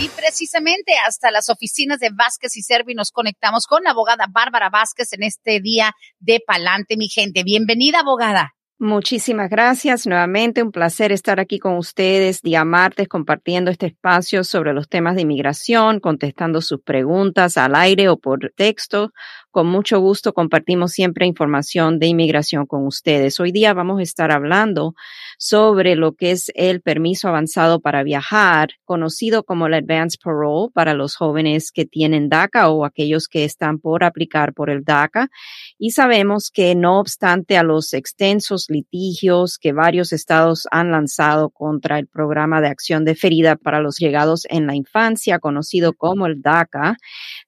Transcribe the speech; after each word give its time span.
Y 0.00 0.08
precisamente 0.08 0.94
hasta 1.06 1.30
las 1.30 1.50
oficinas 1.50 1.98
de 1.98 2.08
Vázquez 2.08 2.56
y 2.56 2.62
Servi 2.62 2.94
nos 2.94 3.10
conectamos 3.10 3.66
con 3.66 3.84
la 3.84 3.90
abogada 3.90 4.24
Bárbara 4.32 4.70
Vázquez 4.70 5.12
en 5.12 5.24
este 5.24 5.60
día 5.60 5.92
de 6.18 6.40
Pa'lante 6.46 6.96
mi 6.96 7.08
gente. 7.08 7.42
Bienvenida, 7.44 8.00
abogada. 8.00 8.54
Muchísimas 8.78 9.50
gracias. 9.50 10.06
Nuevamente 10.06 10.62
un 10.62 10.72
placer 10.72 11.12
estar 11.12 11.38
aquí 11.38 11.58
con 11.58 11.76
ustedes 11.76 12.40
día 12.40 12.64
martes 12.64 13.08
compartiendo 13.08 13.70
este 13.70 13.88
espacio 13.88 14.42
sobre 14.42 14.72
los 14.72 14.88
temas 14.88 15.16
de 15.16 15.20
inmigración, 15.20 16.00
contestando 16.00 16.62
sus 16.62 16.80
preguntas 16.80 17.58
al 17.58 17.74
aire 17.74 18.08
o 18.08 18.16
por 18.16 18.54
texto 18.56 19.12
con 19.50 19.66
mucho 19.66 19.98
gusto 19.98 20.32
compartimos 20.32 20.92
siempre 20.92 21.26
información 21.26 21.98
de 21.98 22.06
inmigración 22.06 22.66
con 22.66 22.86
ustedes. 22.86 23.40
Hoy 23.40 23.50
día 23.50 23.74
vamos 23.74 23.98
a 23.98 24.02
estar 24.02 24.30
hablando 24.30 24.94
sobre 25.38 25.96
lo 25.96 26.12
que 26.12 26.30
es 26.30 26.52
el 26.54 26.80
permiso 26.80 27.28
avanzado 27.28 27.80
para 27.80 28.04
viajar, 28.04 28.70
conocido 28.84 29.42
como 29.42 29.66
el 29.66 29.74
Advance 29.74 30.18
Parole 30.22 30.70
para 30.72 30.94
los 30.94 31.16
jóvenes 31.16 31.72
que 31.72 31.84
tienen 31.84 32.28
DACA 32.28 32.68
o 32.68 32.84
aquellos 32.84 33.26
que 33.26 33.44
están 33.44 33.78
por 33.78 34.04
aplicar 34.04 34.54
por 34.54 34.70
el 34.70 34.84
DACA. 34.84 35.30
Y 35.78 35.90
sabemos 35.90 36.50
que 36.52 36.74
no 36.76 37.00
obstante 37.00 37.56
a 37.56 37.64
los 37.64 37.92
extensos 37.92 38.66
litigios 38.68 39.58
que 39.58 39.72
varios 39.72 40.12
estados 40.12 40.68
han 40.70 40.92
lanzado 40.92 41.50
contra 41.50 41.98
el 41.98 42.06
programa 42.06 42.60
de 42.60 42.68
acción 42.68 43.04
deferida 43.04 43.56
para 43.56 43.80
los 43.80 43.96
llegados 43.96 44.46
en 44.48 44.66
la 44.66 44.76
infancia, 44.76 45.40
conocido 45.40 45.92
como 45.94 46.26
el 46.26 46.40
DACA, 46.40 46.96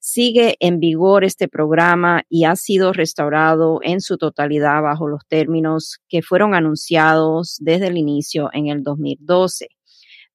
sigue 0.00 0.56
en 0.58 0.80
vigor 0.80 1.22
este 1.24 1.46
programa 1.46 1.91
y 2.28 2.44
ha 2.44 2.56
sido 2.56 2.92
restaurado 2.92 3.80
en 3.82 4.00
su 4.00 4.18
totalidad 4.18 4.82
bajo 4.82 5.08
los 5.08 5.26
términos 5.28 5.98
que 6.08 6.22
fueron 6.22 6.54
anunciados 6.54 7.56
desde 7.60 7.88
el 7.88 7.98
inicio 7.98 8.50
en 8.52 8.68
el 8.68 8.82
2012 8.82 9.68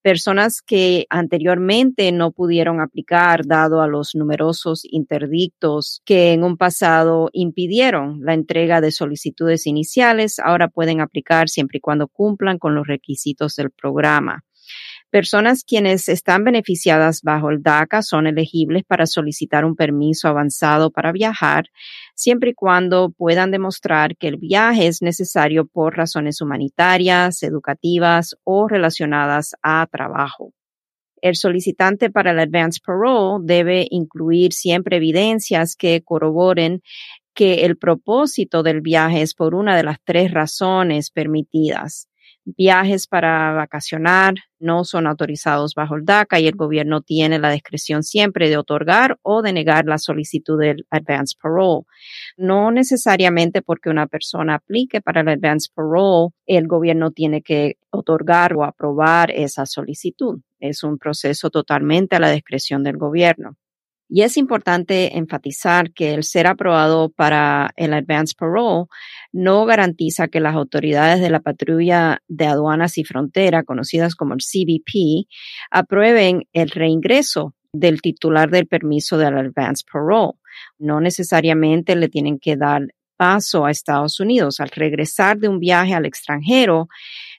personas 0.07 0.61
que 0.61 1.05
anteriormente 1.09 2.13
no 2.13 2.31
pudieron 2.31 2.79
aplicar 2.79 3.45
dado 3.45 3.81
a 3.81 3.87
los 3.87 4.15
numerosos 4.15 4.83
interdictos 4.89 6.01
que 6.05 6.31
en 6.31 6.45
un 6.45 6.55
pasado 6.55 7.29
impidieron 7.33 8.21
la 8.23 8.33
entrega 8.33 8.79
de 8.79 8.93
solicitudes 8.93 9.67
iniciales, 9.67 10.39
ahora 10.39 10.69
pueden 10.69 11.01
aplicar 11.01 11.49
siempre 11.49 11.79
y 11.79 11.81
cuando 11.81 12.07
cumplan 12.07 12.57
con 12.57 12.73
los 12.73 12.87
requisitos 12.87 13.57
del 13.57 13.69
programa. 13.69 14.45
Personas 15.09 15.63
quienes 15.63 16.09
están 16.09 16.43
beneficiadas 16.43 17.21
bajo 17.21 17.49
el 17.49 17.63
DACA 17.63 18.01
son 18.01 18.27
elegibles 18.27 18.83
para 18.83 19.05
solicitar 19.05 19.63
un 19.63 19.77
permiso 19.77 20.27
avanzado 20.27 20.91
para 20.91 21.13
viajar, 21.13 21.67
siempre 22.13 22.49
y 22.49 22.53
cuando 22.53 23.11
puedan 23.11 23.49
demostrar 23.51 24.17
que 24.17 24.27
el 24.27 24.35
viaje 24.35 24.87
es 24.87 25.01
necesario 25.01 25.65
por 25.65 25.95
razones 25.95 26.41
humanitarias, 26.41 27.41
educativas 27.41 28.35
o 28.43 28.67
relacionadas 28.67 29.55
a 29.61 29.87
trabajo. 29.89 30.51
El 31.21 31.37
solicitante 31.37 32.09
para 32.09 32.31
el 32.31 32.39
Advance 32.39 32.81
Parole 32.85 33.45
debe 33.45 33.87
incluir 33.89 34.51
siempre 34.51 34.97
evidencias 34.97 35.77
que 35.77 36.01
corroboren 36.03 36.81
que 37.33 37.65
el 37.65 37.77
propósito 37.77 38.61
del 38.61 38.81
viaje 38.81 39.21
es 39.21 39.33
por 39.33 39.55
una 39.55 39.77
de 39.77 39.83
las 39.83 39.99
tres 40.03 40.31
razones 40.31 41.11
permitidas 41.11 42.06
viajes 42.55 43.07
para 43.07 43.51
vacacionar 43.51 44.35
no 44.59 44.85
son 44.85 45.05
autorizados 45.05 45.75
bajo 45.75 45.95
el 45.95 46.05
DACA 46.05 46.39
y 46.39 46.47
el 46.47 46.55
gobierno 46.55 47.01
tiene 47.01 47.39
la 47.39 47.51
discreción 47.51 48.03
siempre 48.03 48.49
de 48.49 48.57
otorgar 48.57 49.19
o 49.21 49.41
denegar 49.41 49.85
la 49.85 49.97
solicitud 49.97 50.59
del 50.59 50.85
advance 50.89 51.35
parole. 51.41 51.83
No 52.37 52.71
necesariamente 52.71 53.61
porque 53.61 53.89
una 53.89 54.07
persona 54.07 54.55
aplique 54.55 55.01
para 55.01 55.21
el 55.21 55.29
advance 55.29 55.69
parole, 55.73 56.29
el 56.45 56.67
gobierno 56.67 57.11
tiene 57.11 57.41
que 57.41 57.77
otorgar 57.89 58.53
o 58.53 58.63
aprobar 58.63 59.29
esa 59.31 59.65
solicitud. 59.65 60.39
Es 60.59 60.83
un 60.83 60.97
proceso 60.97 61.49
totalmente 61.49 62.15
a 62.15 62.19
la 62.19 62.31
discreción 62.31 62.83
del 62.83 62.97
gobierno. 62.97 63.57
Y 64.09 64.21
es 64.21 64.37
importante 64.37 65.17
enfatizar 65.17 65.91
que 65.91 66.13
el 66.13 66.23
ser 66.23 66.47
aprobado 66.47 67.09
para 67.09 67.71
el 67.75 67.93
Advance 67.93 68.33
Parole 68.37 68.85
no 69.33 69.65
garantiza 69.65 70.29
que 70.29 70.39
las 70.39 70.55
autoridades 70.55 71.19
de 71.19 71.29
la 71.29 71.41
patrulla 71.41 72.21
de 72.27 72.45
aduanas 72.45 72.97
y 72.97 73.03
frontera, 73.03 73.63
conocidas 73.63 74.15
como 74.15 74.33
el 74.33 74.39
CBP, 74.39 75.27
aprueben 75.71 76.43
el 76.53 76.69
reingreso 76.69 77.53
del 77.73 78.01
titular 78.01 78.49
del 78.49 78.67
permiso 78.67 79.17
del 79.17 79.37
Advance 79.37 79.83
Parole. 79.91 80.33
No 80.79 81.01
necesariamente 81.01 81.95
le 81.95 82.07
tienen 82.07 82.39
que 82.39 82.55
dar 82.55 82.83
paso 83.17 83.65
a 83.65 83.71
Estados 83.71 84.19
Unidos. 84.19 84.59
Al 84.59 84.69
regresar 84.69 85.37
de 85.37 85.49
un 85.49 85.59
viaje 85.59 85.93
al 85.93 86.05
extranjero, 86.05 86.87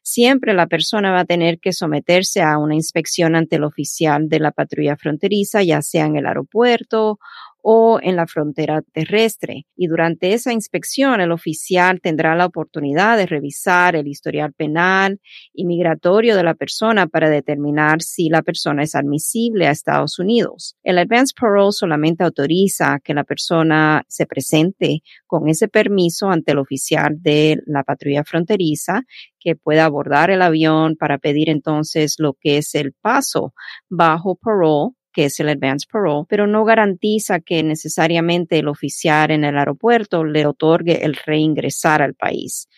siempre 0.09 0.55
la 0.55 0.67
persona 0.67 1.13
va 1.13 1.21
a 1.21 1.25
tener 1.25 1.59
que 1.61 1.73
someterse 1.73 2.41
a 2.41 2.59
una 2.59 2.75
inspección 2.75 3.37
ante 3.37 3.57
el 3.57 3.65
oficial 3.65 4.29
de 4.29 4.41
la 4.41 4.53
patrulla 4.53 4.97
fronteriza, 4.97 5.63
ya 5.63 5.83
sea 5.83 6.07
en 6.07 6.17
el 6.17 6.27
aeropuerto 6.27 7.19
o 7.63 7.99
en 8.03 8.17
la 8.17 8.27
frontera 8.27 8.83
terrestre. 8.93 9.67
Y 9.77 9.89
durante 9.89 10.33
esa 10.33 10.53
inspección, 10.53 11.21
el 11.21 11.33
oficial 11.33 12.01
tendrá 12.01 12.35
la 12.37 12.47
oportunidad 12.47 13.17
de 13.17 13.27
revisar 13.27 13.97
el 13.97 14.07
historial 14.07 14.53
penal 14.53 15.21
y 15.53 15.65
migratorio 15.65 16.37
de 16.37 16.45
la 16.45 16.55
persona 16.55 17.07
para 17.07 17.31
determinar 17.31 18.03
si 18.03 18.29
la 18.29 18.43
persona 18.43 18.83
es 18.83 18.95
admisible 18.95 19.67
a 19.67 19.71
Estados 19.71 20.19
Unidos. 20.19 20.77
El 20.83 20.99
Advance 20.99 21.35
Parole 21.39 21.73
solamente 21.73 22.25
autoriza 22.25 23.01
que 23.03 23.15
la 23.15 23.25
persona 23.25 24.05
se 24.09 24.27
presente 24.27 25.03
con 25.27 25.49
ese 25.49 25.69
permiso 25.69 26.31
ante 26.31 26.53
el 26.53 26.59
oficial 26.59 27.21
de 27.21 27.61
la 27.67 27.83
patrulla 27.83 28.25
fronteriza 28.25 29.03
que 29.41 29.57
pueda 29.57 29.85
abordar 29.85 30.31
el 30.31 30.43
avión 30.43 30.97
para 30.97 31.19
pedir 31.19 31.49
entonces 31.49 32.17
lo 32.19 32.35
que 32.35 32.59
es 32.59 32.75
el 32.75 32.93
paso 32.93 33.55
bajo 33.89 34.37
parole 34.37 34.93
que 35.19 35.25
es 35.25 35.41
el 35.41 35.49
advance 35.49 35.85
parole, 35.91 36.27
pero 36.29 36.47
no 36.47 36.65
garantiza 36.65 37.41
que 37.41 37.65
necesariamente 37.65 38.57
el 38.61 38.69
oficial 38.69 39.33
en 39.33 39.43
el 39.43 39.59
aeropuerto 39.59 40.23
le 40.23 40.47
otorgue 40.47 41.05
el 41.05 41.17
reingresar 41.17 42.03
al 42.03 42.15
país. 42.15 42.69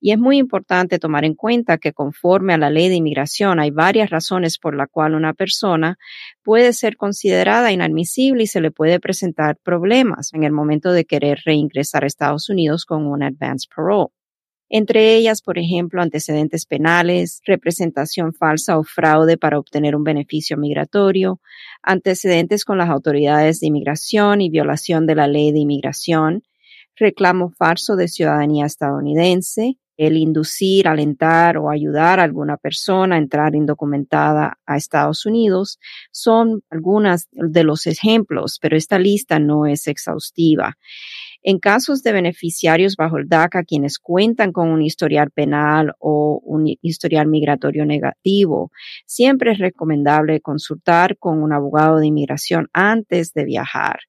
Y 0.00 0.12
es 0.12 0.18
muy 0.20 0.38
importante 0.38 1.00
tomar 1.00 1.24
en 1.24 1.34
cuenta 1.34 1.78
que 1.78 1.92
conforme 1.92 2.54
a 2.54 2.58
la 2.58 2.70
ley 2.70 2.88
de 2.88 2.94
inmigración 2.94 3.58
hay 3.58 3.72
varias 3.72 4.08
razones 4.08 4.56
por 4.56 4.76
la 4.76 4.86
cual 4.86 5.16
una 5.16 5.34
persona 5.34 5.98
puede 6.44 6.74
ser 6.74 6.96
considerada 6.96 7.72
inadmisible 7.72 8.44
y 8.44 8.46
se 8.46 8.60
le 8.60 8.70
puede 8.70 9.00
presentar 9.00 9.56
problemas 9.60 10.32
en 10.32 10.44
el 10.44 10.52
momento 10.52 10.92
de 10.92 11.06
querer 11.06 11.40
reingresar 11.44 12.04
a 12.04 12.06
Estados 12.06 12.48
Unidos 12.50 12.84
con 12.84 13.04
un 13.04 13.24
advance 13.24 13.66
parole 13.74 14.10
entre 14.72 15.16
ellas, 15.16 15.42
por 15.42 15.58
ejemplo, 15.58 16.00
antecedentes 16.00 16.64
penales, 16.64 17.42
representación 17.44 18.32
falsa 18.32 18.78
o 18.78 18.84
fraude 18.84 19.36
para 19.36 19.58
obtener 19.58 19.96
un 19.96 20.04
beneficio 20.04 20.56
migratorio, 20.56 21.40
antecedentes 21.82 22.64
con 22.64 22.78
las 22.78 22.88
autoridades 22.88 23.58
de 23.58 23.66
inmigración 23.66 24.40
y 24.40 24.48
violación 24.48 25.06
de 25.06 25.16
la 25.16 25.26
ley 25.26 25.50
de 25.50 25.58
inmigración, 25.58 26.44
reclamo 26.94 27.50
falso 27.50 27.96
de 27.96 28.06
ciudadanía 28.06 28.64
estadounidense, 28.64 29.76
el 29.96 30.16
inducir, 30.16 30.88
alentar 30.88 31.58
o 31.58 31.68
ayudar 31.68 32.20
a 32.20 32.22
alguna 32.22 32.56
persona 32.56 33.16
a 33.16 33.18
entrar 33.18 33.54
indocumentada 33.54 34.58
a 34.64 34.76
Estados 34.76 35.26
Unidos 35.26 35.78
son 36.10 36.62
algunas 36.70 37.28
de 37.32 37.64
los 37.64 37.86
ejemplos, 37.86 38.58
pero 38.62 38.78
esta 38.78 38.98
lista 38.98 39.38
no 39.38 39.66
es 39.66 39.88
exhaustiva. 39.88 40.78
En 41.42 41.58
casos 41.58 42.02
de 42.02 42.12
beneficiarios 42.12 42.96
bajo 42.96 43.16
el 43.16 43.28
DACA, 43.28 43.64
quienes 43.64 43.98
cuentan 43.98 44.52
con 44.52 44.68
un 44.68 44.82
historial 44.82 45.30
penal 45.30 45.94
o 45.98 46.38
un 46.44 46.66
historial 46.82 47.28
migratorio 47.28 47.86
negativo, 47.86 48.70
siempre 49.06 49.52
es 49.52 49.58
recomendable 49.58 50.40
consultar 50.40 51.16
con 51.18 51.42
un 51.42 51.52
abogado 51.54 51.98
de 51.98 52.08
inmigración 52.08 52.68
antes 52.74 53.32
de 53.32 53.44
viajar. 53.44 54.00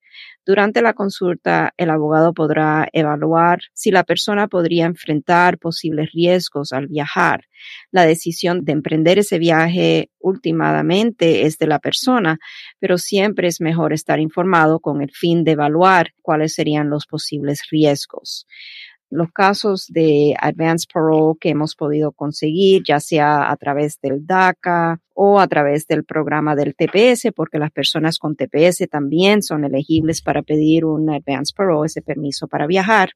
Durante 0.51 0.81
la 0.81 0.91
consulta, 0.91 1.73
el 1.77 1.89
abogado 1.89 2.33
podrá 2.33 2.85
evaluar 2.91 3.61
si 3.71 3.89
la 3.89 4.03
persona 4.03 4.49
podría 4.49 4.85
enfrentar 4.85 5.57
posibles 5.57 6.11
riesgos 6.11 6.73
al 6.73 6.87
viajar. 6.87 7.45
La 7.89 8.05
decisión 8.05 8.65
de 8.65 8.73
emprender 8.73 9.17
ese 9.17 9.39
viaje 9.39 10.09
últimamente 10.19 11.45
es 11.45 11.57
de 11.57 11.67
la 11.67 11.79
persona, 11.79 12.37
pero 12.79 12.97
siempre 12.97 13.47
es 13.47 13.61
mejor 13.61 13.93
estar 13.93 14.19
informado 14.19 14.81
con 14.81 15.01
el 15.01 15.11
fin 15.11 15.45
de 15.45 15.51
evaluar 15.51 16.09
cuáles 16.21 16.53
serían 16.53 16.89
los 16.89 17.05
posibles 17.05 17.61
riesgos. 17.71 18.45
Los 19.11 19.31
casos 19.31 19.87
de 19.89 20.33
advance 20.39 20.87
parole 20.91 21.37
que 21.39 21.49
hemos 21.49 21.75
podido 21.75 22.13
conseguir, 22.13 22.81
ya 22.87 22.99
sea 22.99 23.51
a 23.51 23.55
través 23.57 23.99
del 24.01 24.25
DACA 24.25 24.99
o 25.13 25.39
a 25.39 25.47
través 25.47 25.85
del 25.85 26.05
programa 26.05 26.55
del 26.55 26.73
TPS, 26.75 27.33
porque 27.35 27.59
las 27.59 27.71
personas 27.71 28.17
con 28.17 28.35
TPS 28.35 28.87
también 28.89 29.43
son 29.43 29.65
elegibles 29.65 30.21
para 30.21 30.41
pedir 30.41 30.85
un 30.85 31.09
advance 31.09 31.53
parole, 31.55 31.87
ese 31.87 32.01
permiso 32.01 32.47
para 32.47 32.65
viajar 32.67 33.11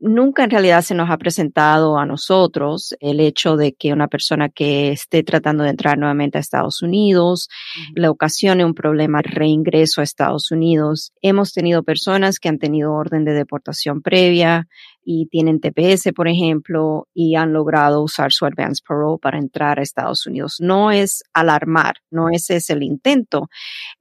nunca 0.00 0.44
en 0.44 0.50
realidad 0.50 0.80
se 0.82 0.94
nos 0.94 1.10
ha 1.10 1.18
presentado 1.18 1.98
a 1.98 2.06
nosotros 2.06 2.96
el 3.00 3.20
hecho 3.20 3.56
de 3.56 3.74
que 3.74 3.92
una 3.92 4.08
persona 4.08 4.48
que 4.48 4.90
esté 4.90 5.22
tratando 5.22 5.62
de 5.62 5.70
entrar 5.70 5.98
nuevamente 5.98 6.38
a 6.38 6.40
Estados 6.40 6.82
Unidos 6.82 7.48
le 7.94 8.08
ocasione 8.08 8.64
un 8.64 8.74
problema 8.74 9.20
de 9.22 9.30
reingreso 9.30 10.00
a 10.00 10.04
Estados 10.04 10.50
Unidos. 10.50 11.12
Hemos 11.20 11.52
tenido 11.52 11.82
personas 11.82 12.38
que 12.38 12.48
han 12.48 12.58
tenido 12.58 12.92
orden 12.92 13.24
de 13.24 13.34
deportación 13.34 14.00
previa, 14.00 14.66
y 15.02 15.26
tienen 15.26 15.60
TPS, 15.60 16.12
por 16.14 16.28
ejemplo, 16.28 17.08
y 17.14 17.34
han 17.36 17.52
logrado 17.52 18.02
usar 18.02 18.32
su 18.32 18.44
advance 18.44 18.82
parole 18.86 19.18
para 19.20 19.38
entrar 19.38 19.78
a 19.78 19.82
Estados 19.82 20.26
Unidos. 20.26 20.56
No 20.60 20.90
es 20.90 21.22
alarmar, 21.32 21.94
no 22.10 22.28
ese 22.28 22.56
es 22.56 22.70
el 22.70 22.82
intento, 22.82 23.48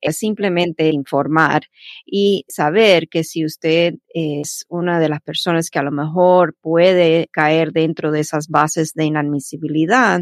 es 0.02 0.18
simplemente 0.18 0.90
informar 0.90 1.64
y 2.06 2.46
saber 2.48 3.08
que 3.10 3.24
si 3.24 3.46
usted 3.46 3.96
es 4.14 4.66
una 4.70 5.00
de 5.00 5.10
las 5.10 5.22
personas 5.22 5.70
que 5.70 5.80
a 5.80 5.84
lo 5.84 5.92
mejor 5.92 6.56
puede 6.62 7.30
caer 7.32 7.72
dentro 7.72 8.12
de 8.12 8.22
esas 8.22 8.48
bases 8.48 8.94
de 8.94 9.06
inadmisibilidad, 9.06 10.22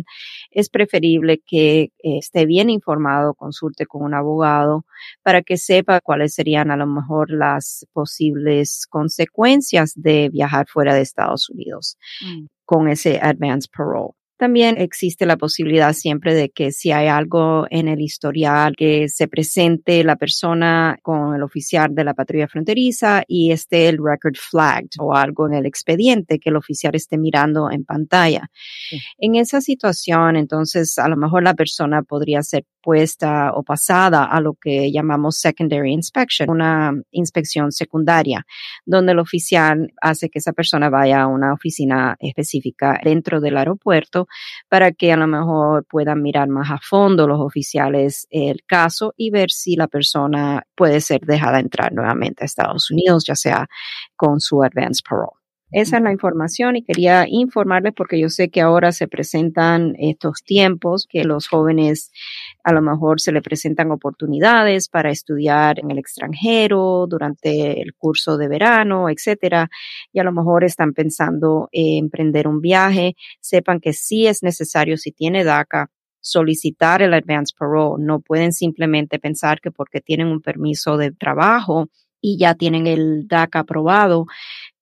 es 0.52 0.70
preferible 0.70 1.42
que 1.46 1.92
esté 2.00 2.46
bien 2.46 2.70
informado, 2.70 3.34
consulte 3.34 3.86
con 3.86 4.04
un 4.04 4.14
abogado 4.14 4.86
para 5.24 5.42
que 5.42 5.58
sepa 5.58 6.02
cuáles 6.02 6.34
serían 6.34 6.72
a 6.72 6.78
lo 6.78 6.88
mejor 6.88 7.32
las 7.32 7.86
posibles 7.94 8.86
consecuencias 8.90 9.94
de 9.96 10.30
viajar 10.30 10.67
fuera 10.68 10.94
de 10.94 11.02
Estados 11.02 11.50
Unidos 11.50 11.98
mm. 12.22 12.46
con 12.66 12.88
ese 12.90 13.20
advance 13.22 13.68
parole. 13.76 14.14
También 14.38 14.76
existe 14.78 15.26
la 15.26 15.36
posibilidad 15.36 15.94
siempre 15.94 16.36
de 16.36 16.50
que 16.50 16.72
si 16.72 16.92
hay 16.92 17.08
algo 17.08 17.66
en 17.72 17.88
el 17.88 18.02
historial 18.02 18.76
que 18.76 19.10
se 19.10 19.28
presente 19.28 20.04
la 20.04 20.16
persona 20.16 21.00
con 21.02 21.34
el 21.34 21.42
oficial 21.42 21.96
de 21.96 22.04
la 22.04 22.14
patrulla 22.14 22.48
fronteriza 22.48 23.24
y 23.28 23.52
esté 23.52 23.90
el 23.90 23.98
record 23.98 24.36
flagged 24.36 24.90
o 25.00 25.16
algo 25.16 25.48
en 25.48 25.56
el 25.56 25.66
expediente 25.66 26.38
que 26.38 26.52
el 26.52 26.56
oficial 26.56 26.94
esté 26.94 27.18
mirando 27.18 27.72
en 27.72 27.84
pantalla. 27.84 28.48
En 29.18 29.34
esa 29.34 29.60
situación, 29.60 30.36
entonces, 30.36 31.00
a 31.00 31.08
lo 31.08 31.18
mejor 31.18 31.42
la 31.42 31.56
persona 31.56 32.04
podría 32.04 32.44
ser 32.44 32.64
o 33.54 33.64
pasada 33.64 34.24
a 34.26 34.40
lo 34.40 34.54
que 34.54 34.92
llamamos 34.92 35.40
secondary 35.40 35.92
inspection, 35.92 36.50
una 36.50 36.94
inspección 37.12 37.72
secundaria, 37.72 38.46
donde 38.86 39.12
el 39.12 39.20
oficial 39.20 39.92
hace 40.02 40.30
que 40.30 40.40
esa 40.40 40.54
persona 40.54 40.90
vaya 40.90 41.24
a 41.24 41.28
una 41.28 41.54
oficina 41.54 42.16
específica 42.20 43.00
dentro 43.04 43.42
del 43.42 43.58
aeropuerto 43.58 44.28
para 44.70 44.94
que 44.94 45.12
a 45.12 45.18
lo 45.18 45.28
mejor 45.28 45.86
puedan 45.86 46.22
mirar 46.22 46.48
más 46.48 46.72
a 46.72 46.80
fondo 46.82 47.28
los 47.28 47.42
oficiales 47.42 48.26
el 48.30 48.64
caso 48.66 49.14
y 49.18 49.32
ver 49.32 49.52
si 49.52 49.76
la 49.76 49.88
persona 49.88 50.64
puede 50.76 51.02
ser 51.02 51.22
dejada 51.22 51.60
entrar 51.60 51.92
nuevamente 51.92 52.44
a 52.44 52.46
Estados 52.46 52.90
Unidos, 52.90 53.26
ya 53.28 53.36
sea 53.36 53.68
con 54.16 54.40
su 54.40 54.64
advance 54.64 55.02
parole. 55.08 55.47
Esa 55.72 55.98
es 55.98 56.04
la 56.04 56.14
información 56.14 56.78
y 56.78 56.84
quería 56.84 57.26
informarles 57.28 57.92
porque 57.94 58.18
yo 58.18 58.30
sé 58.30 58.50
que 58.50 58.62
ahora 58.62 58.94
se 58.94 59.10
presentan 59.10 59.96
estos 60.00 60.42
tiempos 60.44 61.06
que 61.10 61.26
los 61.26 61.50
jóvenes 61.50 62.10
a 62.64 62.72
lo 62.72 62.82
mejor 62.82 63.20
se 63.20 63.34
le 63.34 63.42
presentan 63.42 63.92
oportunidades 63.92 64.88
para 64.88 65.12
estudiar 65.12 65.80
en 65.80 65.92
el 65.92 65.98
extranjero 65.98 67.06
durante 67.10 67.82
el 67.82 67.94
curso 67.96 68.38
de 68.38 68.48
verano, 68.48 69.10
etcétera, 69.10 69.70
y 70.14 70.20
a 70.20 70.24
lo 70.24 70.32
mejor 70.32 70.64
están 70.64 70.94
pensando 70.94 71.68
en 71.74 72.06
emprender 72.06 72.48
un 72.48 72.62
viaje, 72.62 73.16
sepan 73.42 73.82
que 73.82 73.92
sí 73.92 74.26
es 74.26 74.44
necesario 74.44 74.96
si 74.96 75.12
tiene 75.12 75.44
DACA 75.44 75.90
solicitar 76.22 77.02
el 77.02 77.14
advance 77.14 77.54
parole, 77.58 78.04
no 78.06 78.22
pueden 78.22 78.54
simplemente 78.54 79.20
pensar 79.20 79.60
que 79.60 79.72
porque 79.72 80.00
tienen 80.00 80.28
un 80.28 80.42
permiso 80.42 80.96
de 80.96 81.12
trabajo 81.12 81.90
y 82.22 82.38
ya 82.38 82.56
tienen 82.56 82.88
el 82.88 83.28
DACA 83.28 83.60
aprobado, 83.60 84.26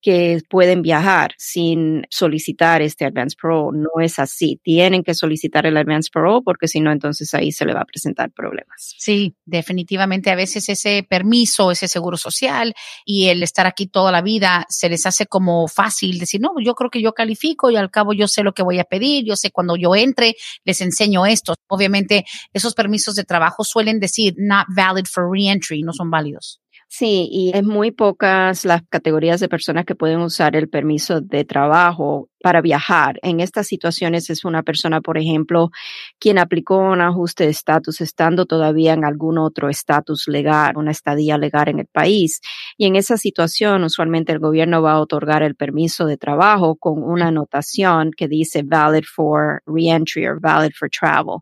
que 0.05 0.39
pueden 0.47 0.83
viajar 0.83 1.33
sin 1.39 2.03
solicitar 2.11 2.83
este 2.83 3.05
Advance 3.05 3.35
Pro. 3.41 3.71
No 3.73 3.89
es 4.03 4.19
así. 4.19 4.59
Tienen 4.61 5.01
que 5.01 5.15
solicitar 5.15 5.65
el 5.65 5.75
Advance 5.77 6.11
Pro 6.13 6.43
porque 6.43 6.67
si 6.67 6.79
no, 6.79 6.91
entonces 6.91 7.33
ahí 7.33 7.51
se 7.51 7.65
le 7.65 7.73
va 7.73 7.81
a 7.81 7.85
presentar 7.85 8.31
problemas. 8.31 8.93
Sí, 8.99 9.35
definitivamente 9.45 10.29
a 10.29 10.35
veces 10.35 10.69
ese 10.69 11.01
permiso, 11.09 11.71
ese 11.71 11.87
seguro 11.87 12.17
social 12.17 12.75
y 13.03 13.29
el 13.29 13.41
estar 13.41 13.65
aquí 13.65 13.87
toda 13.87 14.11
la 14.11 14.21
vida 14.21 14.67
se 14.69 14.89
les 14.89 15.07
hace 15.07 15.25
como 15.25 15.67
fácil 15.67 16.19
decir, 16.19 16.39
no, 16.39 16.51
yo 16.63 16.75
creo 16.75 16.91
que 16.91 17.01
yo 17.01 17.13
califico 17.13 17.71
y 17.71 17.75
al 17.75 17.89
cabo 17.89 18.13
yo 18.13 18.27
sé 18.27 18.43
lo 18.43 18.53
que 18.53 18.61
voy 18.61 18.77
a 18.77 18.83
pedir, 18.83 19.25
yo 19.25 19.35
sé 19.35 19.49
cuando 19.49 19.75
yo 19.75 19.95
entre, 19.95 20.35
les 20.65 20.81
enseño 20.81 21.25
esto. 21.25 21.55
Obviamente 21.67 22.25
esos 22.53 22.75
permisos 22.75 23.15
de 23.15 23.23
trabajo 23.23 23.63
suelen 23.63 23.99
decir 23.99 24.35
not 24.37 24.67
valid 24.69 25.05
for 25.11 25.27
reentry, 25.31 25.81
no 25.81 25.93
son 25.93 26.11
válidos. 26.11 26.61
Sí, 26.87 27.27
y 27.31 27.51
es 27.53 27.63
muy 27.63 27.91
pocas 27.91 28.63
las 28.63 28.83
categorías 28.87 29.39
de 29.39 29.49
personas 29.49 29.85
que 29.85 29.95
pueden 29.95 30.19
usar 30.21 30.55
el 30.55 30.69
permiso 30.69 31.19
de 31.19 31.43
trabajo 31.43 32.29
para 32.45 32.61
viajar. 32.61 33.17
En 33.23 33.39
estas 33.39 33.65
situaciones 33.65 34.29
es 34.29 34.45
una 34.45 34.61
persona, 34.61 35.01
por 35.01 35.17
ejemplo, 35.17 35.71
quien 36.19 36.37
aplicó 36.37 36.77
un 36.77 37.01
ajuste 37.01 37.45
de 37.45 37.49
estatus 37.49 38.01
estando 38.01 38.45
todavía 38.45 38.93
en 38.93 39.03
algún 39.03 39.39
otro 39.39 39.67
estatus 39.67 40.27
legal, 40.27 40.77
una 40.77 40.91
estadía 40.91 41.39
legal 41.39 41.69
en 41.69 41.79
el 41.79 41.87
país. 41.87 42.41
Y 42.77 42.85
en 42.85 42.97
esa 42.97 43.17
situación, 43.17 43.83
usualmente 43.83 44.31
el 44.31 44.37
gobierno 44.37 44.83
va 44.83 44.91
a 44.91 44.99
otorgar 44.99 45.41
el 45.41 45.55
permiso 45.55 46.05
de 46.05 46.17
trabajo 46.17 46.75
con 46.75 47.01
una 47.01 47.29
anotación 47.29 48.11
que 48.15 48.27
dice 48.27 48.61
valid 48.61 49.05
for 49.05 49.63
reentry 49.65 50.27
or 50.27 50.39
valid 50.39 50.73
for 50.77 50.87
travel, 50.87 51.39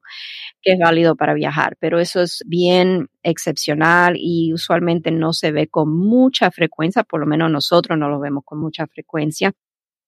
que 0.61 0.71
es 0.71 0.79
válido 0.79 1.17
para 1.17 1.33
viajar. 1.33 1.75
Pero 1.81 1.99
eso 1.99 2.21
es 2.21 2.43
bien 2.45 3.09
excepcional 3.23 4.13
y 4.15 4.53
usualmente 4.53 5.11
no 5.11 5.33
se 5.33 5.51
ve 5.51 5.67
con 5.67 5.93
mucha 5.93 6.49
frecuencia, 6.49 7.03
por 7.03 7.19
lo 7.19 7.25
menos 7.25 7.51
nosotros 7.51 7.99
no 7.99 8.07
lo 8.07 8.21
vemos 8.21 8.43
con 8.45 8.61
mucha 8.61 8.87
frecuencia 8.87 9.53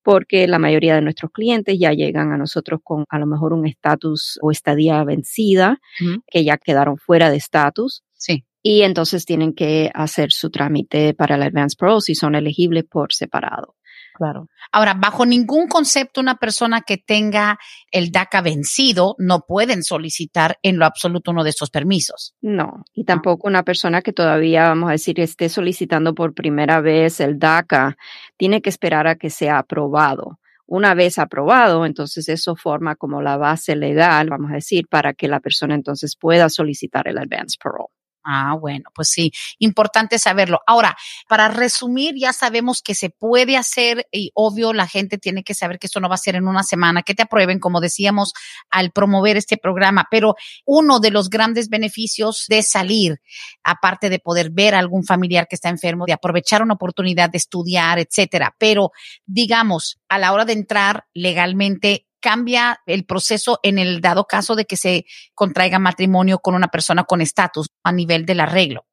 porque 0.06 0.48
la 0.48 0.60
mayoría 0.60 0.94
de 0.94 1.02
nuestros 1.02 1.32
clientes 1.32 1.80
ya 1.80 1.92
llegan 1.92 2.32
a 2.32 2.38
nosotros 2.38 2.80
con 2.84 3.06
a 3.10 3.18
lo 3.18 3.26
mejor 3.26 3.54
un 3.54 3.66
estatus 3.66 4.38
o 4.40 4.52
estadía 4.52 5.04
vencida, 5.04 5.80
que 6.28 6.44
ya 6.44 6.58
quedaron 6.58 6.98
fuera 6.98 7.32
de 7.32 7.38
estatus. 7.38 8.04
Sí. 8.14 8.46
Y 8.62 8.84
entonces 8.84 9.26
tienen 9.26 9.56
que 9.56 9.90
hacer 9.96 10.32
su 10.32 10.52
trámite 10.52 11.16
para 11.16 11.36
el 11.36 11.42
Advance 11.42 11.76
Pro 11.76 12.02
si 12.02 12.14
son 12.14 12.36
elegibles 12.36 12.84
por 12.84 13.14
separado. 13.14 13.76
Claro. 14.16 14.48
Ahora, 14.72 14.94
bajo 14.94 15.26
ningún 15.26 15.68
concepto, 15.68 16.22
una 16.22 16.36
persona 16.36 16.82
que 16.82 16.98
tenga 16.98 17.60
el 17.92 18.12
DACA 18.12 18.42
vencido 18.42 19.16
no 19.20 19.42
pueden 19.42 19.84
solicitar 19.84 20.58
en 20.64 20.78
lo 20.78 20.86
absoluto 20.86 21.32
uno 21.32 21.44
de 21.44 21.50
estos 21.50 21.70
permisos. 21.70 22.34
No, 22.42 22.86
y 22.94 23.04
tampoco 23.04 23.50
una 23.50 23.64
persona 23.64 24.02
que 24.02 24.14
todavía, 24.14 24.70
vamos 24.70 24.88
a 24.88 24.94
decir, 24.94 25.20
esté 25.20 25.50
solicitando 25.50 26.16
por 26.16 26.34
primera 26.34 26.80
vez 26.80 27.20
el 27.20 27.38
DACA, 27.38 27.98
tiene 28.38 28.62
que 28.62 28.70
esperar 28.70 29.06
a 29.06 29.16
que 29.16 29.30
sea 29.30 29.58
aprobado. 29.58 30.40
Una 30.66 30.94
vez 30.94 31.20
aprobado, 31.20 31.86
entonces 31.86 32.30
eso 32.30 32.56
forma 32.56 32.96
como 32.96 33.22
la 33.22 33.36
base 33.36 33.76
legal, 33.76 34.30
vamos 34.30 34.52
a 34.52 34.56
decir, 34.56 34.88
para 34.90 35.14
que 35.14 35.28
la 35.28 35.42
persona 35.42 35.76
entonces 35.76 36.16
pueda 36.16 36.48
solicitar 36.48 37.08
el 37.10 37.18
advance 37.18 37.58
parole. 37.62 37.90
Ah, 38.26 38.56
bueno, 38.60 38.90
pues 38.94 39.10
sí, 39.10 39.32
importante 39.60 40.18
saberlo. 40.18 40.60
Ahora, 40.66 40.98
para 41.28 41.48
resumir, 41.48 42.16
ya 42.18 42.34
sabemos 42.34 42.82
que 42.82 42.96
se 42.96 43.12
puede 43.12 43.56
hacer 43.56 44.08
y 44.12 44.32
obvio 44.34 44.74
la 44.74 44.88
gente 44.88 45.18
tiene 45.18 45.44
que 45.44 45.54
saber 45.54 45.78
que 45.78 45.88
esto 45.88 46.00
no 46.00 46.10
va 46.10 46.16
a 46.16 46.18
ser 46.18 46.36
en 46.36 46.48
una 46.48 46.64
semana, 46.64 47.04
que 47.04 47.14
te 47.14 47.22
aprueben, 47.24 47.60
como 47.60 47.82
decíamos, 47.82 48.34
al 48.72 48.92
promover 48.92 49.38
este 49.38 49.58
programa. 49.58 50.08
Pero 50.10 50.36
uno 50.66 51.00
de 51.00 51.12
los 51.12 51.30
grandes 51.30 51.70
beneficios 51.70 52.46
de 52.50 52.64
salir, 52.64 53.22
aparte 53.64 54.10
de 54.10 54.20
poder 54.20 54.50
ver 54.52 54.74
a 54.74 54.80
algún 54.80 55.06
familiar 55.06 55.48
que 55.48 55.56
está 55.56 55.70
enfermo, 55.70 56.06
de 56.06 56.14
aprovechar 56.14 56.64
una 56.64 56.74
oportunidad 56.74 57.30
de 57.30 57.38
estudiar, 57.38 58.00
etcétera. 58.00 58.56
Pero 58.58 58.92
digamos, 59.26 60.00
a 60.10 60.18
la 60.18 60.34
hora 60.34 60.46
de 60.46 60.54
entrar 60.54 61.06
legalmente, 61.14 62.08
cambia 62.26 62.82
el 62.88 63.06
proceso 63.06 63.60
en 63.62 63.78
el 63.78 64.02
dado 64.02 64.26
caso 64.26 64.56
de 64.56 64.66
que 64.66 64.78
se 64.78 65.06
contraiga 65.36 65.78
matrimonio 65.78 66.40
con 66.40 66.56
una 66.56 66.70
persona 66.70 67.04
con 67.04 67.22
estatus 67.22 67.70
a 67.84 67.92
nivel 67.92 68.26
del 68.26 68.40
arreglo? 68.40 68.88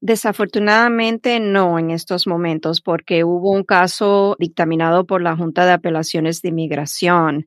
Desafortunadamente 0.00 1.38
no 1.38 1.78
en 1.78 1.92
estos 1.92 2.26
momentos 2.26 2.80
porque 2.80 3.22
hubo 3.22 3.52
un 3.52 3.62
caso 3.62 4.34
dictaminado 4.40 5.06
por 5.06 5.22
la 5.22 5.36
Junta 5.36 5.64
de 5.64 5.70
Apelaciones 5.70 6.42
de 6.42 6.48
Inmigración 6.48 7.46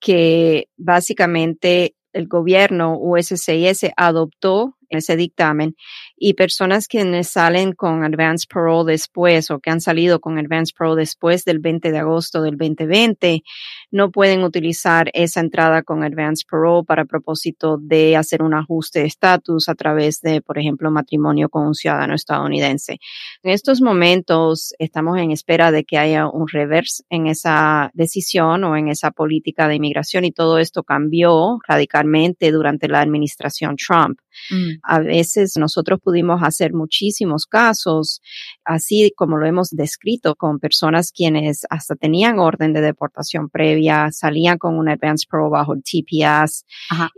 que 0.00 0.66
básicamente 0.76 1.94
el 2.12 2.26
gobierno 2.26 2.98
USCIS 2.98 3.92
adoptó 3.96 4.76
ese 4.88 5.16
dictamen 5.16 5.76
y 6.16 6.34
personas 6.34 6.88
quienes 6.88 7.28
salen 7.28 7.72
con 7.72 8.04
advance 8.04 8.46
parole 8.48 8.92
después 8.92 9.50
o 9.50 9.58
que 9.58 9.70
han 9.70 9.80
salido 9.80 10.20
con 10.20 10.38
advance 10.38 10.72
parole 10.76 11.00
después 11.00 11.44
del 11.44 11.58
20 11.58 11.90
de 11.90 11.98
agosto 11.98 12.42
del 12.42 12.56
2020 12.56 13.42
no 13.90 14.10
pueden 14.10 14.42
utilizar 14.42 15.10
esa 15.12 15.40
entrada 15.40 15.82
con 15.82 16.02
advance 16.02 16.44
parole 16.48 16.84
para 16.84 17.04
propósito 17.04 17.78
de 17.80 18.16
hacer 18.16 18.42
un 18.42 18.54
ajuste 18.54 19.00
de 19.00 19.06
estatus 19.06 19.68
a 19.68 19.74
través 19.74 20.20
de, 20.20 20.40
por 20.40 20.58
ejemplo, 20.58 20.90
matrimonio 20.90 21.48
con 21.48 21.66
un 21.66 21.74
ciudadano 21.74 22.14
estadounidense. 22.14 22.98
En 23.42 23.52
estos 23.52 23.80
momentos 23.80 24.74
estamos 24.78 25.18
en 25.18 25.30
espera 25.30 25.70
de 25.70 25.84
que 25.84 25.98
haya 25.98 26.28
un 26.28 26.48
reverse 26.48 27.04
en 27.08 27.26
esa 27.26 27.90
decisión 27.94 28.64
o 28.64 28.76
en 28.76 28.88
esa 28.88 29.10
política 29.10 29.68
de 29.68 29.76
inmigración 29.76 30.24
y 30.24 30.32
todo 30.32 30.58
esto 30.58 30.82
cambió 30.82 31.58
radicalmente 31.66 32.50
durante 32.50 32.88
la 32.88 33.00
administración 33.00 33.76
Trump. 33.76 34.18
Mm. 34.50 34.78
A 34.82 35.00
veces 35.00 35.54
nosotros 35.56 36.00
pudimos 36.02 36.42
hacer 36.42 36.72
muchísimos 36.72 37.46
casos, 37.46 38.20
así 38.64 39.12
como 39.16 39.36
lo 39.36 39.46
hemos 39.46 39.70
descrito, 39.70 40.34
con 40.34 40.58
personas 40.58 41.12
quienes 41.12 41.66
hasta 41.70 41.94
tenían 41.96 42.38
orden 42.38 42.72
de 42.72 42.80
deportación 42.80 43.48
previa, 43.48 44.10
salían 44.12 44.58
con 44.58 44.78
un 44.78 44.88
advance 44.88 45.26
pro 45.28 45.50
bajo 45.50 45.74
el 45.74 45.82
TPS 45.82 46.64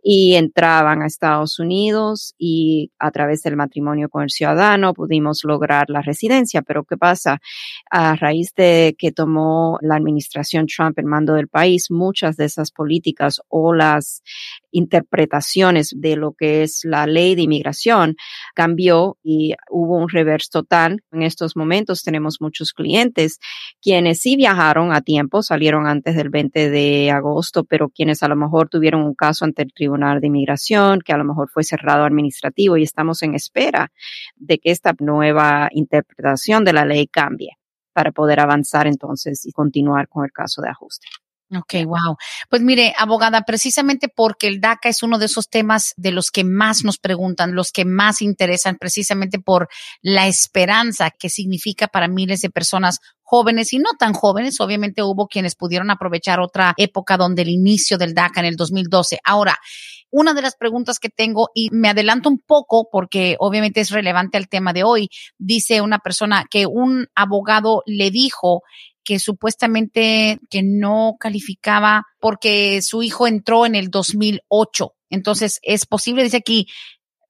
y 0.03 0.35
entraban 0.35 1.03
a 1.03 1.07
Estados 1.07 1.59
Unidos 1.59 2.35
y 2.39 2.93
a 2.99 3.11
través 3.11 3.43
del 3.43 3.57
matrimonio 3.57 4.09
con 4.09 4.23
el 4.23 4.31
ciudadano 4.31 4.95
pudimos 4.95 5.45
lograr 5.45 5.91
la 5.91 6.03
residencia. 6.03 6.63
Pero 6.63 6.85
¿qué 6.85 6.97
pasa? 6.97 7.41
A 7.91 8.17
raíz 8.17 8.55
de 8.55 8.95
que 8.99 9.13
tomó 9.13 9.79
la 9.81 9.97
administración 9.97 10.67
Trump 10.67 10.99
el 10.99 11.07
mando 11.07 11.35
del 11.35 11.49
país, 11.49 11.91
muchas 11.91 12.37
de 12.37 12.45
esas 12.45 12.71
políticas 12.71 13.41
o 13.49 13.75
las 13.75 14.23
interpretaciones 14.77 15.95
de 15.97 16.17
lo 16.17 16.33
que 16.33 16.63
es 16.63 16.81
la 16.85 17.07
ley 17.07 17.35
de 17.35 17.43
inmigración 17.43 18.17
cambió 18.55 19.17
y 19.23 19.55
hubo 19.71 19.97
un 19.97 20.09
reverso 20.09 20.49
total. 20.53 21.03
En 21.13 21.23
estos 21.23 21.57
momentos 21.57 22.03
tenemos 22.03 22.41
muchos 22.41 22.73
clientes 22.73 23.39
quienes 23.81 24.21
sí 24.21 24.37
viajaron 24.37 24.93
a 24.93 25.01
tiempo, 25.01 25.43
salieron 25.43 25.87
antes 25.87 26.15
del 26.15 26.29
20 26.29 26.71
de 26.71 27.11
agosto, 27.11 27.65
pero 27.65 27.89
quienes 27.89 28.23
a 28.23 28.29
lo 28.29 28.37
mejor 28.37 28.69
tuvieron 28.69 29.03
un 29.03 29.15
caso 29.15 29.45
ante 29.45 29.63
el 29.63 29.73
Tribunal 29.73 30.21
de 30.21 30.27
Inmigración, 30.27 31.01
que 31.01 31.13
a 31.13 31.17
lo 31.17 31.25
mejor 31.25 31.49
fue 31.49 31.65
cerrado 31.65 32.05
administrativo 32.05 32.77
y 32.77 32.83
estamos 32.83 33.23
en 33.23 33.35
espera 33.35 33.91
de 34.37 34.59
que 34.59 34.71
esta 34.71 34.95
nueva 34.99 35.69
interpretación 35.73 36.65
de 36.65 36.73
la 36.73 36.85
ley 36.85 37.07
cambie 37.07 37.57
para 37.93 38.13
poder 38.13 38.41
avanzar 38.41 38.87
entonces 38.87 39.47
y 39.47 39.53
continuar 39.53 40.07
con 40.09 40.25
el 40.25 40.33
caso 40.33 40.61
de 40.61 40.69
ajuste. 40.69 41.07
Ok, 41.55 41.75
wow. 41.85 42.17
Pues 42.51 42.63
mire, 42.63 42.93
abogada, 42.99 43.43
precisamente 43.43 44.09
porque 44.09 44.49
el 44.49 44.61
DACA 44.61 44.89
es 44.89 45.05
uno 45.05 45.17
de 45.19 45.27
esos 45.27 45.49
temas 45.49 45.95
de 45.97 46.11
los 46.11 46.33
que 46.33 46.43
más 46.43 46.83
nos 46.83 46.99
preguntan, 46.99 47.55
los 47.55 47.71
que 47.71 47.85
más 47.85 48.21
interesan, 48.21 48.77
precisamente 48.81 49.39
por 49.39 49.69
la 50.03 50.27
esperanza 50.27 51.11
que 51.11 51.29
significa 51.29 51.87
para 51.87 52.09
miles 52.09 52.41
de 52.41 52.51
personas 52.51 52.99
jóvenes 53.23 53.73
y 53.73 53.79
no 53.79 53.91
tan 53.97 54.13
jóvenes. 54.13 54.61
Obviamente 54.61 55.05
hubo 55.05 55.29
quienes 55.29 55.55
pudieron 55.55 55.91
aprovechar 55.91 56.41
otra 56.41 56.75
época 56.79 57.17
donde 57.17 57.43
el 57.43 57.51
inicio 57.51 57.97
del 57.97 58.15
DACA 58.15 58.41
en 58.41 58.47
el 58.47 58.57
2012. 58.57 59.21
Ahora, 59.25 59.57
una 60.11 60.35
de 60.35 60.43
las 60.43 60.57
preguntas 60.57 60.99
que 60.99 61.11
tengo, 61.11 61.51
y 61.55 61.69
me 61.71 61.89
adelanto 61.89 62.29
un 62.29 62.39
poco 62.39 62.89
porque 62.91 63.37
obviamente 63.39 63.81
es 63.81 63.91
relevante 63.91 64.37
al 64.37 64.49
tema 64.49 64.73
de 64.73 64.83
hoy, 64.83 65.11
dice 65.39 65.81
una 65.81 65.99
persona 65.99 66.45
que 66.51 66.67
un 66.67 67.07
abogado 67.15 67.83
le 67.87 68.11
dijo 68.11 68.63
que 69.07 69.21
supuestamente 69.21 70.39
que 70.51 70.63
no 70.63 71.15
calificaba 71.19 72.05
porque 72.21 72.83
su 72.83 73.03
hijo 73.03 73.27
entró 73.27 73.65
en 73.65 73.77
el 73.77 73.89
2008. 73.89 74.93
Entonces, 75.09 75.61
es 75.63 75.87
posible, 75.87 76.25
dice 76.25 76.39
aquí, 76.39 76.67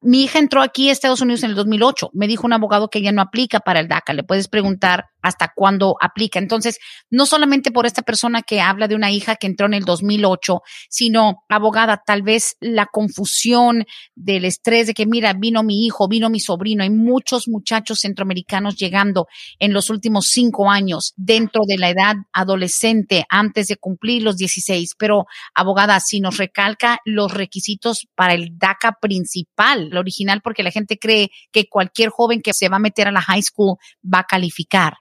mi 0.01 0.25
hija 0.25 0.39
entró 0.39 0.63
aquí 0.63 0.89
a 0.89 0.93
Estados 0.93 1.21
Unidos 1.21 1.43
en 1.43 1.51
el 1.51 1.57
2008. 1.57 2.11
Me 2.15 2.27
dijo 2.27 2.47
un 2.47 2.53
abogado 2.53 2.89
que 2.89 3.01
ella 3.01 3.13
no 3.13 3.23
aplica 3.23 3.61
para 3.61 3.81
el 3.81 3.89
DACA. 3.89 4.15
Le 4.15 4.25
puedes 4.25 4.49
preguntar 4.49 5.07
hasta 5.27 5.53
cuándo 5.55 5.97
aplica. 6.01 6.39
Entonces, 6.39 6.79
no 7.11 7.27
solamente 7.27 7.73
por 7.73 7.85
esta 7.85 8.03
persona 8.03 8.43
que 8.43 8.61
habla 8.61 8.87
de 8.87 8.95
una 8.95 9.11
hija 9.11 9.35
que 9.35 9.49
entró 9.49 9.67
en 9.67 9.75
el 9.75 9.85
2008, 9.85 10.63
sino 10.89 11.43
abogada, 11.49 12.01
tal 12.07 12.23
vez 12.23 12.57
la 12.61 12.87
confusión 12.87 13.85
del 14.15 14.45
estrés 14.45 14.87
de 14.87 14.95
que, 14.95 15.05
mira, 15.05 15.33
vino 15.33 15.65
mi 15.65 15.85
hijo, 15.85 16.07
vino 16.07 16.31
mi 16.31 16.39
sobrino. 16.39 16.85
Hay 16.85 16.91
muchos 16.91 17.49
muchachos 17.49 17.99
centroamericanos 18.01 18.77
llegando 18.77 19.27
en 19.59 19.73
los 19.73 19.91
últimos 19.91 20.29
cinco 20.29 20.71
años 20.71 21.13
dentro 21.17 21.63
de 21.67 21.79
la 21.79 21.91
edad 21.91 22.15
adolescente 22.33 23.25
antes 23.29 23.67
de 23.67 23.77
cumplir 23.77 24.23
los 24.23 24.37
16. 24.37 24.95
Pero, 24.97 25.27
abogada, 25.55 25.99
si 25.99 26.21
nos 26.21 26.37
recalca 26.37 27.01
los 27.05 27.33
requisitos 27.33 28.07
para 28.15 28.35
el 28.35 28.57
DACA 28.57 28.99
principal, 29.01 29.89
el 29.91 29.97
original, 29.97 30.41
porque 30.41 30.63
la 30.63 30.71
gente 30.71 30.99
cree 30.99 31.31
que 31.51 31.69
cualquier 31.69 32.11
joven 32.11 32.43
que 32.43 32.55
se 32.55 32.69
va 32.69 32.77
a 32.77 32.81
meter 32.81 33.09
a 33.09 33.13
la 33.13 33.23
high 33.23 33.43
school 33.43 33.77
va 34.03 34.21
a 34.21 34.25
calificar. 34.25 34.95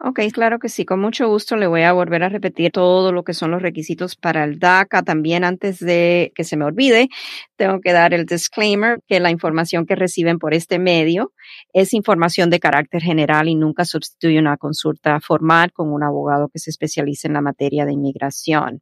Ok, 0.00 0.20
claro 0.32 0.60
que 0.60 0.68
sí, 0.68 0.84
con 0.84 1.00
mucho 1.00 1.26
gusto 1.26 1.56
le 1.56 1.66
voy 1.66 1.82
a 1.82 1.92
volver 1.92 2.22
a 2.22 2.28
repetir 2.28 2.70
todo 2.70 3.10
lo 3.10 3.24
que 3.24 3.34
son 3.34 3.50
los 3.50 3.60
requisitos 3.60 4.14
para 4.14 4.44
el 4.44 4.60
DACA. 4.60 5.02
También 5.02 5.42
antes 5.42 5.80
de 5.80 6.30
que 6.36 6.44
se 6.44 6.56
me 6.56 6.64
olvide, 6.64 7.08
tengo 7.56 7.80
que 7.80 7.92
dar 7.92 8.14
el 8.14 8.24
disclaimer 8.24 9.00
que 9.08 9.18
la 9.18 9.32
información 9.32 9.86
que 9.86 9.96
reciben 9.96 10.38
por 10.38 10.54
este 10.54 10.78
medio 10.78 11.32
es 11.72 11.94
información 11.94 12.48
de 12.48 12.60
carácter 12.60 13.02
general 13.02 13.48
y 13.48 13.56
nunca 13.56 13.84
sustituye 13.84 14.38
una 14.38 14.56
consulta 14.56 15.18
formal 15.20 15.72
con 15.72 15.92
un 15.92 16.04
abogado 16.04 16.48
que 16.48 16.60
se 16.60 16.70
especialice 16.70 17.26
en 17.26 17.32
la 17.32 17.40
materia 17.40 17.84
de 17.84 17.94
inmigración. 17.94 18.80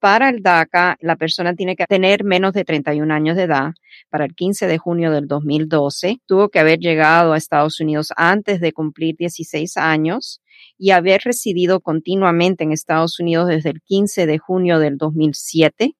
Para 0.00 0.30
el 0.30 0.42
DACA, 0.42 0.96
la 1.00 1.16
persona 1.16 1.54
tiene 1.54 1.76
que 1.76 1.86
tener 1.86 2.24
menos 2.24 2.54
de 2.54 2.64
31 2.64 3.12
años 3.12 3.36
de 3.36 3.42
edad. 3.42 3.72
Para 4.08 4.24
el 4.24 4.34
15 4.34 4.66
de 4.66 4.78
junio 4.78 5.10
del 5.10 5.26
2012, 5.26 6.18
tuvo 6.26 6.48
que 6.48 6.60
haber 6.60 6.78
llegado 6.78 7.32
a 7.34 7.36
Estados 7.36 7.80
Unidos 7.80 8.12
antes 8.16 8.60
de 8.60 8.72
cumplir 8.72 9.16
16 9.16 9.76
años 9.76 10.40
y 10.78 10.90
haber 10.90 11.22
residido 11.24 11.80
continuamente 11.80 12.64
en 12.64 12.72
Estados 12.72 13.18
Unidos 13.20 13.48
desde 13.48 13.70
el 13.70 13.80
15 13.82 14.26
de 14.26 14.38
junio 14.38 14.78
del 14.78 14.98
2007, 14.98 15.94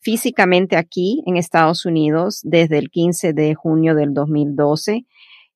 físicamente 0.00 0.76
aquí 0.76 1.22
en 1.26 1.36
Estados 1.36 1.84
Unidos 1.84 2.40
desde 2.44 2.78
el 2.78 2.90
15 2.90 3.32
de 3.32 3.54
junio 3.54 3.94
del 3.94 4.14
2012 4.14 5.04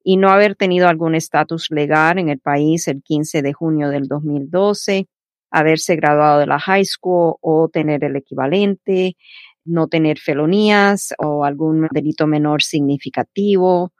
y 0.02 0.16
no 0.16 0.30
haber 0.30 0.56
tenido 0.56 0.88
algún 0.88 1.14
estatus 1.14 1.70
legal 1.70 2.18
en 2.18 2.28
el 2.28 2.40
país 2.40 2.88
el 2.88 3.02
15 3.02 3.42
de 3.42 3.52
junio 3.52 3.90
del 3.90 4.08
2012, 4.08 5.06
haberse 5.50 5.96
graduado 5.96 6.40
de 6.40 6.46
la 6.46 6.58
high 6.58 6.84
school 6.84 7.34
o 7.40 7.68
tener 7.68 8.02
el 8.04 8.16
equivalente, 8.16 9.16
no 9.64 9.88
tener 9.88 10.18
felonías 10.18 11.14
o 11.18 11.44
algún 11.44 11.86
delito 11.92 12.26
menor 12.26 12.62
significativo, 12.62 13.92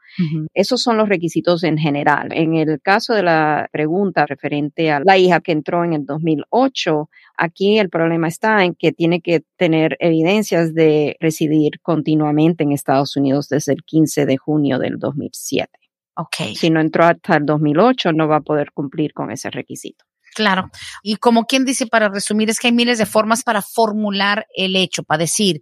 esos 0.53 0.81
son 0.81 0.97
los 0.97 1.09
requisitos 1.09 1.63
en 1.63 1.77
general. 1.77 2.29
En 2.31 2.55
el 2.55 2.79
caso 2.81 3.13
de 3.13 3.23
la 3.23 3.69
pregunta 3.71 4.25
referente 4.25 4.91
a 4.91 4.99
la 5.03 5.17
hija 5.17 5.41
que 5.41 5.51
entró 5.51 5.83
en 5.83 5.93
el 5.93 6.05
2008, 6.05 7.09
aquí 7.37 7.77
el 7.79 7.89
problema 7.89 8.27
está 8.27 8.63
en 8.63 8.75
que 8.75 8.91
tiene 8.91 9.21
que 9.21 9.43
tener 9.57 9.97
evidencias 9.99 10.73
de 10.73 11.17
residir 11.19 11.79
continuamente 11.81 12.63
en 12.63 12.71
Estados 12.71 13.15
Unidos 13.15 13.47
desde 13.49 13.73
el 13.73 13.83
15 13.83 14.25
de 14.25 14.37
junio 14.37 14.79
del 14.79 14.97
2007. 14.99 15.69
Okay. 16.15 16.55
Si 16.55 16.69
no 16.69 16.81
entró 16.81 17.05
hasta 17.05 17.37
el 17.37 17.45
2008, 17.45 18.11
no 18.13 18.27
va 18.27 18.37
a 18.37 18.41
poder 18.41 18.71
cumplir 18.73 19.13
con 19.13 19.31
ese 19.31 19.49
requisito. 19.49 20.05
Claro. 20.33 20.69
Y 21.03 21.17
como 21.17 21.45
quien 21.45 21.65
dice, 21.65 21.87
para 21.87 22.09
resumir, 22.09 22.49
es 22.49 22.59
que 22.59 22.67
hay 22.67 22.73
miles 22.73 22.97
de 22.97 23.05
formas 23.05 23.43
para 23.43 23.61
formular 23.61 24.45
el 24.55 24.75
hecho, 24.75 25.03
para 25.03 25.19
decir, 25.19 25.61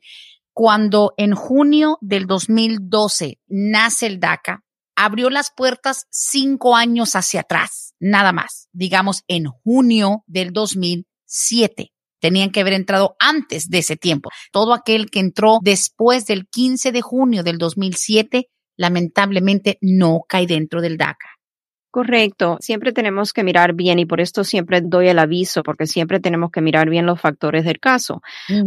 cuando 0.59 1.13
en 1.15 1.35
junio 1.35 1.97
del 2.01 2.27
2012 2.27 3.39
nace 3.47 4.07
el 4.07 4.19
DACA, 4.19 4.65
abrió 4.93 5.29
las 5.29 5.53
puertas 5.55 6.05
cinco 6.09 6.75
años 6.75 7.15
hacia 7.15 7.39
atrás, 7.39 7.93
nada 7.97 8.33
más, 8.33 8.67
digamos 8.73 9.23
en 9.29 9.45
junio 9.45 10.25
del 10.27 10.51
2007. 10.51 11.93
Tenían 12.19 12.51
que 12.51 12.59
haber 12.59 12.73
entrado 12.73 13.15
antes 13.19 13.69
de 13.69 13.77
ese 13.77 13.95
tiempo. 13.95 14.31
Todo 14.51 14.73
aquel 14.73 15.09
que 15.09 15.21
entró 15.21 15.59
después 15.61 16.25
del 16.25 16.49
15 16.49 16.91
de 16.91 17.01
junio 17.01 17.43
del 17.43 17.57
2007, 17.57 18.49
lamentablemente 18.75 19.77
no 19.79 20.25
cae 20.27 20.45
dentro 20.45 20.81
del 20.81 20.97
DACA. 20.97 21.38
Correcto, 21.91 22.57
siempre 22.59 22.93
tenemos 22.93 23.33
que 23.33 23.43
mirar 23.43 23.73
bien 23.73 23.97
y 23.97 24.05
por 24.05 24.21
esto 24.21 24.43
siempre 24.43 24.81
doy 24.81 25.07
el 25.07 25.17
aviso, 25.17 25.63
porque 25.63 25.87
siempre 25.87 26.19
tenemos 26.19 26.51
que 26.51 26.61
mirar 26.61 26.87
bien 26.87 27.07
los 27.07 27.19
factores 27.19 27.65
del 27.65 27.79
caso, 27.79 28.21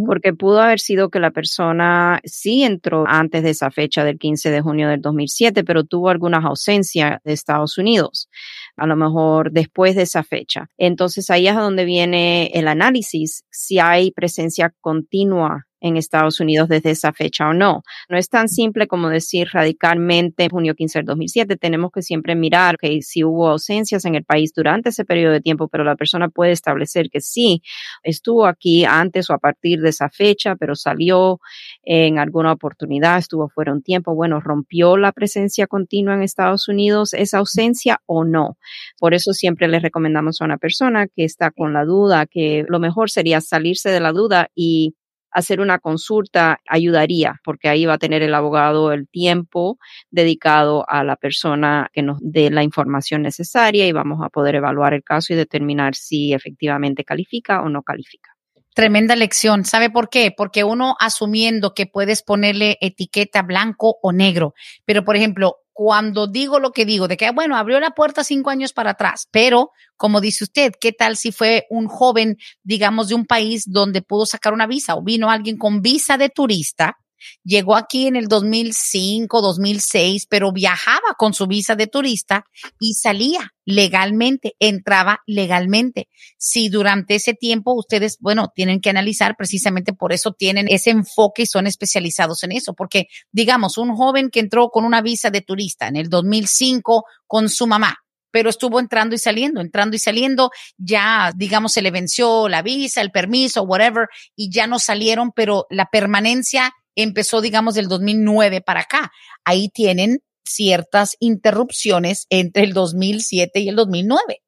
porque 0.05 0.33
pudo 0.33 0.61
haber 0.61 0.81
sido 0.81 1.09
que 1.09 1.21
la 1.21 1.31
persona 1.31 2.21
sí 2.25 2.64
entró 2.64 3.05
antes 3.07 3.45
de 3.45 3.50
esa 3.50 3.71
fecha 3.71 4.02
del 4.02 4.19
15 4.19 4.50
de 4.50 4.61
junio 4.61 4.88
del 4.88 5.00
2007, 5.00 5.62
pero 5.62 5.85
tuvo 5.85 6.09
algunas 6.09 6.45
ausencias 6.45 7.21
de 7.23 7.33
Estados 7.33 7.79
Unidos, 7.79 8.29
a 8.76 8.88
lo 8.88 8.97
mejor 8.97 9.52
después 9.52 9.95
de 9.95 10.02
esa 10.02 10.25
fecha. 10.25 10.67
Entonces 10.76 11.31
ahí 11.31 11.47
es 11.47 11.55
donde 11.55 11.85
viene 11.85 12.50
el 12.55 12.67
análisis, 12.67 13.45
si 13.50 13.79
hay 13.79 14.11
presencia 14.11 14.75
continua 14.81 15.69
en 15.82 15.96
Estados 15.96 16.40
Unidos 16.40 16.68
desde 16.68 16.90
esa 16.90 17.12
fecha 17.12 17.48
o 17.48 17.52
no. 17.52 17.82
No 18.08 18.16
es 18.16 18.28
tan 18.28 18.48
simple 18.48 18.86
como 18.86 19.10
decir 19.10 19.48
radicalmente 19.52 20.48
junio 20.48 20.74
15 20.74 21.00
del 21.00 21.06
2007. 21.06 21.56
Tenemos 21.56 21.90
que 21.92 22.02
siempre 22.02 22.34
mirar 22.34 22.78
que 22.78 23.02
si 23.02 23.24
hubo 23.24 23.48
ausencias 23.48 24.04
en 24.04 24.14
el 24.14 24.24
país 24.24 24.52
durante 24.54 24.90
ese 24.90 25.04
periodo 25.04 25.32
de 25.32 25.40
tiempo, 25.40 25.68
pero 25.68 25.84
la 25.84 25.96
persona 25.96 26.28
puede 26.28 26.52
establecer 26.52 27.10
que 27.10 27.20
sí 27.20 27.62
estuvo 28.02 28.46
aquí 28.46 28.84
antes 28.84 29.28
o 29.28 29.34
a 29.34 29.38
partir 29.38 29.80
de 29.80 29.90
esa 29.90 30.08
fecha, 30.08 30.54
pero 30.56 30.76
salió 30.76 31.40
en 31.82 32.18
alguna 32.18 32.52
oportunidad, 32.52 33.18
estuvo 33.18 33.48
fuera 33.48 33.72
un 33.72 33.82
tiempo. 33.82 34.14
Bueno, 34.14 34.40
rompió 34.40 34.96
la 34.96 35.12
presencia 35.12 35.66
continua 35.66 36.14
en 36.14 36.22
Estados 36.22 36.68
Unidos 36.68 37.12
esa 37.12 37.38
ausencia 37.38 38.00
o 38.06 38.24
no. 38.24 38.56
Por 38.98 39.14
eso 39.14 39.32
siempre 39.32 39.66
le 39.66 39.80
recomendamos 39.80 40.40
a 40.40 40.44
una 40.44 40.58
persona 40.58 41.08
que 41.08 41.24
está 41.24 41.50
con 41.50 41.72
la 41.72 41.84
duda 41.84 42.26
que 42.26 42.64
lo 42.68 42.78
mejor 42.78 43.10
sería 43.10 43.40
salirse 43.40 43.90
de 43.90 44.00
la 44.00 44.12
duda 44.12 44.48
y 44.54 44.94
hacer 45.32 45.60
una 45.60 45.78
consulta 45.78 46.60
ayudaría, 46.68 47.40
porque 47.44 47.68
ahí 47.68 47.86
va 47.86 47.94
a 47.94 47.98
tener 47.98 48.22
el 48.22 48.34
abogado 48.34 48.92
el 48.92 49.08
tiempo 49.08 49.78
dedicado 50.10 50.84
a 50.88 51.04
la 51.04 51.16
persona 51.16 51.90
que 51.92 52.02
nos 52.02 52.18
dé 52.20 52.50
la 52.50 52.62
información 52.62 53.22
necesaria 53.22 53.86
y 53.86 53.92
vamos 53.92 54.20
a 54.24 54.28
poder 54.28 54.56
evaluar 54.56 54.94
el 54.94 55.02
caso 55.02 55.32
y 55.32 55.36
determinar 55.36 55.94
si 55.94 56.32
efectivamente 56.32 57.04
califica 57.04 57.62
o 57.62 57.68
no 57.68 57.82
califica. 57.82 58.30
Tremenda 58.74 59.16
lección. 59.16 59.66
¿Sabe 59.66 59.90
por 59.90 60.08
qué? 60.08 60.32
Porque 60.34 60.64
uno 60.64 60.96
asumiendo 60.98 61.74
que 61.74 61.86
puedes 61.86 62.22
ponerle 62.22 62.78
etiqueta 62.80 63.42
blanco 63.42 63.98
o 64.02 64.12
negro, 64.12 64.54
pero 64.86 65.04
por 65.04 65.14
ejemplo, 65.14 65.56
cuando 65.73 66.26
digo 66.26 66.59
lo 66.59 66.73
que 66.73 66.85
digo, 66.85 67.09
de 67.09 67.17
que, 67.17 67.31
bueno, 67.31 67.57
abrió 67.57 67.81
la 67.81 67.91
puerta 67.91 68.25
cinco 68.25 68.50
años 68.50 68.73
para 68.73 68.91
atrás, 68.91 69.29
pero 69.31 69.71
como 69.97 70.21
dice 70.21 70.45
usted, 70.45 70.73
¿qué 70.81 70.93
tal 70.93 71.17
si 71.17 71.33
fue 71.33 71.67
un 71.71 71.87
joven, 71.88 72.37
digamos, 72.62 73.09
de 73.09 73.14
un 73.14 73.25
país 73.25 73.64
donde 73.67 74.02
pudo 74.02 74.26
sacar 74.26 74.52
una 74.52 74.67
visa 74.67 74.97
o 74.97 75.02
vino 75.02 75.31
alguien 75.31 75.57
con 75.57 75.81
visa 75.81 76.19
de 76.19 76.29
turista? 76.29 76.99
Llegó 77.45 77.76
aquí 77.76 78.07
en 78.07 78.17
el 78.17 78.29
2005, 78.29 79.41
2006, 79.41 80.26
pero 80.29 80.52
viajaba 80.52 81.14
con 81.17 81.35
su 81.35 81.47
visa 81.47 81.75
de 81.75 81.87
turista 81.87 82.45
y 82.81 82.95
salía 82.95 83.52
legalmente, 83.64 84.55
entraba 84.59 85.21
legalmente. 85.26 86.09
Si 86.37 86.69
durante 86.69 87.14
ese 87.14 87.35
tiempo 87.35 87.75
ustedes, 87.75 88.19
bueno, 88.21 88.52
tienen 88.55 88.81
que 88.81 88.91
analizar, 88.91 89.37
precisamente 89.37 89.93
por 89.93 90.12
eso 90.12 90.33
tienen 90.33 90.67
ese 90.69 90.91
enfoque 90.91 91.43
y 91.43 91.47
son 91.47 91.67
especializados 91.67 92.43
en 92.43 92.52
eso, 92.52 92.75
porque 92.75 93.07
digamos, 93.31 93.79
un 93.79 93.95
joven 93.95 94.31
que 94.31 94.41
entró 94.41 94.69
con 94.69 94.85
una 94.85 95.02
visa 95.02 95.31
de 95.31 95.43
turista 95.43 95.88
en 95.88 95.97
el 95.97 96.09
2005 96.09 97.05
con 97.26 97.49
su 97.49 97.67
mamá, 97.67 97.99
pero 98.33 98.50
estuvo 98.50 98.81
entrando 98.81 99.14
y 99.14 99.19
saliendo, 99.19 99.61
entrando 99.61 99.95
y 99.95 99.99
saliendo, 99.99 100.50
ya 100.76 101.33
digamos 101.37 101.73
se 101.73 101.83
le 101.83 101.91
venció 101.91 102.49
la 102.49 102.62
visa, 102.62 103.00
el 103.00 103.12
permiso, 103.12 103.62
whatever, 103.62 104.09
y 104.35 104.50
ya 104.50 104.67
no 104.67 104.79
salieron, 104.79 105.31
pero 105.31 105.67
la 105.71 105.87
permanencia 105.87 106.73
empezó, 106.96 107.40
digamos, 107.40 107.75
del 107.75 107.88
2009 107.88 108.61
para 108.61 108.80
acá. 108.80 109.11
Ahí 109.44 109.68
tienen 109.68 110.20
ciertas 110.44 111.16
interrupciones 111.20 112.26
entre 112.30 112.64
el 112.64 112.72
2007 112.72 113.61
y 113.61 113.68
el 113.68 113.76
2009. 113.76 114.42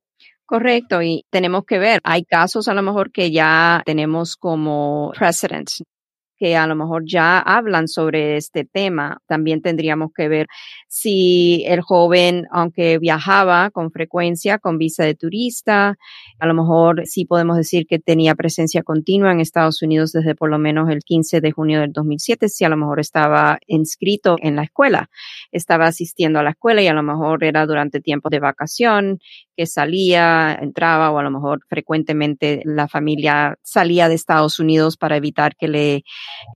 Correcto, 0.46 1.02
y 1.02 1.24
tenemos 1.30 1.64
que 1.64 1.78
ver, 1.78 2.00
hay 2.04 2.24
casos 2.24 2.68
a 2.68 2.74
lo 2.74 2.82
mejor 2.82 3.10
que 3.12 3.30
ya 3.30 3.82
tenemos 3.86 4.36
como 4.36 5.10
precedents, 5.16 5.82
que 6.44 6.56
a 6.56 6.66
lo 6.66 6.76
mejor 6.76 7.04
ya 7.06 7.38
hablan 7.38 7.88
sobre 7.88 8.36
este 8.36 8.66
tema. 8.66 9.22
También 9.26 9.62
tendríamos 9.62 10.10
que 10.14 10.28
ver 10.28 10.46
si 10.88 11.64
el 11.66 11.80
joven, 11.80 12.46
aunque 12.50 12.98
viajaba 12.98 13.70
con 13.70 13.90
frecuencia 13.90 14.58
con 14.58 14.76
visa 14.76 15.04
de 15.04 15.14
turista, 15.14 15.96
a 16.38 16.46
lo 16.46 16.52
mejor 16.52 17.06
sí 17.06 17.24
podemos 17.24 17.56
decir 17.56 17.86
que 17.86 17.98
tenía 17.98 18.34
presencia 18.34 18.82
continua 18.82 19.32
en 19.32 19.40
Estados 19.40 19.80
Unidos 19.80 20.12
desde 20.12 20.34
por 20.34 20.50
lo 20.50 20.58
menos 20.58 20.90
el 20.90 20.98
15 20.98 21.40
de 21.40 21.50
junio 21.50 21.80
del 21.80 21.94
2007, 21.94 22.50
si 22.50 22.66
a 22.66 22.68
lo 22.68 22.76
mejor 22.76 23.00
estaba 23.00 23.58
inscrito 23.66 24.36
en 24.42 24.56
la 24.56 24.64
escuela, 24.64 25.08
estaba 25.50 25.86
asistiendo 25.86 26.40
a 26.40 26.42
la 26.42 26.50
escuela 26.50 26.82
y 26.82 26.88
a 26.88 26.92
lo 26.92 27.02
mejor 27.02 27.42
era 27.42 27.64
durante 27.64 28.02
tiempos 28.02 28.30
de 28.30 28.40
vacación 28.40 29.18
que 29.56 29.66
salía, 29.66 30.58
entraba 30.60 31.10
o 31.10 31.18
a 31.18 31.22
lo 31.22 31.30
mejor 31.30 31.60
frecuentemente 31.68 32.62
la 32.64 32.88
familia 32.88 33.56
salía 33.62 34.08
de 34.08 34.14
Estados 34.14 34.58
Unidos 34.58 34.96
para 34.96 35.16
evitar 35.16 35.56
que 35.56 35.68
le 35.68 36.04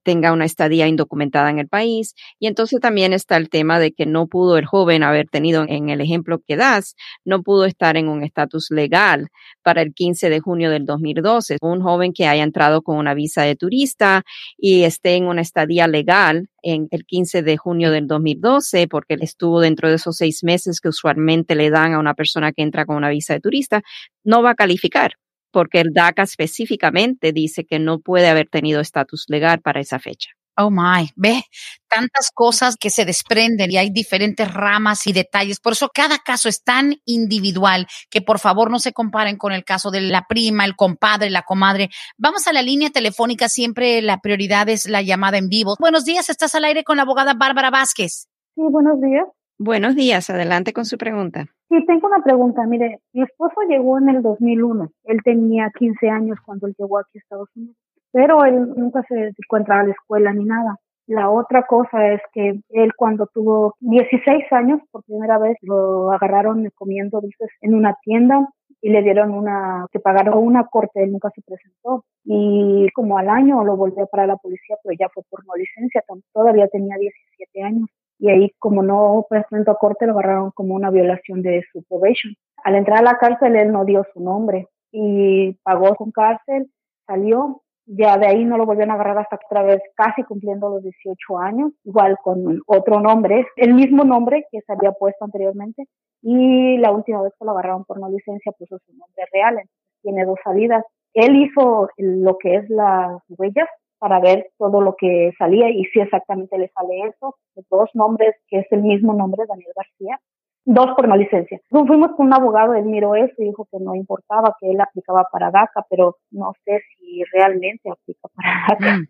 tenga 0.02 0.33
una 0.33 0.45
estadía 0.45 0.87
indocumentada 0.87 1.50
en 1.50 1.59
el 1.59 1.69
país. 1.69 2.14
Y 2.38 2.47
entonces 2.47 2.81
también 2.81 3.12
está 3.12 3.37
el 3.37 3.49
tema 3.49 3.78
de 3.78 3.93
que 3.93 4.07
no 4.07 4.26
pudo 4.26 4.59
el 4.59 4.67
joven 4.67 5.02
haber 5.02 5.28
tenido, 5.28 5.64
en 5.69 5.88
el 5.88 6.00
ejemplo 6.00 6.40
que 6.47 6.57
das, 6.57 6.97
no 7.25 7.43
pudo 7.43 7.64
estar 7.64 7.97
en 7.97 8.09
un 8.09 8.23
estatus 8.23 8.71
legal 8.71 9.28
para 9.62 9.83
el 9.83 9.95
15 9.95 10.31
de 10.31 10.40
junio 10.40 10.71
del 10.71 10.87
2012. 10.87 11.59
Un 11.61 11.83
joven 11.83 12.12
que 12.12 12.26
haya 12.26 12.43
entrado 12.43 12.83
con 12.83 12.97
una 12.97 13.14
visa 13.14 13.43
de 13.43 13.57
turista 13.57 14.23
y 14.57 14.85
esté 14.85 15.17
en 15.17 15.26
una 15.26 15.43
estadía 15.43 15.87
legal 15.87 16.49
en 16.62 16.88
el 16.91 17.05
15 17.05 17.43
de 17.43 17.57
junio 17.57 17.91
del 17.91 18.07
2012, 18.07 18.88
porque 18.88 19.15
él 19.15 19.23
estuvo 19.23 19.61
dentro 19.61 19.88
de 19.88 19.97
esos 19.97 20.17
seis 20.17 20.43
meses 20.45 20.81
que 20.81 20.88
usualmente 20.88 21.55
le 21.55 21.71
dan 21.71 21.95
a 21.95 21.99
una 21.99 22.15
persona 22.15 22.53
que 22.53 22.62
entra 22.62 22.87
con 22.87 22.97
una 22.97 23.11
visa 23.11 23.35
de 23.35 23.41
turista, 23.41 23.83
no 24.25 24.43
va 24.43 24.50
a 24.50 24.55
calificar 24.55 25.12
porque 25.50 25.81
el 25.81 25.93
DACA 25.93 26.23
específicamente 26.23 27.33
dice 27.33 27.65
que 27.65 27.79
no 27.79 28.00
puede 28.00 28.29
haber 28.29 28.49
tenido 28.49 28.81
estatus 28.81 29.25
legal 29.29 29.61
para 29.61 29.81
esa 29.81 29.99
fecha. 29.99 30.38
Oh 30.61 30.71
my, 30.71 31.09
ve 31.15 31.45
tantas 31.88 32.31
cosas 32.35 32.77
que 32.77 32.91
se 32.91 33.05
desprenden 33.05 33.71
y 33.71 33.77
hay 33.77 33.91
diferentes 33.91 34.53
ramas 34.53 35.07
y 35.07 35.12
detalles. 35.12 35.61
Por 35.61 35.73
eso 35.73 35.88
cada 35.95 36.19
caso 36.19 36.49
es 36.49 36.62
tan 36.62 36.95
individual 37.07 37.87
que 38.11 38.23
por 38.23 38.41
favor 38.41 38.71
no 38.71 38.78
se 38.78 38.93
comparen 38.93 39.37
con 39.37 39.52
el 39.52 39.65
caso 39.65 39.91
de 39.91 40.00
la 40.00 40.26
prima, 40.28 40.65
el 40.65 40.76
compadre, 40.76 41.30
la 41.30 41.43
comadre. 41.43 41.91
Vamos 42.19 42.47
a 42.49 42.52
la 42.52 42.63
línea 42.63 42.91
telefónica. 42.91 43.49
Siempre 43.49 44.02
la 44.02 44.19
prioridad 44.19 44.69
es 44.69 44.89
la 44.89 45.00
llamada 45.00 45.39
en 45.39 45.49
vivo. 45.49 45.76
Buenos 45.78 46.04
días, 46.04 46.28
estás 46.28 46.54
al 46.54 46.65
aire 46.65 46.85
con 46.85 46.97
la 46.97 47.04
abogada 47.04 47.35
Bárbara 47.35 47.71
Vázquez. 47.71 48.28
Sí, 48.54 48.63
buenos 48.71 49.00
días. 49.00 49.26
Buenos 49.61 49.97
días, 49.97 50.30
adelante 50.30 50.73
con 50.73 50.85
su 50.85 50.99
pregunta. 50.99 51.47
Sí, 51.69 51.85
tengo 51.85 52.06
una 52.06 52.23
pregunta. 52.23 52.65
Mire, 52.67 53.00
mi 53.13 53.23
esposo 53.23 53.56
llegó 53.69 53.99
en 53.99 54.09
el 54.09 54.23
2001. 54.23 54.93
Él 55.04 55.19
tenía 55.25 55.71
15 55.76 56.09
años 56.09 56.39
cuando 56.45 56.69
él 56.69 56.75
llegó 56.78 56.99
aquí 56.99 57.19
a 57.19 57.19
Estados 57.19 57.49
Unidos, 57.56 57.76
pero 58.12 58.44
él 58.44 58.75
nunca 58.76 59.02
se 59.08 59.14
dedicó 59.14 59.56
a 59.56 59.84
la 59.84 59.90
escuela 59.90 60.32
ni 60.32 60.44
nada. 60.44 60.76
La 61.06 61.30
otra 61.30 61.62
cosa 61.62 62.08
es 62.12 62.21
que 62.34 62.60
él 62.68 62.94
cuando 62.94 63.26
tuvo 63.32 63.75
16 63.80 64.44
años, 64.52 64.80
por 64.90 65.04
primera 65.04 65.38
vez 65.38 65.56
lo 65.62 66.12
agarraron 66.12 66.68
comiendo 66.75 67.21
dulces 67.21 67.49
en 67.62 67.75
una 67.75 67.97
tienda 68.02 68.47
y 68.82 68.90
le 68.90 69.02
dieron 69.02 69.32
una, 69.32 69.86
que 69.90 70.00
pagaron 70.00 70.38
una 70.38 70.66
corte, 70.66 71.02
él 71.02 71.12
nunca 71.12 71.30
se 71.34 71.42
presentó. 71.42 72.04
Y 72.25 72.88
como 72.94 73.16
al 73.16 73.30
año 73.30 73.64
lo 73.64 73.76
volvió 73.76 74.06
para 74.06 74.26
la 74.26 74.36
policía, 74.36 74.76
pero 74.82 74.97
ya 75.00 75.08
fue 75.08 75.23
por 75.30 75.47
no 75.47 75.54
licencia, 75.56 76.04
todavía 76.32 76.68
tenía 76.68 76.97
17 76.99 77.62
años 77.62 77.88
y 78.18 78.30
ahí 78.30 78.52
como 78.58 78.82
no 78.82 79.26
presentó 79.28 79.76
corte 79.76 80.06
lo 80.06 80.12
agarraron 80.12 80.50
como 80.50 80.75
una 80.75 80.90
violación 80.90 81.42
de 81.42 81.64
su 81.73 81.82
probation. 81.84 82.34
Al 82.64 82.75
entrar 82.75 82.99
a 82.99 83.02
la 83.02 83.18
cárcel 83.18 83.56
él 83.56 83.73
no 83.73 83.84
dio 83.84 84.04
su 84.12 84.21
nombre 84.21 84.66
y 84.90 85.52
pagó 85.62 85.94
con 85.94 86.10
cárcel, 86.10 86.71
salió, 87.06 87.62
ya 87.89 88.19
de 88.19 88.27
ahí 88.27 88.45
no 88.45 88.59
lo 88.59 88.67
volvieron 88.67 88.93
a 88.93 88.95
agarrar 88.95 89.19
hasta 89.19 89.39
otra 89.47 89.63
vez 89.63 89.81
casi 89.97 90.23
cumpliendo 90.23 90.69
los 90.69 90.83
18 90.83 91.39
años, 91.39 91.73
igual 91.85 92.17
con 92.23 92.61
otro 92.67 93.01
nombre, 93.01 93.47
el 93.57 93.75
mismo 93.75 94.05
nombre 94.05 94.45
que 94.53 94.61
se 94.61 94.73
había 94.73 94.93
puesto 94.93 95.25
anteriormente 95.25 95.85
y 96.23 96.77
la 96.79 96.93
última 96.93 97.23
vez 97.23 97.33
que 97.39 97.45
lo 97.45 97.53
agarraron 97.53 97.85
por 97.85 97.99
no 97.99 98.11
licencia 98.11 98.53
puso 98.53 98.79
su 98.79 98.93
nombre 98.93 99.25
real, 99.33 99.55
entonces 99.55 100.01
tiene 100.03 100.25
dos 100.25 100.39
salidas. 100.45 100.85
Él 101.15 101.37
hizo 101.37 101.89
lo 101.97 102.37
que 102.39 102.57
es 102.57 102.69
las 102.69 103.23
huellas 103.29 103.69
para 103.99 104.21
ver 104.21 104.51
todo 104.59 104.81
lo 104.81 104.95
que 104.97 105.33
salía 105.39 105.71
y 105.71 105.85
si 105.87 106.01
exactamente 106.01 106.59
le 106.59 106.69
sale 106.69 107.09
eso, 107.09 107.37
dos 107.71 107.91
nombres, 107.95 108.37
que 108.49 108.59
es 108.59 108.67
el 108.71 108.83
mismo 108.83 109.15
nombre, 109.15 109.45
Daniel 109.49 109.73
García, 109.75 110.21
dos 110.69 110.91
por 110.95 111.09
no 111.09 111.17
licencia. 111.17 111.61
Fuimos 111.71 112.13
con 112.17 112.26
un 112.26 112.35
abogado, 112.35 112.75
él 112.75 112.85
miró 112.85 113.15
eso 113.15 113.35
y 113.39 113.47
dijo 113.47 113.67
que 113.71 113.78
no 113.81 113.95
importaba, 113.95 114.54
que 114.61 114.71
él 114.71 114.81
aplicaba 114.81 115.25
para 115.33 115.50
DACA, 115.50 115.87
pero 115.89 116.17
no 116.31 116.52
sé 116.65 116.81
si 116.97 117.23
realmente 117.33 117.91
aplica 117.91 118.28
para 118.35 118.50
DACA. 118.69 118.97
Mm. 118.99 119.07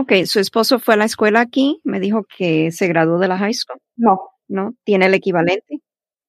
Ok, 0.00 0.12
su 0.24 0.40
esposo 0.40 0.78
fue 0.78 0.94
a 0.94 0.96
la 0.96 1.04
escuela 1.04 1.40
aquí, 1.40 1.80
me 1.84 2.00
dijo 2.00 2.24
que 2.36 2.72
se 2.72 2.88
graduó 2.88 3.18
de 3.18 3.28
la 3.28 3.38
high 3.38 3.52
school. 3.52 3.80
No. 3.96 4.30
¿No? 4.48 4.74
¿Tiene 4.84 5.06
el 5.06 5.14
equivalente? 5.14 5.80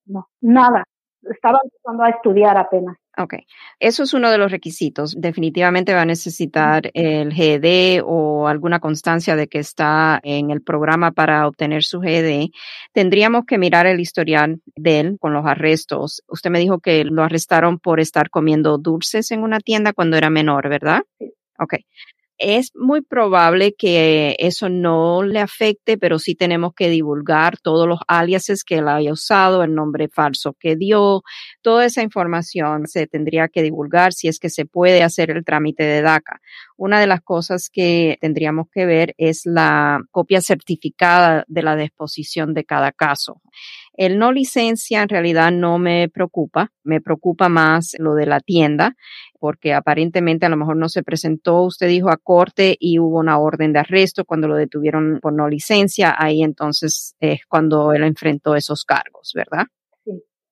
No, 0.06 0.28
nada. 0.42 0.84
Estaba 1.24 1.60
empezando 1.64 2.04
a 2.04 2.10
estudiar 2.10 2.58
apenas. 2.58 2.98
Ok, 3.17 3.36
eso 3.80 4.04
es 4.04 4.13
uno 4.13 4.30
de 4.30 4.38
los 4.38 4.51
requisitos. 4.51 5.15
Definitivamente 5.17 5.93
va 5.93 6.01
a 6.01 6.06
necesitar 6.06 6.91
el 6.93 7.32
GED 7.34 8.01
o 8.06 8.49
alguna 8.49 8.80
constancia 8.82 9.38
de 9.38 9.47
que 9.47 9.60
está 9.60 10.19
en 10.21 10.51
el 10.51 10.62
programa 10.62 11.12
para 11.12 11.47
obtener 11.47 11.84
su 11.84 12.01
GED. 12.01 12.49
Tendríamos 12.91 13.45
que 13.45 13.58
mirar 13.58 13.86
el 13.86 14.01
historial 14.01 14.60
de 14.75 14.99
él 14.99 15.17
con 15.19 15.34
los 15.34 15.45
arrestos. 15.45 16.23
Usted 16.28 16.49
me 16.49 16.60
dijo 16.60 16.80
que 16.80 17.06
lo 17.06 17.23
arrestaron 17.23 17.80
por 17.80 18.01
estar 18.01 18.30
comiendo 18.30 18.78
dulces 18.78 19.32
en 19.32 19.43
una 19.43 19.62
tienda 19.62 19.93
cuando 19.93 20.17
era 20.17 20.30
menor, 20.30 20.67
¿verdad? 20.67 21.04
Sí. 21.17 21.32
Ok. 21.58 21.75
Es 22.38 22.71
muy 22.76 23.02
probable 23.02 23.76
que 23.78 24.36
eso 24.39 24.67
no 24.67 25.24
le 25.24 25.39
afecte, 25.39 25.98
pero 25.98 26.19
sí 26.19 26.36
tenemos 26.36 26.74
que 26.74 26.89
divulgar 26.89 27.58
todos 27.60 27.88
los 27.88 28.00
aliases 28.10 28.65
que 28.65 28.80
él 28.80 28.89
haya 28.89 29.13
usado, 29.13 29.63
el 29.63 29.74
nombre 29.74 30.10
falso 30.10 30.54
que 30.60 30.76
dio, 30.76 31.24
toda 31.62 31.86
esa 31.86 32.04
información 32.04 32.88
se 32.88 33.08
tendría 33.08 33.48
que 33.48 33.62
divulgar 33.63 34.12
si 34.12 34.28
es 34.28 34.39
que 34.39 34.50
se 34.50 34.65
puede 34.65 35.02
hacer 35.02 35.32
el 35.32 35.45
trámite 35.45 35.84
de 35.84 36.02
DACA. 36.02 36.41
Una 36.78 37.00
de 37.00 37.08
las 37.08 37.22
cosas 37.22 37.70
que 37.72 38.18
tendríamos 38.20 38.68
que 38.70 38.86
ver 38.86 39.14
es 39.18 39.46
la 39.46 40.02
copia 40.12 40.42
certificada 40.42 41.46
de 41.48 41.64
la 41.64 41.76
disposición 41.76 42.54
de 42.54 42.66
cada 42.66 42.92
caso. 42.92 43.42
El 43.94 44.20
no 44.20 44.34
licencia 44.34 45.02
en 45.02 45.08
realidad 45.08 45.52
no 45.54 45.78
me 45.78 46.10
preocupa, 46.10 46.72
me 46.84 47.00
preocupa 47.00 47.48
más 47.48 47.96
lo 47.98 48.14
de 48.14 48.26
la 48.26 48.42
tienda, 48.42 48.96
porque 49.40 49.74
aparentemente 49.74 50.46
a 50.46 50.50
lo 50.50 50.58
mejor 50.58 50.76
no 50.76 50.90
se 50.90 51.02
presentó, 51.02 51.62
usted 51.62 51.88
dijo, 51.88 52.10
a 52.10 52.18
corte 52.18 52.76
y 52.78 53.00
hubo 53.00 53.20
una 53.20 53.40
orden 53.40 53.72
de 53.72 53.80
arresto 53.80 54.26
cuando 54.26 54.50
lo 54.50 54.56
detuvieron 54.56 55.20
por 55.22 55.32
no 55.32 55.48
licencia, 55.48 56.14
ahí 56.18 56.44
entonces 56.44 57.16
es 57.22 57.40
cuando 57.48 57.94
él 57.94 58.04
enfrentó 58.04 58.56
esos 58.56 58.84
cargos, 58.84 59.32
¿verdad? 59.34 59.66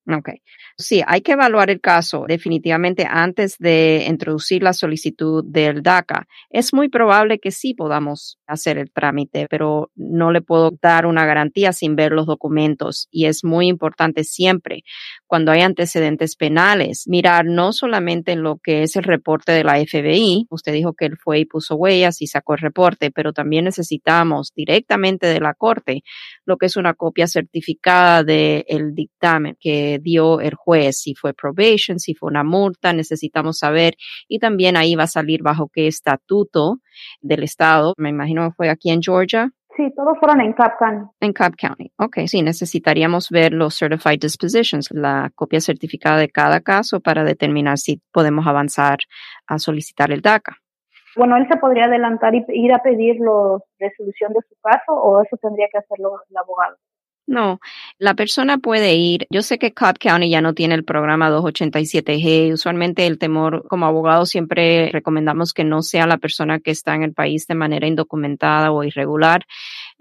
Ok. 0.05 0.29
Sí, 0.77 1.01
hay 1.07 1.21
que 1.21 1.31
evaluar 1.31 1.69
el 1.69 1.79
caso 1.79 2.25
definitivamente 2.27 3.07
antes 3.09 3.57
de 3.57 4.05
introducir 4.09 4.61
la 4.61 4.73
solicitud 4.73 5.45
del 5.47 5.81
DACA. 5.81 6.27
Es 6.49 6.73
muy 6.73 6.89
probable 6.89 7.39
que 7.39 7.51
sí 7.51 7.73
podamos 7.73 8.37
hacer 8.47 8.77
el 8.77 8.91
trámite, 8.91 9.47
pero 9.49 9.91
no 9.95 10.31
le 10.31 10.41
puedo 10.41 10.71
dar 10.81 11.05
una 11.05 11.25
garantía 11.25 11.71
sin 11.71 11.95
ver 11.95 12.11
los 12.11 12.25
documentos. 12.25 13.07
Y 13.11 13.27
es 13.27 13.45
muy 13.45 13.67
importante 13.67 14.25
siempre, 14.25 14.83
cuando 15.25 15.53
hay 15.53 15.61
antecedentes 15.61 16.35
penales, 16.35 17.05
mirar 17.07 17.45
no 17.45 17.71
solamente 17.71 18.33
en 18.33 18.43
lo 18.43 18.57
que 18.61 18.83
es 18.83 18.97
el 18.97 19.03
reporte 19.03 19.53
de 19.53 19.63
la 19.63 19.75
FBI. 19.75 20.47
Usted 20.49 20.73
dijo 20.73 20.93
que 20.93 21.05
él 21.05 21.17
fue 21.17 21.39
y 21.39 21.45
puso 21.45 21.75
huellas 21.75 22.21
y 22.21 22.27
sacó 22.27 22.55
el 22.55 22.59
reporte, 22.59 23.09
pero 23.11 23.31
también 23.31 23.63
necesitamos 23.65 24.51
directamente 24.53 25.27
de 25.27 25.39
la 25.39 25.53
corte 25.53 26.03
lo 26.45 26.57
que 26.57 26.65
es 26.65 26.75
una 26.75 26.93
copia 26.93 27.27
certificada 27.27 28.23
del 28.23 28.93
dictamen 28.93 29.55
que 29.59 29.92
dio 29.99 30.39
el 30.39 30.55
juez, 30.55 30.99
si 30.99 31.15
fue 31.15 31.33
probation, 31.33 31.99
si 31.99 32.13
fue 32.13 32.29
una 32.29 32.43
multa, 32.43 32.93
necesitamos 32.93 33.59
saber 33.59 33.95
y 34.27 34.39
también 34.39 34.77
ahí 34.77 34.95
va 34.95 35.03
a 35.03 35.07
salir 35.07 35.41
bajo 35.43 35.69
qué 35.73 35.87
estatuto 35.87 36.79
del 37.21 37.43
estado, 37.43 37.93
me 37.97 38.09
imagino 38.09 38.47
que 38.47 38.55
fue 38.55 38.69
aquí 38.69 38.89
en 38.89 39.01
Georgia. 39.01 39.51
Sí, 39.75 39.91
todos 39.95 40.19
fueron 40.19 40.39
en 40.41 40.53
Cobb 40.53 40.77
County. 40.77 41.09
En 41.19 41.33
Cobb 41.33 41.55
County. 41.57 41.91
Ok, 41.97 42.19
sí, 42.27 42.43
necesitaríamos 42.43 43.29
ver 43.31 43.53
los 43.53 43.77
Certified 43.77 44.19
Dispositions, 44.19 44.91
la 44.91 45.31
copia 45.33 45.59
certificada 45.59 46.17
de 46.17 46.29
cada 46.29 46.61
caso 46.61 46.99
para 46.99 47.23
determinar 47.23 47.79
si 47.79 47.99
podemos 48.11 48.45
avanzar 48.45 48.99
a 49.47 49.57
solicitar 49.57 50.11
el 50.11 50.21
DACA. 50.21 50.57
Bueno, 51.15 51.37
él 51.37 51.47
se 51.49 51.57
podría 51.57 51.85
adelantar 51.85 52.35
y 52.35 52.43
ir 52.49 52.71
a 52.73 52.83
pedir 52.83 53.17
la 53.19 53.59
resolución 53.79 54.33
de 54.33 54.41
su 54.47 54.55
caso 54.61 54.93
o 54.93 55.21
eso 55.23 55.37
tendría 55.37 55.67
que 55.71 55.79
hacerlo 55.79 56.21
el 56.29 56.37
abogado. 56.37 56.77
No, 57.25 57.59
la 57.99 58.15
persona 58.15 58.57
puede 58.57 58.95
ir. 58.95 59.27
Yo 59.29 59.41
sé 59.41 59.57
que 59.57 59.73
Cobb 59.73 59.97
County 59.97 60.29
ya 60.29 60.41
no 60.41 60.53
tiene 60.53 60.75
el 60.75 60.83
programa 60.83 61.29
287G. 61.29 62.51
Usualmente 62.51 63.07
el 63.07 63.17
temor 63.17 63.65
como 63.69 63.85
abogado 63.85 64.25
siempre 64.25 64.89
recomendamos 64.91 65.53
que 65.53 65.63
no 65.63 65.81
sea 65.83 66.05
la 66.05 66.17
persona 66.17 66.59
que 66.59 66.71
está 66.71 66.95
en 66.95 67.03
el 67.03 67.13
país 67.13 67.47
de 67.47 67.55
manera 67.55 67.87
indocumentada 67.87 68.71
o 68.73 68.83
irregular, 68.83 69.45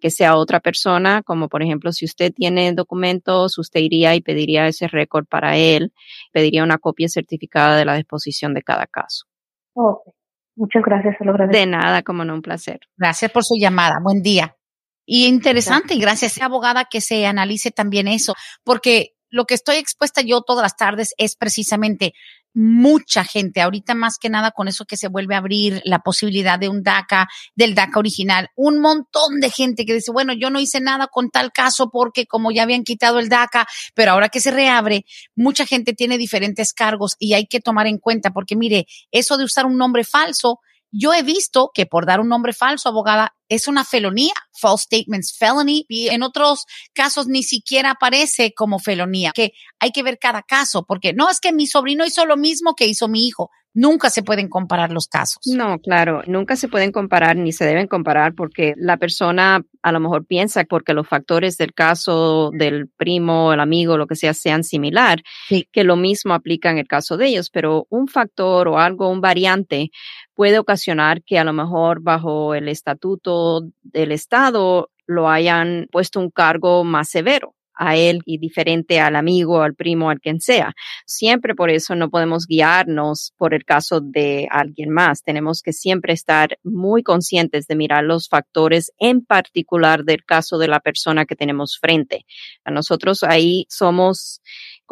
que 0.00 0.10
sea 0.10 0.36
otra 0.36 0.58
persona, 0.58 1.22
como 1.22 1.48
por 1.48 1.62
ejemplo 1.62 1.92
si 1.92 2.06
usted 2.06 2.32
tiene 2.32 2.72
documentos, 2.72 3.56
usted 3.56 3.80
iría 3.80 4.16
y 4.16 4.20
pediría 4.20 4.66
ese 4.66 4.88
récord 4.88 5.24
para 5.26 5.56
él, 5.56 5.92
pediría 6.32 6.64
una 6.64 6.78
copia 6.78 7.08
certificada 7.08 7.76
de 7.76 7.84
la 7.84 7.94
disposición 7.94 8.52
de 8.52 8.62
cada 8.62 8.88
caso. 8.88 9.26
Ok, 9.74 10.12
muchas 10.56 10.82
gracias, 10.84 11.16
se 11.18 11.24
lo 11.24 11.30
agradezco. 11.30 11.56
De 11.56 11.66
nada, 11.66 12.02
como 12.02 12.24
no, 12.24 12.34
un 12.34 12.42
placer. 12.42 12.80
Gracias 12.96 13.30
por 13.30 13.44
su 13.44 13.54
llamada. 13.56 14.00
Buen 14.02 14.22
día. 14.22 14.56
Y 15.04 15.26
interesante, 15.26 15.94
y 15.94 16.00
gracias 16.00 16.40
a 16.40 16.44
abogada 16.44 16.84
que 16.84 17.00
se 17.00 17.26
analice 17.26 17.70
también 17.70 18.08
eso, 18.08 18.34
porque 18.64 19.14
lo 19.30 19.46
que 19.46 19.54
estoy 19.54 19.76
expuesta 19.76 20.20
yo 20.20 20.42
todas 20.42 20.62
las 20.62 20.76
tardes 20.76 21.14
es 21.16 21.36
precisamente 21.36 22.12
mucha 22.54 23.24
gente, 23.24 23.62
ahorita 23.62 23.94
más 23.94 24.18
que 24.18 24.28
nada 24.28 24.50
con 24.50 24.68
eso 24.68 24.84
que 24.84 24.96
se 24.96 25.08
vuelve 25.08 25.34
a 25.34 25.38
abrir 25.38 25.80
la 25.84 26.00
posibilidad 26.00 26.58
de 26.58 26.68
un 26.68 26.82
DACA, 26.82 27.28
del 27.54 27.74
DACA 27.74 27.98
original, 27.98 28.48
un 28.56 28.78
montón 28.78 29.40
de 29.40 29.50
gente 29.50 29.86
que 29.86 29.94
dice, 29.94 30.12
bueno, 30.12 30.34
yo 30.34 30.50
no 30.50 30.60
hice 30.60 30.80
nada 30.80 31.06
con 31.06 31.30
tal 31.30 31.50
caso 31.50 31.88
porque 31.90 32.26
como 32.26 32.50
ya 32.52 32.64
habían 32.64 32.84
quitado 32.84 33.18
el 33.18 33.28
DACA, 33.28 33.66
pero 33.94 34.12
ahora 34.12 34.28
que 34.28 34.40
se 34.40 34.50
reabre, 34.50 35.06
mucha 35.34 35.64
gente 35.64 35.94
tiene 35.94 36.18
diferentes 36.18 36.74
cargos 36.74 37.16
y 37.18 37.32
hay 37.32 37.46
que 37.46 37.60
tomar 37.60 37.86
en 37.86 37.98
cuenta, 37.98 38.32
porque 38.32 38.56
mire, 38.56 38.86
eso 39.10 39.38
de 39.38 39.44
usar 39.44 39.64
un 39.64 39.78
nombre 39.78 40.04
falso, 40.04 40.60
yo 40.92 41.14
he 41.14 41.22
visto 41.22 41.70
que 41.74 41.86
por 41.86 42.06
dar 42.06 42.20
un 42.20 42.28
nombre 42.28 42.52
falso, 42.52 42.88
abogada, 42.88 43.34
es 43.48 43.66
una 43.68 43.84
felonía, 43.84 44.32
false 44.52 44.84
statements 44.84 45.36
felony, 45.36 45.84
y 45.88 46.08
en 46.08 46.22
otros 46.22 46.64
casos 46.94 47.26
ni 47.26 47.42
siquiera 47.42 47.92
aparece 47.92 48.52
como 48.54 48.78
felonía, 48.78 49.32
que 49.34 49.52
hay 49.78 49.90
que 49.90 50.02
ver 50.02 50.18
cada 50.18 50.42
caso, 50.42 50.84
porque 50.86 51.12
no 51.12 51.28
es 51.28 51.40
que 51.40 51.52
mi 51.52 51.66
sobrino 51.66 52.04
hizo 52.06 52.24
lo 52.26 52.36
mismo 52.36 52.74
que 52.74 52.86
hizo 52.86 53.08
mi 53.08 53.26
hijo. 53.26 53.50
Nunca 53.74 54.10
se 54.10 54.22
pueden 54.22 54.50
comparar 54.50 54.92
los 54.92 55.06
casos. 55.06 55.40
No, 55.46 55.78
claro, 55.78 56.22
nunca 56.26 56.56
se 56.56 56.68
pueden 56.68 56.92
comparar 56.92 57.36
ni 57.36 57.52
se 57.52 57.64
deben 57.64 57.86
comparar 57.86 58.34
porque 58.34 58.74
la 58.76 58.98
persona 58.98 59.62
a 59.82 59.92
lo 59.92 60.00
mejor 60.00 60.26
piensa 60.26 60.64
porque 60.64 60.92
los 60.92 61.08
factores 61.08 61.56
del 61.56 61.72
caso 61.72 62.50
del 62.52 62.88
primo, 62.88 63.50
el 63.54 63.60
amigo, 63.60 63.96
lo 63.96 64.06
que 64.06 64.14
sea, 64.14 64.34
sean 64.34 64.62
similar, 64.62 65.22
que 65.48 65.84
lo 65.84 65.96
mismo 65.96 66.34
aplica 66.34 66.70
en 66.70 66.76
el 66.76 66.86
caso 66.86 67.16
de 67.16 67.28
ellos, 67.28 67.48
pero 67.48 67.86
un 67.88 68.08
factor 68.08 68.68
o 68.68 68.78
algo, 68.78 69.08
un 69.08 69.22
variante 69.22 69.90
puede 70.34 70.58
ocasionar 70.58 71.22
que 71.22 71.38
a 71.38 71.44
lo 71.44 71.52
mejor 71.52 72.00
bajo 72.02 72.54
el 72.54 72.68
estatuto 72.68 73.62
del 73.82 74.12
Estado 74.12 74.90
lo 75.06 75.28
hayan 75.28 75.88
puesto 75.90 76.20
un 76.20 76.30
cargo 76.30 76.84
más 76.84 77.10
severo 77.10 77.54
a 77.74 77.96
él 77.96 78.20
y 78.24 78.38
diferente 78.38 79.00
al 79.00 79.16
amigo, 79.16 79.62
al 79.62 79.74
primo, 79.74 80.10
al 80.10 80.20
quien 80.20 80.40
sea. 80.40 80.74
Siempre 81.06 81.54
por 81.54 81.70
eso 81.70 81.94
no 81.94 82.10
podemos 82.10 82.46
guiarnos 82.46 83.32
por 83.36 83.54
el 83.54 83.64
caso 83.64 84.00
de 84.00 84.46
alguien 84.50 84.90
más. 84.90 85.22
Tenemos 85.22 85.62
que 85.62 85.72
siempre 85.72 86.12
estar 86.12 86.58
muy 86.62 87.02
conscientes 87.02 87.66
de 87.66 87.76
mirar 87.76 88.04
los 88.04 88.28
factores 88.28 88.92
en 88.98 89.24
particular 89.24 90.04
del 90.04 90.24
caso 90.24 90.58
de 90.58 90.68
la 90.68 90.80
persona 90.80 91.24
que 91.24 91.36
tenemos 91.36 91.78
frente. 91.80 92.24
A 92.64 92.70
nosotros 92.70 93.22
ahí 93.22 93.66
somos 93.68 94.40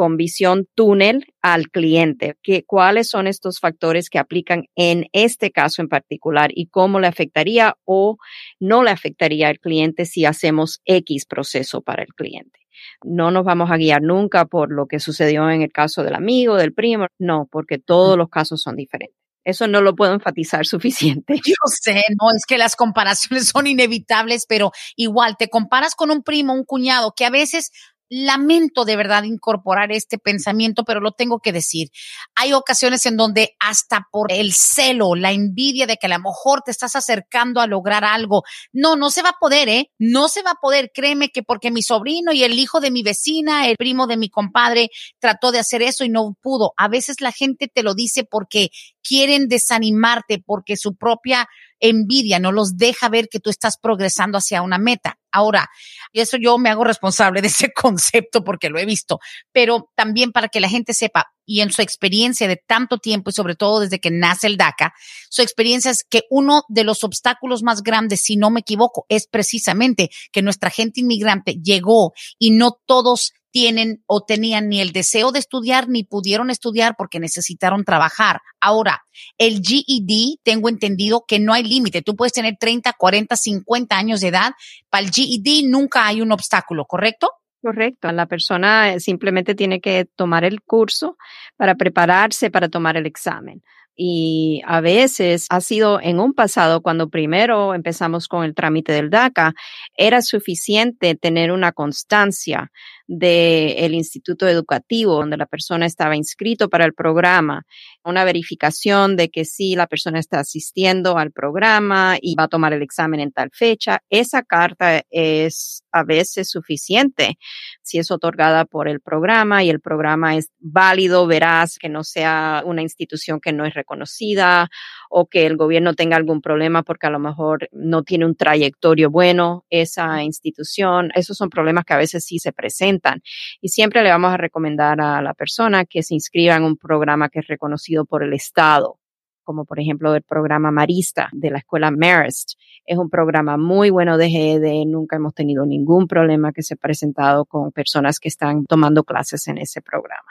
con 0.01 0.17
visión 0.17 0.67
túnel 0.75 1.27
al 1.43 1.69
cliente, 1.69 2.39
que, 2.43 2.65
cuáles 2.65 3.11
son 3.11 3.27
estos 3.27 3.61
factores 3.61 4.09
que 4.09 4.19
aplican 4.19 4.65
en 4.75 5.09
este 5.13 5.51
caso 5.51 5.83
en 5.83 5.91
particular 5.91 6.53
y 6.55 6.69
cómo 6.69 7.01
le 7.01 7.07
afectaría 7.07 7.77
o 7.85 8.17
no 8.59 8.83
le 8.83 8.93
afectaría 8.93 9.49
al 9.49 9.59
cliente 9.59 10.07
si 10.07 10.25
hacemos 10.25 10.81
X 10.87 11.27
proceso 11.27 11.83
para 11.83 12.03
el 12.03 12.15
cliente. 12.15 12.61
No 13.05 13.31
nos 13.31 13.45
vamos 13.45 13.71
a 13.71 13.77
guiar 13.77 14.01
nunca 14.01 14.47
por 14.47 14.73
lo 14.73 14.87
que 14.87 15.01
sucedió 15.01 15.51
en 15.51 15.61
el 15.61 15.71
caso 15.71 16.03
del 16.03 16.15
amigo, 16.15 16.57
del 16.57 16.73
primo, 16.73 17.07
no, 17.19 17.47
porque 17.53 17.77
todos 17.77 18.17
los 18.17 18.31
casos 18.31 18.63
son 18.63 18.77
diferentes. 18.77 19.19
Eso 19.45 19.67
no 19.67 19.83
lo 19.83 19.95
puedo 19.95 20.15
enfatizar 20.15 20.65
suficiente. 20.67 21.35
Yo 21.45 21.55
sé, 21.67 22.03
no, 22.19 22.35
es 22.35 22.47
que 22.49 22.57
las 22.57 22.75
comparaciones 22.75 23.49
son 23.49 23.67
inevitables, 23.67 24.47
pero 24.49 24.73
igual 24.97 25.37
te 25.39 25.51
comparas 25.51 25.95
con 25.95 26.11
un 26.11 26.23
primo, 26.23 26.55
un 26.55 26.65
cuñado, 26.65 27.13
que 27.15 27.27
a 27.27 27.31
veces 27.31 27.71
lamento 28.11 28.85
de 28.85 28.97
verdad 28.97 29.23
incorporar 29.23 29.93
este 29.93 30.19
pensamiento, 30.19 30.85
pero 30.85 31.01
lo 31.01 31.13
tengo 31.13 31.39
que 31.39 31.53
decir. 31.53 31.89
Hay 32.35 32.53
ocasiones 32.53 33.07
en 33.07 33.17
donde 33.17 33.55
hasta 33.61 34.09
por 34.11 34.33
el 34.33 34.53
celo, 34.53 35.15
la 35.15 35.33
envidia 35.33 35.87
de 35.87 35.97
que 35.97 36.07
a 36.07 36.11
lo 36.11 36.19
mejor 36.19 36.63
te 36.63 36.73
estás 36.73 36.97
acercando 36.97 37.61
a 37.61 37.67
lograr 37.67 38.05
algo, 38.05 38.43
no, 38.73 38.97
no 38.97 39.11
se 39.11 39.23
va 39.23 39.31
a 39.31 39.39
poder, 39.41 39.69
¿eh? 39.69 39.91
No 39.99 40.29
se 40.29 40.43
va 40.43 40.51
a 40.51 40.61
poder, 40.61 40.91
créeme 40.93 41.31
que 41.31 41.43
porque 41.43 41.71
mi 41.71 41.83
sobrino 41.83 42.33
y 42.33 42.43
el 42.43 42.59
hijo 42.59 42.81
de 42.81 42.91
mi 42.91 43.03
vecina, 43.03 43.69
el 43.69 43.77
primo 43.77 44.09
de 44.09 44.17
mi 44.17 44.29
compadre, 44.29 44.91
trató 45.21 45.53
de 45.53 45.61
hacer 45.61 45.81
eso 45.81 46.05
y 46.05 46.09
no 46.09 46.37
pudo. 46.43 46.73
A 46.77 46.89
veces 46.89 47.21
la 47.21 47.33
gente 47.33 47.69
te 47.73 47.85
lo 47.85 47.95
dice 47.95 48.25
porque 48.25 48.71
quieren 49.03 49.49
desanimarte, 49.49 50.43
porque 50.45 50.77
su 50.77 50.97
propia 50.97 51.49
envidia 51.81 52.39
no 52.39 52.53
los 52.53 52.77
deja 52.77 53.09
ver 53.09 53.29
que 53.29 53.41
tú 53.41 53.51
estás 53.51 53.79
progresando 53.79 54.39
hacia 54.39 54.63
una 54.63 54.79
meta. 54.79 55.19
Ahora, 55.33 55.71
y 56.13 56.21
eso 56.21 56.37
yo 56.37 56.59
me 56.59 56.71
hago 56.71 56.85
responsable 56.85 57.41
de 57.41 57.49
ese 57.49 57.73
concepto 57.75 58.43
porque 58.45 58.71
lo 58.71 58.79
he 58.79 58.87
visto, 58.87 59.19
pero 59.53 59.91
también 59.95 60.33
para 60.33 60.49
que 60.49 60.61
la 60.61 60.69
gente 60.69 60.95
sepa 60.95 61.33
y 61.47 61.63
en 61.63 61.73
su 61.73 61.83
experiencia 61.83 62.47
de 62.47 62.63
tanto 62.65 62.99
tiempo 62.99 63.31
y 63.31 63.33
sobre 63.33 63.57
todo 63.57 63.81
desde 63.81 63.99
que 63.99 64.13
nace 64.13 64.47
el 64.47 64.57
DACA, 64.57 64.93
su 65.29 65.43
experiencia 65.43 65.91
es 65.91 66.05
que 66.09 66.23
uno 66.31 66.63
de 66.69 66.85
los 66.85 67.03
obstáculos 67.03 67.65
más 67.65 67.83
grandes, 67.83 68.21
si 68.21 68.37
no 68.37 68.51
me 68.51 68.61
equivoco, 68.61 69.05
es 69.09 69.27
precisamente 69.27 70.11
que 70.31 70.43
nuestra 70.43 70.71
gente 70.71 71.01
inmigrante 71.01 71.55
llegó 71.55 72.13
y 72.39 72.53
no 72.53 72.79
todos 72.87 73.33
tienen 73.51 74.03
o 74.07 74.25
tenían 74.25 74.69
ni 74.69 74.81
el 74.81 74.93
deseo 74.93 75.33
de 75.33 75.39
estudiar 75.39 75.89
ni 75.89 76.05
pudieron 76.05 76.51
estudiar 76.51 76.95
porque 76.97 77.21
necesitaron 77.21 77.85
trabajar. 77.85 78.41
Ahora, 78.61 79.03
el 79.39 79.61
GED, 79.63 80.39
tengo 80.43 80.69
entendido 80.69 81.25
que 81.27 81.39
no 81.39 81.53
hay 81.53 81.65
límite. 81.65 82.03
Tú 82.03 82.17
puedes 82.17 82.33
tener 82.33 82.57
30, 82.59 82.93
40, 82.93 83.37
50 83.37 83.97
años 83.97 84.21
de 84.21 84.29
edad. 84.29 84.53
Para 84.89 85.05
el 85.05 85.11
GED 85.11 85.67
nunca 85.67 86.07
hay 86.07 86.21
un 86.21 86.33
obstáculo, 86.33 86.85
¿correcto? 86.87 87.31
Correcto. 87.63 88.11
La 88.13 88.27
persona 88.27 88.99
simplemente 89.01 89.55
tiene 89.55 89.81
que 89.81 90.07
tomar 90.17 90.45
el 90.45 90.63
curso 90.63 91.19
para 91.57 91.75
prepararse 91.75 92.51
para 92.51 92.69
tomar 92.69 92.97
el 92.97 93.07
examen. 93.07 93.63
Y 93.97 94.63
a 94.67 94.81
veces 94.81 95.47
ha 95.51 95.61
sido 95.61 96.01
en 96.01 96.21
un 96.21 96.33
pasado, 96.33 96.81
cuando 96.81 97.09
primero 97.11 97.75
empezamos 97.75 98.29
con 98.29 98.45
el 98.45 98.55
trámite 98.55 98.93
del 98.93 99.11
DACA, 99.11 99.53
era 99.97 100.23
suficiente 100.23 101.15
tener 101.17 101.53
una 101.53 101.73
constancia 101.73 102.71
del 103.07 103.93
instituto 103.93 104.47
educativo 104.47 105.17
donde 105.17 105.37
la 105.37 105.47
persona 105.47 105.85
estaba 105.85 106.15
inscrito 106.17 106.69
para 106.69 106.85
el 106.85 106.95
programa, 106.95 107.65
una 108.05 108.25
verificación 108.25 109.17
de 109.17 109.31
que 109.31 109.45
sí, 109.45 109.77
la 109.77 109.87
persona 109.87 110.19
está 110.19 110.41
asistiendo 110.41 111.19
al 111.19 111.33
programa 111.33 112.17
y 112.21 112.35
va 112.35 112.45
a 112.45 112.49
tomar 112.49 112.73
el 112.73 112.83
examen 112.83 113.21
en 113.21 113.33
tal 113.33 113.51
fecha. 113.53 114.03
Esa 114.09 114.43
carta 114.43 115.03
es 115.11 115.83
a 115.93 116.05
veces 116.05 116.49
suficiente 116.49 117.39
si 117.83 117.99
es 117.99 118.11
otorgada 118.11 118.65
por 118.65 118.89
el 118.89 119.01
programa 119.01 119.65
y 119.65 119.71
el 119.71 119.81
programa 119.81 120.37
es 120.37 120.51
válido, 120.59 121.27
verás 121.27 121.79
que 121.79 121.89
no 121.89 122.05
sea 122.05 122.63
una 122.65 122.83
institución 122.83 123.41
que 123.41 123.53
no 123.53 123.65
es 123.65 123.75
reconocida 123.75 124.69
o 125.11 125.27
que 125.27 125.45
el 125.45 125.57
gobierno 125.57 125.95
tenga 125.95 126.17
algún 126.17 126.41
problema 126.41 126.83
porque 126.85 127.09
a 127.09 127.11
lo 127.11 127.19
mejor 127.19 127.69
no 127.73 128.05
tiene 128.05 128.25
un 128.25 128.37
trayectorio 128.37 129.11
bueno 129.11 129.67
esa 129.69 130.23
institución. 130.23 131.11
Esos 131.15 131.37
son 131.37 131.51
problemas 131.51 131.85
que 131.85 131.95
a 131.95 131.99
veces 131.99 132.25
sí 132.25 132.39
se 132.39 132.53
presentan 132.53 133.21
y 133.61 133.69
siempre 133.69 134.03
le 134.03 134.11
vamos 134.11 134.33
a 134.33 134.37
recomendar 134.37 135.01
a 135.01 135.21
la 135.21 135.35
persona 135.35 135.85
que 135.85 136.03
se 136.03 136.15
inscriba 136.15 136.57
en 136.57 136.63
un 136.63 136.77
programa 136.77 137.29
que 137.29 137.41
es 137.41 137.49
reconocido 137.49 138.05
por 138.05 138.23
el 138.23 138.33
Estado 138.33 138.97
como 139.43 139.65
por 139.65 139.81
ejemplo 139.81 140.15
el 140.15 140.23
programa 140.23 140.71
Marista 140.71 141.29
de 141.33 141.51
la 141.51 141.59
escuela 141.59 141.91
Marist. 141.91 142.53
Es 142.87 142.97
un 142.99 143.11
programa 143.11 143.57
muy 143.57 143.91
bueno 143.91 144.17
de 144.17 144.31
GED, 144.31 144.87
nunca 144.87 145.17
hemos 145.17 145.35
tenido 145.35 145.67
ningún 145.67 146.07
problema 146.07 146.53
que 146.53 146.63
se 146.63 146.75
ha 146.75 146.77
presentado 146.77 147.45
con 147.47 147.73
personas 147.73 148.21
que 148.21 148.29
están 148.29 148.65
tomando 148.67 149.03
clases 149.03 149.49
en 149.49 149.59
ese 149.59 149.83
programa 149.83 150.31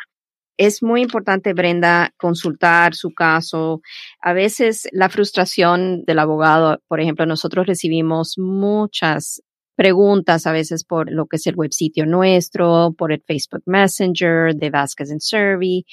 es 0.60 0.84
muy 0.84 1.02
importante, 1.02 1.54
Brenda, 1.54 2.14
consultar 2.18 2.94
su 2.94 3.14
caso. 3.14 3.82
A 4.22 4.34
veces 4.34 4.90
la 4.92 5.08
frustración 5.08 6.04
del 6.04 6.20
abogado, 6.20 6.82
por 6.90 7.00
ejemplo, 7.00 7.26
nosotros 7.26 7.66
recibimos 7.66 8.38
muchas 8.38 9.42
preguntas 9.78 10.46
a 10.46 10.52
veces 10.52 10.84
por 10.84 11.10
lo 11.10 11.28
que 11.28 11.38
es 11.38 11.48
el 11.48 11.56
web 11.56 11.72
sitio 11.72 12.06
nuestro, 12.06 12.94
por 12.98 13.14
el 13.14 13.24
Facebook 13.26 13.64
Messenger 13.66 14.54
de 14.54 14.70
Vasquez 14.70 15.10
and 15.12 15.22
Survey 15.22 15.86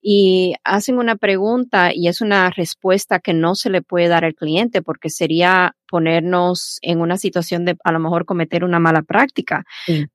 y 0.00 0.54
hacen 0.64 0.96
una 0.96 1.16
pregunta 1.16 1.90
y 1.94 2.08
es 2.08 2.22
una 2.22 2.48
respuesta 2.48 3.18
que 3.18 3.34
no 3.34 3.54
se 3.54 3.68
le 3.68 3.82
puede 3.82 4.08
dar 4.08 4.24
al 4.24 4.34
cliente 4.34 4.80
porque 4.80 5.10
sería 5.10 5.76
ponernos 5.86 6.78
en 6.80 7.02
una 7.02 7.18
situación 7.18 7.66
de 7.66 7.76
a 7.84 7.92
lo 7.92 8.00
mejor 8.00 8.24
cometer 8.24 8.64
una 8.64 8.78
mala 8.78 9.02
práctica, 9.02 9.64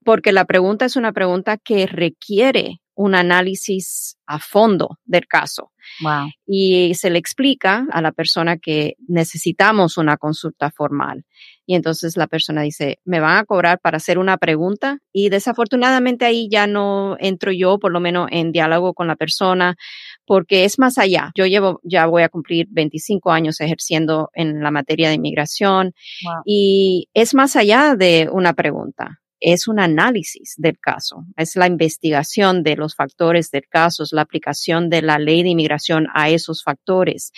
porque 0.04 0.32
la 0.32 0.46
pregunta 0.46 0.86
es 0.86 0.96
una 0.96 1.14
pregunta 1.14 1.58
que 1.58 1.86
requiere 1.86 2.82
un 3.00 3.16
análisis 3.16 4.18
a 4.28 4.40
fondo 4.40 5.00
del 5.06 5.26
caso. 5.26 5.72
Y 6.46 6.94
se 6.96 7.10
le 7.10 7.18
explica 7.18 7.88
a 7.94 8.02
la 8.02 8.12
persona 8.12 8.58
que 8.58 8.96
necesitamos 9.08 9.98
una 9.98 10.18
consulta 10.18 10.70
formal. 10.70 11.24
Y 11.66 11.76
entonces 11.76 12.18
la 12.18 12.28
persona 12.28 12.62
dice, 12.62 13.00
me 13.06 13.22
van 13.22 13.38
a 13.38 13.46
cobrar 13.46 13.80
para 13.80 13.98
hacer 13.98 14.20
una 14.20 14.36
pregunta. 14.36 14.98
Y 15.14 15.30
desafortunadamente 15.30 16.26
ahí 16.26 16.50
ya 16.52 16.68
no 16.68 17.16
entro 17.22 17.54
yo, 17.54 17.80
por 17.80 17.94
lo 17.94 18.02
menos 18.02 18.28
en 18.32 18.52
diálogo 18.52 18.94
con 18.94 19.08
la 19.08 19.16
persona, 19.16 19.78
porque 20.26 20.66
es 20.66 20.78
más 20.78 20.98
allá. 20.98 21.32
Yo 21.36 21.46
llevo, 21.46 21.80
ya 21.84 22.06
voy 22.06 22.24
a 22.24 22.30
cumplir 22.30 22.68
25 22.70 23.32
años 23.32 23.62
ejerciendo 23.62 24.30
en 24.34 24.62
la 24.62 24.72
materia 24.72 25.08
de 25.08 25.16
inmigración 25.16 25.94
y 26.44 27.08
es 27.14 27.34
más 27.34 27.56
allá 27.56 27.96
de 27.96 28.28
una 28.30 28.52
pregunta 28.52 29.22
es 29.40 29.68
un 29.68 29.80
análisis 29.80 30.56
del 30.58 30.80
caso, 30.80 31.26
es 31.38 31.56
la 31.56 31.68
investigación 31.68 32.64
de 32.64 32.76
los 32.76 32.96
factores 32.96 33.52
del 33.52 33.68
caso, 33.70 34.04
es 34.04 34.12
la 34.12 34.22
aplicación 34.22 34.90
de 34.90 35.02
la 35.02 35.20
ley 35.20 35.44
de 35.44 35.50
inmigración 35.50 36.08
a 36.14 36.30
esos 36.30 36.64
factores. 36.64 37.32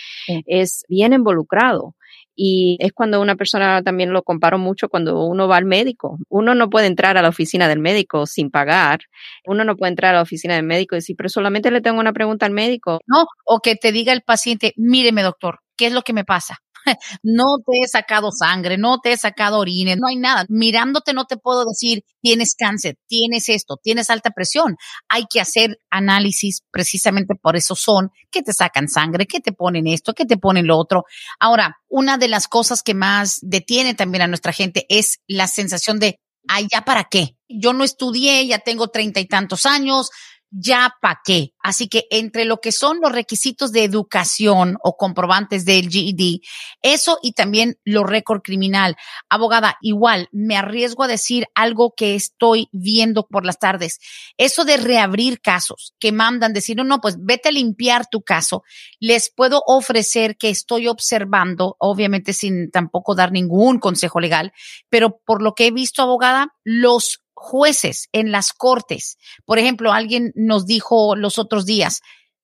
Es 0.45 0.83
bien 0.87 1.13
involucrado. 1.13 1.95
Y 2.33 2.77
es 2.79 2.93
cuando 2.93 3.21
una 3.21 3.35
persona 3.35 3.83
también 3.83 4.13
lo 4.13 4.23
comparo 4.23 4.57
mucho 4.57 4.89
cuando 4.89 5.25
uno 5.25 5.47
va 5.47 5.57
al 5.57 5.65
médico. 5.65 6.17
Uno 6.29 6.55
no 6.55 6.69
puede 6.69 6.87
entrar 6.87 7.17
a 7.17 7.21
la 7.21 7.29
oficina 7.29 7.67
del 7.67 7.79
médico 7.79 8.25
sin 8.25 8.49
pagar. 8.49 9.01
Uno 9.45 9.63
no 9.63 9.75
puede 9.75 9.91
entrar 9.91 10.13
a 10.13 10.17
la 10.17 10.23
oficina 10.23 10.55
del 10.55 10.63
médico 10.63 10.95
y 10.95 10.99
decir, 10.99 11.15
pero 11.17 11.29
solamente 11.29 11.69
le 11.71 11.81
tengo 11.81 11.99
una 11.99 12.13
pregunta 12.13 12.45
al 12.45 12.53
médico. 12.53 13.01
No, 13.05 13.25
o 13.45 13.59
que 13.59 13.75
te 13.75 13.91
diga 13.91 14.13
el 14.13 14.21
paciente, 14.21 14.73
míreme 14.77 15.23
doctor, 15.23 15.59
¿qué 15.75 15.87
es 15.87 15.93
lo 15.93 16.03
que 16.03 16.13
me 16.13 16.23
pasa? 16.23 16.57
no 17.23 17.45
te 17.65 17.79
he 17.83 17.87
sacado 17.87 18.31
sangre, 18.31 18.77
no 18.77 18.99
te 18.99 19.11
he 19.13 19.17
sacado 19.17 19.59
orines, 19.59 19.97
no 19.97 20.07
hay 20.07 20.17
nada. 20.17 20.45
Mirándote 20.49 21.13
no 21.13 21.25
te 21.25 21.37
puedo 21.37 21.65
decir, 21.65 22.03
tienes 22.21 22.55
cáncer, 22.57 22.97
tienes 23.07 23.49
esto, 23.49 23.77
tienes 23.81 24.09
alta 24.09 24.31
presión. 24.31 24.77
Hay 25.09 25.25
que 25.29 25.41
hacer 25.41 25.79
análisis 25.89 26.61
precisamente 26.71 27.35
por 27.35 27.55
eso 27.55 27.75
son 27.75 28.11
que 28.31 28.43
te 28.43 28.53
sacan 28.53 28.87
sangre, 28.87 29.25
que 29.25 29.39
te 29.39 29.51
ponen 29.51 29.87
esto, 29.87 30.13
que 30.13 30.25
te 30.25 30.37
ponen 30.37 30.67
lo 30.67 30.77
otro. 30.77 31.05
Ahora, 31.39 31.77
una 31.89 32.17
de 32.17 32.27
las 32.27 32.47
cosas 32.47 32.81
que 32.83 32.93
más 32.93 33.39
detiene 33.41 33.93
también 33.93 34.23
a 34.23 34.27
nuestra 34.27 34.53
gente 34.53 34.85
es 34.89 35.19
la 35.27 35.47
sensación 35.47 35.99
de, 35.99 36.19
ay, 36.47 36.67
ya 36.71 36.83
para 36.85 37.05
qué. 37.05 37.35
Yo 37.47 37.73
no 37.73 37.83
estudié, 37.83 38.47
ya 38.47 38.59
tengo 38.59 38.87
treinta 38.87 39.19
y 39.19 39.27
tantos 39.27 39.65
años, 39.65 40.09
ya 40.51 40.95
pa' 41.01 41.21
qué. 41.23 41.53
Así 41.59 41.87
que 41.87 42.05
entre 42.11 42.45
lo 42.45 42.59
que 42.59 42.71
son 42.71 42.99
los 43.01 43.11
requisitos 43.11 43.71
de 43.71 43.83
educación 43.83 44.77
o 44.83 44.97
comprobantes 44.97 45.63
del 45.65 45.89
GED, 45.89 46.41
eso 46.81 47.17
y 47.21 47.31
también 47.31 47.79
lo 47.85 48.03
récord 48.03 48.41
criminal. 48.41 48.97
Abogada, 49.29 49.77
igual 49.81 50.27
me 50.31 50.57
arriesgo 50.57 51.03
a 51.03 51.07
decir 51.07 51.47
algo 51.55 51.93
que 51.95 52.15
estoy 52.15 52.67
viendo 52.71 53.27
por 53.27 53.45
las 53.45 53.59
tardes. 53.59 53.99
Eso 54.37 54.65
de 54.65 54.77
reabrir 54.77 55.39
casos 55.41 55.93
que 55.99 56.11
mandan 56.11 56.53
decir, 56.53 56.75
no, 56.75 56.83
no, 56.83 56.99
pues 56.99 57.15
vete 57.19 57.49
a 57.49 57.53
limpiar 57.53 58.07
tu 58.09 58.21
caso. 58.21 58.63
Les 58.99 59.31
puedo 59.33 59.63
ofrecer 59.65 60.37
que 60.37 60.49
estoy 60.49 60.87
observando, 60.87 61.75
obviamente 61.79 62.33
sin 62.33 62.71
tampoco 62.71 63.15
dar 63.15 63.31
ningún 63.31 63.79
consejo 63.79 64.19
legal, 64.19 64.51
pero 64.89 65.19
por 65.25 65.41
lo 65.41 65.53
que 65.53 65.67
he 65.67 65.71
visto, 65.71 66.01
abogada, 66.01 66.55
los 66.63 67.21
jueces 67.41 68.07
en 68.11 68.31
las 68.31 68.53
cortes. 68.53 69.17
Por 69.45 69.57
ejemplo, 69.57 69.91
alguien 69.91 70.31
nos 70.35 70.67
dijo 70.67 71.15
los 71.15 71.39
otros 71.39 71.65
días, 71.65 72.01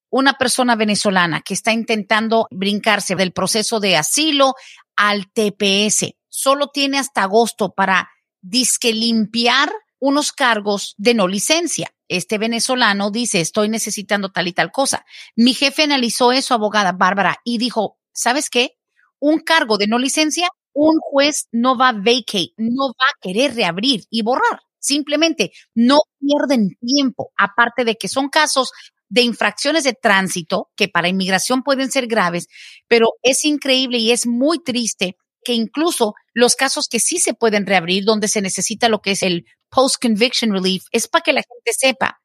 una 0.09 0.33
persona 0.33 0.75
venezolana 0.75 1.41
que 1.41 1.53
está 1.53 1.71
intentando 1.71 2.47
brincarse 2.49 3.15
del 3.15 3.31
proceso 3.31 3.79
de 3.79 3.95
asilo 3.95 4.55
al 4.95 5.31
TPS, 5.31 6.15
solo 6.29 6.69
tiene 6.69 6.97
hasta 6.97 7.23
agosto 7.23 7.73
para 7.73 8.09
disque 8.41 8.93
limpiar 8.93 9.71
unos 9.99 10.31
cargos 10.31 10.95
de 10.97 11.13
no 11.13 11.27
licencia. 11.27 11.93
Este 12.07 12.37
venezolano 12.39 13.11
dice, 13.11 13.39
estoy 13.41 13.69
necesitando 13.69 14.29
tal 14.31 14.47
y 14.47 14.53
tal 14.53 14.71
cosa. 14.71 15.05
Mi 15.35 15.53
jefe 15.53 15.83
analizó 15.83 16.31
eso, 16.31 16.53
abogada 16.53 16.93
Bárbara, 16.93 17.37
y 17.43 17.59
dijo, 17.59 17.99
¿sabes 18.13 18.49
qué? 18.49 18.77
Un 19.19 19.39
cargo 19.39 19.77
de 19.77 19.87
no 19.87 19.99
licencia, 19.99 20.49
un 20.73 20.97
juez 20.99 21.49
no 21.51 21.77
va 21.77 21.89
a 21.89 21.93
vacate, 21.93 22.53
no 22.57 22.87
va 22.87 23.05
a 23.11 23.19
querer 23.21 23.55
reabrir 23.55 24.05
y 24.09 24.23
borrar. 24.23 24.66
Simplemente 24.79 25.51
no 25.75 25.99
pierden 26.19 26.77
tiempo, 26.79 27.31
aparte 27.37 27.83
de 27.85 27.95
que 27.95 28.07
son 28.07 28.29
casos 28.29 28.71
de 29.09 29.21
infracciones 29.21 29.83
de 29.83 29.93
tránsito 29.93 30.69
que 30.75 30.87
para 30.87 31.07
inmigración 31.07 31.63
pueden 31.63 31.91
ser 31.91 32.07
graves, 32.07 32.47
pero 32.87 33.13
es 33.21 33.45
increíble 33.45 33.97
y 33.97 34.11
es 34.11 34.27
muy 34.27 34.59
triste 34.59 35.15
que 35.43 35.53
incluso 35.53 36.13
los 36.33 36.55
casos 36.55 36.87
que 36.89 36.99
sí 36.99 37.19
se 37.19 37.33
pueden 37.33 37.65
reabrir, 37.65 38.03
donde 38.03 38.27
se 38.27 38.41
necesita 38.41 38.89
lo 38.89 38.99
que 38.99 39.11
es 39.11 39.23
el 39.23 39.45
post-conviction 39.69 40.51
relief, 40.51 40.83
es 40.91 41.07
para 41.07 41.21
que 41.21 41.33
la 41.33 41.41
gente 41.41 41.71
sepa. 41.77 42.19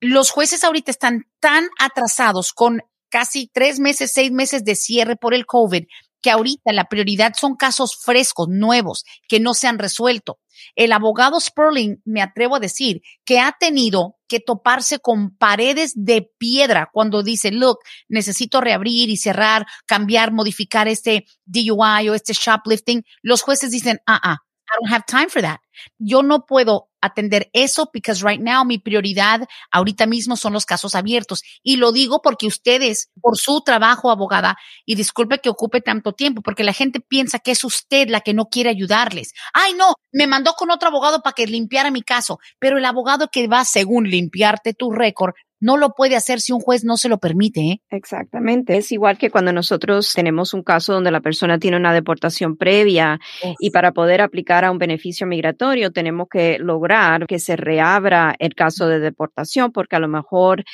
Los 0.00 0.30
jueces 0.30 0.62
ahorita 0.62 0.90
están 0.90 1.24
tan 1.40 1.66
atrasados 1.80 2.52
con 2.52 2.80
casi 3.08 3.50
tres 3.52 3.80
meses, 3.80 4.12
seis 4.12 4.30
meses 4.30 4.64
de 4.64 4.76
cierre 4.76 5.16
por 5.16 5.34
el 5.34 5.46
COVID, 5.46 5.84
que 6.24 6.30
ahorita 6.30 6.72
la 6.72 6.86
prioridad 6.86 7.34
son 7.38 7.54
casos 7.54 7.98
frescos, 8.02 8.48
nuevos, 8.48 9.04
que 9.28 9.40
no 9.40 9.52
se 9.52 9.66
han 9.66 9.78
resuelto. 9.78 10.38
El 10.74 10.92
abogado 10.92 11.38
Sperling, 11.38 12.00
me 12.06 12.22
atrevo 12.22 12.56
a 12.56 12.60
decir, 12.60 13.02
que 13.26 13.40
ha 13.40 13.54
tenido 13.60 14.16
que 14.26 14.40
toparse 14.40 15.00
con 15.00 15.36
paredes 15.36 15.92
de 15.94 16.26
piedra 16.38 16.88
cuando 16.90 17.22
dice, 17.22 17.50
look, 17.50 17.80
necesito 18.08 18.62
reabrir 18.62 19.10
y 19.10 19.18
cerrar, 19.18 19.66
cambiar, 19.84 20.32
modificar 20.32 20.88
este 20.88 21.26
DUI 21.44 22.08
o 22.08 22.14
este 22.14 22.32
shoplifting. 22.32 23.04
Los 23.20 23.42
jueces 23.42 23.70
dicen, 23.70 24.00
ah, 24.06 24.18
ah, 24.22 24.38
I 24.74 24.76
don't 24.80 24.92
have 24.92 25.06
time 25.06 25.28
for 25.28 25.42
that. 25.42 25.60
Yo 25.98 26.22
no 26.22 26.46
puedo 26.46 26.88
atender 27.00 27.50
eso 27.52 27.90
because 27.92 28.22
right 28.22 28.40
now 28.40 28.64
mi 28.64 28.78
prioridad 28.78 29.46
ahorita 29.70 30.06
mismo 30.06 30.36
son 30.36 30.52
los 30.52 30.64
casos 30.64 30.94
abiertos. 30.94 31.42
Y 31.62 31.76
lo 31.76 31.92
digo 31.92 32.22
porque 32.22 32.46
ustedes, 32.46 33.10
por 33.20 33.36
su 33.36 33.62
trabajo, 33.62 34.10
abogada, 34.10 34.56
y 34.86 34.94
disculpe 34.94 35.38
que 35.38 35.50
ocupe 35.50 35.80
tanto 35.80 36.12
tiempo, 36.12 36.42
porque 36.42 36.64
la 36.64 36.72
gente 36.72 37.00
piensa 37.00 37.38
que 37.38 37.50
es 37.52 37.64
usted 37.64 38.08
la 38.08 38.20
que 38.20 38.34
no 38.34 38.46
quiere 38.46 38.70
ayudarles. 38.70 39.32
Ay, 39.52 39.74
no, 39.74 39.94
me 40.12 40.26
mandó 40.26 40.54
con 40.54 40.70
otro 40.70 40.88
abogado 40.88 41.20
para 41.22 41.34
que 41.34 41.46
limpiara 41.46 41.90
mi 41.90 42.02
caso, 42.02 42.38
pero 42.58 42.78
el 42.78 42.84
abogado 42.84 43.28
que 43.30 43.48
va 43.48 43.64
según 43.64 44.08
limpiarte 44.08 44.74
tu 44.74 44.90
récord 44.90 45.34
no 45.64 45.78
lo 45.78 45.94
puede 45.94 46.14
hacer 46.14 46.42
si 46.42 46.52
un 46.52 46.60
juez 46.60 46.84
no 46.84 46.98
se 46.98 47.08
lo 47.08 47.16
permite. 47.16 47.60
¿eh? 47.62 47.80
Exactamente. 47.88 48.76
Es 48.76 48.92
igual 48.92 49.16
que 49.16 49.30
cuando 49.30 49.50
nosotros 49.50 50.12
tenemos 50.14 50.52
un 50.52 50.62
caso 50.62 50.92
donde 50.92 51.10
la 51.10 51.22
persona 51.22 51.58
tiene 51.58 51.78
una 51.78 51.94
deportación 51.94 52.58
previa 52.58 53.18
y 53.58 53.70
para 53.70 53.92
poder 53.92 54.20
aplicar 54.20 54.66
a 54.66 54.70
un 54.70 54.76
beneficio 54.76 55.26
migratorio 55.26 55.90
tenemos 55.90 56.28
que 56.30 56.58
lograr 56.58 57.26
que 57.26 57.38
se 57.38 57.56
reabra 57.56 58.34
el 58.38 58.54
caso 58.54 58.88
de 58.88 59.00
deportación 59.00 59.72
porque 59.72 59.96
a 59.96 60.00
lo 60.00 60.08
mejor 60.08 60.64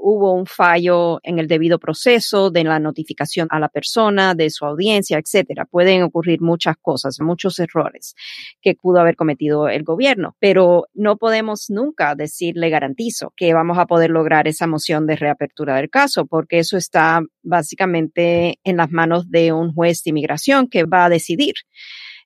hubo 0.00 0.32
un 0.32 0.46
fallo 0.46 1.20
en 1.22 1.38
el 1.38 1.46
debido 1.46 1.78
proceso 1.78 2.50
de 2.50 2.64
la 2.64 2.78
notificación 2.78 3.48
a 3.50 3.60
la 3.60 3.68
persona, 3.68 4.34
de 4.34 4.50
su 4.50 4.64
audiencia, 4.64 5.18
etcétera. 5.18 5.66
Pueden 5.66 6.02
ocurrir 6.02 6.40
muchas 6.40 6.76
cosas, 6.80 7.18
muchos 7.20 7.58
errores 7.58 8.14
que 8.62 8.74
pudo 8.74 9.00
haber 9.00 9.16
cometido 9.16 9.68
el 9.68 9.84
gobierno, 9.84 10.36
pero 10.38 10.86
no 10.94 11.16
podemos 11.16 11.68
nunca 11.68 12.14
decir 12.14 12.56
le 12.56 12.70
garantizo 12.70 13.32
que 13.36 13.52
vamos 13.52 13.78
a 13.78 13.86
poder 13.86 14.10
lograr 14.10 14.48
esa 14.48 14.66
moción 14.66 15.06
de 15.06 15.16
reapertura 15.16 15.76
del 15.76 15.90
caso, 15.90 16.26
porque 16.26 16.58
eso 16.58 16.76
está 16.76 17.20
básicamente 17.42 18.58
en 18.64 18.76
las 18.78 18.90
manos 18.90 19.30
de 19.30 19.52
un 19.52 19.74
juez 19.74 20.02
de 20.02 20.10
inmigración 20.10 20.68
que 20.68 20.84
va 20.84 21.04
a 21.04 21.08
decidir 21.10 21.54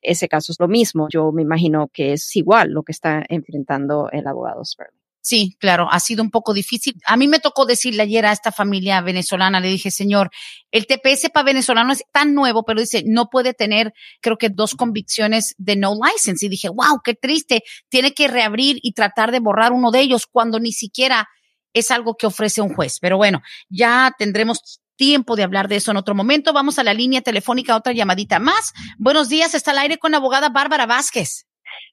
ese 0.04 0.28
caso 0.28 0.52
es 0.52 0.60
lo 0.60 0.68
mismo. 0.68 1.08
Yo 1.10 1.32
me 1.32 1.42
imagino 1.42 1.88
que 1.92 2.12
es 2.12 2.37
igual 2.37 2.70
lo 2.70 2.82
que 2.82 2.92
está 2.92 3.24
enfrentando 3.28 4.10
el 4.12 4.26
abogado 4.26 4.62
Sperling. 4.62 5.04
Sí, 5.24 5.56
claro, 5.58 5.88
ha 5.90 6.00
sido 6.00 6.22
un 6.22 6.30
poco 6.30 6.52
difícil. 6.52 6.96
A 7.06 7.16
mí 7.16 7.28
me 7.28 7.38
tocó 7.38 7.64
decirle 7.64 8.02
ayer 8.02 8.26
a 8.26 8.32
esta 8.32 8.52
familia 8.52 9.00
venezolana, 9.00 9.58
le 9.58 9.68
dije, 9.68 9.90
señor, 9.90 10.28
el 10.70 10.87
TPS 10.87 11.30
para 11.32 11.44
venezolano 11.44 11.94
es 11.94 12.04
tan 12.12 12.34
nuevo, 12.34 12.62
pero 12.62 12.78
dice, 12.78 13.04
no 13.06 13.30
puede 13.30 13.54
tener, 13.54 13.94
creo 14.20 14.37
que 14.37 14.50
dos 14.50 14.74
convicciones 14.74 15.54
de 15.56 15.76
no 15.76 15.94
license. 15.94 16.44
Y 16.44 16.50
dije, 16.50 16.68
wow, 16.68 17.00
qué 17.02 17.14
triste, 17.14 17.62
tiene 17.88 18.12
que 18.12 18.28
reabrir 18.28 18.76
y 18.82 18.92
tratar 18.92 19.32
de 19.32 19.40
borrar 19.40 19.72
uno 19.72 19.90
de 19.90 20.00
ellos 20.00 20.26
cuando 20.30 20.60
ni 20.60 20.72
siquiera 20.72 21.26
es 21.72 21.90
algo 21.90 22.16
que 22.16 22.26
ofrece 22.26 22.60
un 22.60 22.74
juez. 22.74 22.98
Pero 23.00 23.16
bueno, 23.16 23.40
ya 23.70 24.12
tendremos 24.18 24.82
tiempo 24.96 25.37
de 25.37 25.42
hablar 25.42 25.68
de 25.68 25.76
eso 25.76 25.90
en 25.90 25.96
otro 25.96 26.14
momento. 26.14 26.52
Vamos 26.52 26.78
a 26.78 26.84
la 26.84 26.92
línea 26.92 27.22
telefónica, 27.22 27.76
otra 27.76 27.94
llamadita 27.94 28.40
más. 28.40 28.74
Buenos 28.98 29.30
días, 29.30 29.54
está 29.54 29.70
al 29.70 29.78
aire 29.78 29.96
con 29.96 30.10
la 30.10 30.18
abogada 30.18 30.50
Bárbara 30.50 30.84
Vázquez. 30.84 31.46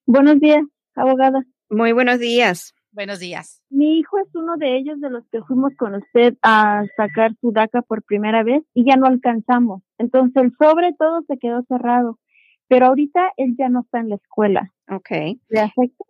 Buenos 0.05 0.37
días, 0.41 0.63
abogada. 0.95 1.43
Muy 1.69 1.93
buenos 1.93 2.19
días. 2.19 2.73
Buenos 2.93 3.19
días. 3.19 3.63
Mi 3.69 3.99
hijo 3.99 4.17
es 4.19 4.27
uno 4.36 4.58
de 4.58 4.75
ellos 4.75 4.99
de 4.99 5.10
los 5.10 5.23
que 5.32 5.41
fuimos 5.43 5.73
con 5.77 5.95
usted 5.95 6.36
a 6.41 6.84
sacar 6.97 7.32
su 7.39 7.54
DACA 7.54 7.82
por 7.84 8.04
primera 8.04 8.43
vez 8.43 8.63
y 8.73 8.84
ya 8.86 8.97
no 8.97 9.06
alcanzamos. 9.08 9.82
Entonces 9.97 10.36
el 10.43 10.51
sobre 10.60 10.93
todo 10.99 11.21
se 11.25 11.38
quedó 11.38 11.63
cerrado. 11.69 12.19
Pero 12.67 12.88
ahorita 12.88 13.32
él 13.38 13.56
ya 13.58 13.69
no 13.69 13.82
está 13.82 13.99
en 13.99 14.10
la 14.10 14.15
escuela. 14.15 14.73
Ok. 14.89 15.10
¿Le 15.47 15.60
afecta? 15.62 16.04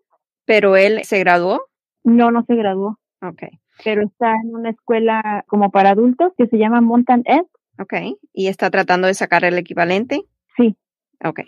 ¿Pero 0.45 0.75
él 0.75 1.03
se 1.03 1.19
graduó? 1.19 1.61
No, 2.03 2.31
no 2.31 2.43
se 2.45 2.55
graduó. 2.55 2.99
Ok. 3.21 3.43
Pero 3.83 4.01
está 4.01 4.33
en 4.43 4.55
una 4.55 4.71
escuela 4.71 5.43
como 5.47 5.69
para 5.69 5.91
adultos 5.91 6.33
que 6.35 6.47
se 6.47 6.57
llama 6.57 6.81
Mountain 6.81 7.23
Ed. 7.25 7.45
Ok. 7.79 7.93
¿Y 8.33 8.47
está 8.47 8.71
tratando 8.71 9.07
de 9.07 9.13
sacar 9.13 9.43
el 9.43 9.57
equivalente? 9.57 10.21
Sí. 10.57 10.75
Ok. 11.23 11.41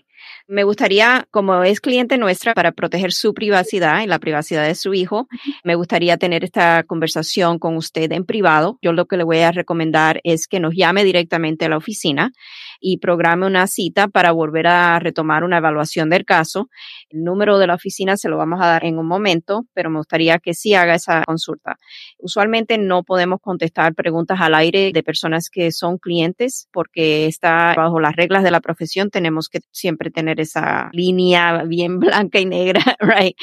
Me 0.48 0.64
gustaría, 0.64 1.28
como 1.32 1.64
es 1.64 1.80
cliente 1.80 2.18
nuestra, 2.18 2.54
para 2.54 2.72
proteger 2.72 3.14
su 3.14 3.34
privacidad 3.34 4.02
y 4.02 4.08
la 4.08 4.20
privacidad 4.20 4.66
de 4.66 4.76
su 4.76 4.94
hijo, 4.94 5.28
me 5.64 5.76
gustaría 5.76 6.18
tener 6.18 6.44
esta 6.44 6.84
conversación 6.84 7.60
con 7.60 7.78
usted 7.78 8.12
en 8.12 8.26
privado. 8.26 8.78
Yo 8.82 8.94
lo 8.94 9.06
que 9.06 9.18
le 9.18 9.24
voy 9.24 9.40
a 9.40 9.52
recomendar 9.52 10.20
es 10.24 10.48
que 10.48 10.60
nos 10.60 10.76
llame 10.76 11.04
directamente 11.04 11.66
a 11.66 11.70
la 11.70 11.78
oficina 11.78 12.32
y 12.80 12.98
programe 12.98 13.46
una 13.46 13.68
cita 13.68 14.10
para 14.10 14.32
volver 14.32 14.68
a 14.68 15.00
retomar 15.00 15.44
una 15.44 15.58
evaluación 15.58 16.10
del 16.10 16.26
caso. 16.26 16.70
El 17.10 17.24
número 17.24 17.58
de 17.58 17.68
la 17.68 17.76
oficina 17.76 18.18
se 18.18 18.30
lo 18.30 18.38
vamos 18.38 18.60
a 18.62 18.68
dar 18.68 18.86
en 18.86 18.98
un 18.98 19.08
momento, 19.08 19.66
pero 19.74 19.90
me 19.90 20.00
gustaría 20.00 20.40
que 20.40 20.54
sí 20.54 20.74
haga 20.74 20.96
esa 20.96 21.24
consulta. 21.26 21.78
Usualmente 22.20 22.78
no 22.78 23.04
podemos 23.04 23.40
contestar 23.42 23.96
preguntas 23.96 24.40
al 24.42 24.56
aire 24.56 24.92
de 24.92 25.04
personas 25.04 25.50
que 25.50 25.72
son 25.72 25.98
clientes 25.98 26.68
porque 26.72 27.28
está 27.28 27.74
bajo 27.76 28.00
las 28.00 28.16
reglas 28.16 28.44
de 28.44 28.52
la 28.52 28.60
profesión. 28.60 29.10
Tenemos 29.10 29.48
que 29.48 29.62
siempre 29.72 30.12
tener 30.14 30.40
esa 30.40 30.90
línea 30.94 31.64
bien 31.64 32.00
blanca 32.00 32.40
y 32.40 32.46
negra, 32.46 32.82
right, 33.00 33.36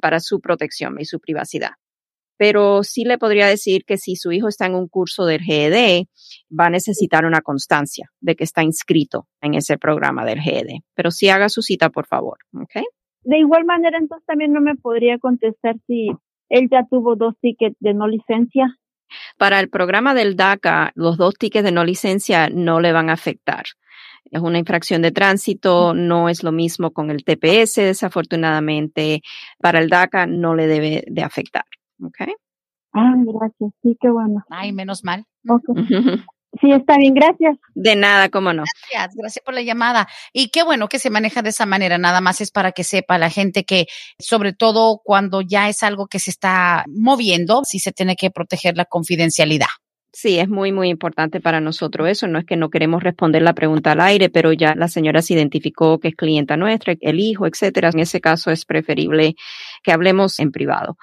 para 0.00 0.20
su 0.20 0.40
protección 0.40 0.96
y 1.00 1.04
su 1.04 1.20
privacidad 1.20 1.72
pero 2.38 2.84
sí 2.84 3.04
le 3.04 3.18
podría 3.18 3.46
decir 3.48 3.84
que 3.84 3.98
si 3.98 4.16
su 4.16 4.32
hijo 4.32 4.48
está 4.48 4.66
en 4.66 4.76
un 4.76 4.88
curso 4.88 5.26
del 5.26 5.42
GED, 5.42 6.04
va 6.58 6.66
a 6.66 6.70
necesitar 6.70 7.26
una 7.26 7.42
constancia 7.42 8.10
de 8.20 8.36
que 8.36 8.44
está 8.44 8.62
inscrito 8.62 9.26
en 9.42 9.54
ese 9.54 9.76
programa 9.76 10.24
del 10.24 10.40
GED. 10.40 10.78
Pero 10.94 11.10
sí 11.10 11.28
haga 11.28 11.48
su 11.48 11.60
cita, 11.60 11.90
por 11.90 12.06
favor. 12.06 12.38
¿ok? 12.54 12.84
De 13.24 13.38
igual 13.38 13.64
manera, 13.64 13.98
entonces 13.98 14.24
también 14.24 14.52
no 14.52 14.60
me 14.60 14.76
podría 14.76 15.18
contestar 15.18 15.76
si 15.86 16.08
él 16.48 16.68
ya 16.70 16.86
tuvo 16.88 17.16
dos 17.16 17.34
tickets 17.42 17.76
de 17.80 17.92
no 17.92 18.06
licencia. 18.06 18.78
Para 19.36 19.58
el 19.58 19.68
programa 19.68 20.14
del 20.14 20.36
DACA, 20.36 20.92
los 20.94 21.16
dos 21.16 21.34
tickets 21.34 21.64
de 21.64 21.72
no 21.72 21.84
licencia 21.84 22.48
no 22.50 22.80
le 22.80 22.92
van 22.92 23.10
a 23.10 23.14
afectar. 23.14 23.64
Es 24.24 24.40
una 24.40 24.58
infracción 24.58 25.02
de 25.02 25.12
tránsito, 25.12 25.94
no 25.94 26.28
es 26.28 26.42
lo 26.42 26.52
mismo 26.52 26.90
con 26.90 27.10
el 27.10 27.24
TPS, 27.24 27.76
desafortunadamente. 27.76 29.22
Para 29.60 29.78
el 29.78 29.88
DACA 29.88 30.26
no 30.26 30.54
le 30.54 30.66
debe 30.66 31.04
de 31.06 31.22
afectar. 31.22 31.64
¿Ok? 32.02 32.28
Ah, 32.92 33.14
gracias. 33.16 33.70
Sí, 33.82 33.96
qué 34.00 34.10
bueno. 34.10 34.44
Ay, 34.50 34.72
menos 34.72 35.04
mal. 35.04 35.24
Okay. 35.46 36.24
Sí, 36.60 36.72
está 36.72 36.96
bien, 36.96 37.14
gracias. 37.14 37.56
De 37.74 37.94
nada, 37.94 38.30
cómo 38.30 38.52
no. 38.52 38.64
Gracias, 38.90 39.14
gracias 39.14 39.44
por 39.44 39.54
la 39.54 39.62
llamada. 39.62 40.08
Y 40.32 40.48
qué 40.48 40.62
bueno 40.62 40.88
que 40.88 40.98
se 40.98 41.10
maneja 41.10 41.42
de 41.42 41.50
esa 41.50 41.66
manera, 41.66 41.98
nada 41.98 42.20
más 42.20 42.40
es 42.40 42.50
para 42.50 42.72
que 42.72 42.84
sepa 42.84 43.18
la 43.18 43.30
gente 43.30 43.64
que, 43.64 43.86
sobre 44.18 44.54
todo 44.54 45.00
cuando 45.04 45.42
ya 45.42 45.68
es 45.68 45.82
algo 45.82 46.06
que 46.06 46.18
se 46.18 46.30
está 46.30 46.84
moviendo, 46.88 47.62
sí 47.64 47.78
se 47.78 47.92
tiene 47.92 48.16
que 48.16 48.30
proteger 48.30 48.76
la 48.76 48.86
confidencialidad. 48.86 49.68
Sí, 50.12 50.38
es 50.38 50.48
muy, 50.48 50.72
muy 50.72 50.88
importante 50.88 51.40
para 51.40 51.60
nosotros 51.60 52.08
eso. 52.08 52.26
No 52.26 52.38
es 52.38 52.44
que 52.46 52.56
no 52.56 52.70
queremos 52.70 53.02
responder 53.02 53.42
la 53.42 53.52
pregunta 53.54 53.92
al 53.92 54.00
aire, 54.00 54.30
pero 54.30 54.52
ya 54.52 54.74
la 54.74 54.88
señora 54.88 55.22
se 55.22 55.34
identificó 55.34 55.98
que 56.00 56.08
es 56.08 56.16
clienta 56.16 56.56
nuestra, 56.56 56.94
el 57.00 57.20
hijo, 57.20 57.46
etcétera. 57.46 57.90
En 57.92 58.00
ese 58.00 58.20
caso 58.20 58.50
es 58.50 58.64
preferible 58.64 59.36
que 59.82 59.92
hablemos 59.92 60.40
en 60.40 60.50
privado. 60.50 60.96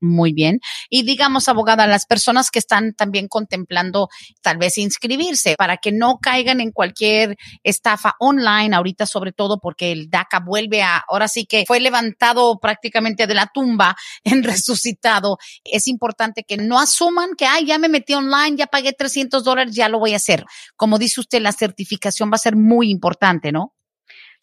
Muy 0.00 0.34
bien. 0.34 0.60
Y 0.90 1.04
digamos, 1.04 1.48
abogada, 1.48 1.86
las 1.86 2.04
personas 2.04 2.50
que 2.50 2.58
están 2.58 2.92
también 2.92 3.28
contemplando 3.28 4.08
tal 4.42 4.58
vez 4.58 4.76
inscribirse 4.76 5.54
para 5.56 5.78
que 5.78 5.90
no 5.90 6.18
caigan 6.20 6.60
en 6.60 6.70
cualquier 6.70 7.36
estafa 7.62 8.14
online, 8.20 8.76
ahorita 8.76 9.06
sobre 9.06 9.32
todo 9.32 9.58
porque 9.58 9.92
el 9.92 10.10
DACA 10.10 10.40
vuelve 10.40 10.82
a, 10.82 11.02
ahora 11.08 11.28
sí 11.28 11.46
que 11.46 11.64
fue 11.66 11.80
levantado 11.80 12.58
prácticamente 12.58 13.26
de 13.26 13.34
la 13.34 13.50
tumba 13.52 13.96
en 14.24 14.42
resucitado. 14.42 15.38
Es 15.64 15.86
importante 15.86 16.44
que 16.46 16.58
no 16.58 16.78
asuman 16.78 17.30
que, 17.36 17.46
ay, 17.46 17.64
ya 17.64 17.78
me 17.78 17.88
metí 17.88 18.12
online, 18.12 18.56
ya 18.56 18.66
pagué 18.66 18.92
300 18.92 19.44
dólares, 19.44 19.74
ya 19.74 19.88
lo 19.88 19.98
voy 19.98 20.12
a 20.12 20.16
hacer. 20.16 20.44
Como 20.76 20.98
dice 20.98 21.20
usted, 21.20 21.40
la 21.40 21.52
certificación 21.52 22.30
va 22.30 22.36
a 22.36 22.38
ser 22.38 22.54
muy 22.56 22.90
importante, 22.90 23.50
¿no? 23.50 23.72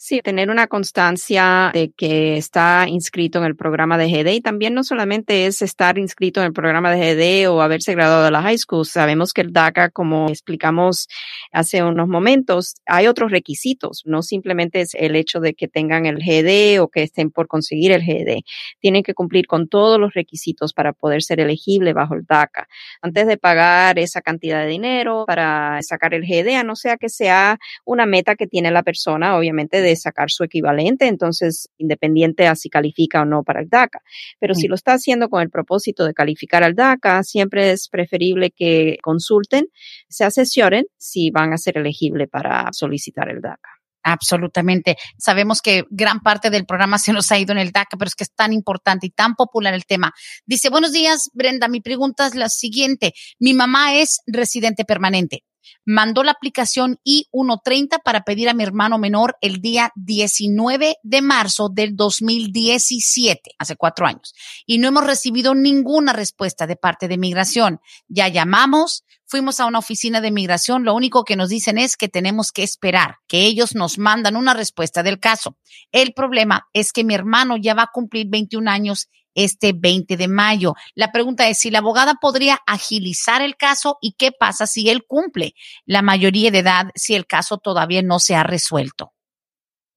Sí, 0.06 0.20
tener 0.22 0.50
una 0.50 0.68
constancia 0.68 1.72
de 1.74 1.94
que 1.96 2.36
está 2.36 2.88
inscrito 2.90 3.40
en 3.40 3.46
el 3.46 3.56
programa 3.56 3.98
de 3.98 4.10
GD 4.10 4.34
y 4.34 4.42
también 4.42 4.74
no 4.74 4.84
solamente 4.84 5.46
es 5.46 5.62
estar 5.62 5.98
inscrito 5.98 6.42
en 6.42 6.48
el 6.48 6.52
programa 6.52 6.94
de 6.94 7.00
GD 7.00 7.50
o 7.50 7.62
haberse 7.62 7.94
graduado 7.94 8.26
de 8.26 8.32
la 8.32 8.42
high 8.42 8.58
school. 8.58 8.86
Sabemos 8.86 9.32
que 9.32 9.40
el 9.40 9.54
DACA, 9.54 9.92
como 9.92 10.28
explicamos 10.28 11.08
hace 11.54 11.82
unos 11.84 12.10
momentos, 12.10 12.74
hay 12.86 13.08
otros 13.08 13.32
requisitos. 13.32 14.02
No 14.04 14.24
simplemente 14.24 14.82
es 14.82 14.94
el 14.94 15.16
hecho 15.16 15.40
de 15.40 15.54
que 15.54 15.70
tengan 15.70 16.06
el 16.06 16.18
GD 16.18 16.82
o 16.82 16.90
que 16.90 17.04
estén 17.04 17.32
por 17.32 17.48
conseguir 17.48 17.94
el 17.94 18.02
GD. 18.02 18.44
Tienen 18.82 19.04
que 19.04 19.14
cumplir 19.14 19.48
con 19.48 19.70
todos 19.70 20.02
los 20.02 20.14
requisitos 20.14 20.74
para 20.74 20.92
poder 20.92 21.24
ser 21.24 21.40
elegible 21.40 21.94
bajo 21.94 22.16
el 22.16 22.26
DACA. 22.26 22.68
Antes 23.02 23.26
de 23.26 23.38
pagar 23.38 23.98
esa 24.00 24.20
cantidad 24.20 24.64
de 24.64 24.68
dinero 24.68 25.24
para 25.26 25.82
sacar 25.82 26.14
el 26.14 26.24
GD, 26.24 26.56
a 26.58 26.64
no 26.66 26.76
sea 26.76 26.98
que 26.98 27.08
sea 27.08 27.58
una 27.86 28.06
meta 28.06 28.36
que 28.36 28.48
tiene 28.48 28.70
la 28.70 28.84
persona, 28.84 29.38
obviamente, 29.38 29.82
de 29.82 29.93
sacar 29.96 30.30
su 30.30 30.44
equivalente, 30.44 31.08
entonces 31.08 31.70
independiente 31.78 32.48
a 32.48 32.56
si 32.56 32.70
califica 32.70 33.22
o 33.22 33.26
no 33.26 33.44
para 33.44 33.62
el 33.62 33.70
DACA. 33.70 34.00
Pero 34.40 34.56
si 34.56 34.68
lo 34.68 34.76
está 34.76 34.94
haciendo 34.94 35.30
con 35.30 35.42
el 35.42 35.50
propósito 35.50 36.06
de 36.06 36.14
calificar 36.14 36.64
al 36.64 36.76
DACA, 36.76 37.24
siempre 37.24 37.72
es 37.72 37.88
preferible 37.90 38.52
que 38.52 38.98
consulten, 39.02 39.68
se 40.10 40.24
asesoren 40.24 40.86
si 40.98 41.32
van 41.32 41.54
a 41.54 41.58
ser 41.58 41.78
elegibles 41.78 42.30
para 42.30 42.70
solicitar 42.72 43.30
el 43.30 43.42
DACA. 43.42 43.70
Absolutamente. 44.04 44.98
Sabemos 45.18 45.62
que 45.62 45.86
gran 45.90 46.20
parte 46.20 46.50
del 46.50 46.66
programa 46.66 47.00
se 47.00 47.14
nos 47.14 47.32
ha 47.32 47.40
ido 47.40 47.54
en 47.54 47.58
el 47.60 47.72
DACA, 47.72 47.98
pero 47.98 48.08
es 48.08 48.16
que 48.16 48.26
es 48.26 48.34
tan 48.36 48.52
importante 48.52 49.08
y 49.08 49.12
tan 49.12 49.36
popular 49.36 49.74
el 49.74 49.86
tema. 49.86 50.12
Dice, 50.46 50.70
buenos 50.70 50.92
días, 50.92 51.30
Brenda. 51.34 51.70
Mi 51.70 51.80
pregunta 51.80 52.28
es 52.28 52.36
la 52.36 52.50
siguiente. 52.50 53.14
Mi 53.40 53.54
mamá 53.54 53.96
es 53.96 54.20
residente 54.28 54.84
permanente 54.84 55.44
mandó 55.86 56.24
la 56.24 56.32
aplicación 56.32 57.00
I-130 57.04 58.02
para 58.04 58.24
pedir 58.24 58.50
a 58.50 58.54
mi 58.54 58.64
hermano 58.64 58.98
menor 58.98 59.38
el 59.42 59.62
día 59.62 59.92
19 59.96 60.98
de 61.04 61.22
marzo 61.22 61.70
del 61.70 61.96
2017, 61.96 63.52
hace 63.58 63.76
cuatro 63.76 64.06
años, 64.06 64.34
y 64.66 64.78
no 64.78 64.88
hemos 64.88 65.06
recibido 65.06 65.56
ninguna 65.56 66.14
respuesta 66.14 66.68
de 66.68 66.76
parte 66.76 67.08
de 67.08 67.18
migración. 67.18 67.80
Ya 68.08 68.28
llamamos, 68.28 69.04
fuimos 69.26 69.60
a 69.60 69.66
una 69.66 69.80
oficina 69.80 70.22
de 70.22 70.32
migración, 70.32 70.84
lo 70.84 70.94
único 70.94 71.24
que 71.24 71.36
nos 71.36 71.50
dicen 71.50 71.78
es 71.78 71.98
que 71.98 72.10
tenemos 72.10 72.52
que 72.52 72.64
esperar, 72.64 73.18
que 73.28 73.46
ellos 73.46 73.76
nos 73.76 73.98
mandan 73.98 74.36
una 74.36 74.54
respuesta 74.54 75.04
del 75.04 75.20
caso. 75.20 75.58
El 75.92 76.14
problema 76.14 76.68
es 76.74 76.92
que 76.92 77.04
mi 77.04 77.14
hermano 77.14 77.58
ya 77.58 77.74
va 77.74 77.84
a 77.84 77.92
cumplir 77.94 78.28
21 78.30 78.70
años 78.70 79.10
este 79.36 79.74
20 79.74 80.18
de 80.18 80.28
mayo. 80.28 80.76
La 80.96 81.12
pregunta 81.12 81.48
es 81.48 81.60
si 81.60 81.72
la 81.72 81.80
abogada 81.80 82.16
podría 82.22 82.60
agilizar 82.68 83.42
el 83.42 83.56
caso 83.56 83.98
y 84.02 84.14
qué 84.14 84.32
pasa 84.32 84.68
si 84.68 84.90
él 84.90 85.04
cumple 85.06 85.54
la 85.86 86.02
mayoría 86.02 86.52
de 86.52 86.60
edad 86.60 86.88
si 86.96 87.16
el 87.16 87.26
caso 87.26 87.58
todavía 87.58 88.02
no 88.02 88.20
se 88.20 88.36
ha 88.36 88.44
resuelto. 88.44 89.14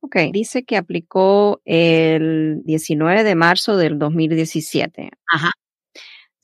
Ok, 0.00 0.16
dice 0.32 0.64
que 0.64 0.76
aplicó 0.76 1.60
el 1.64 2.62
19 2.64 3.24
de 3.24 3.34
marzo 3.34 3.76
del 3.76 3.98
2017. 3.98 5.10
Ajá. 5.32 5.50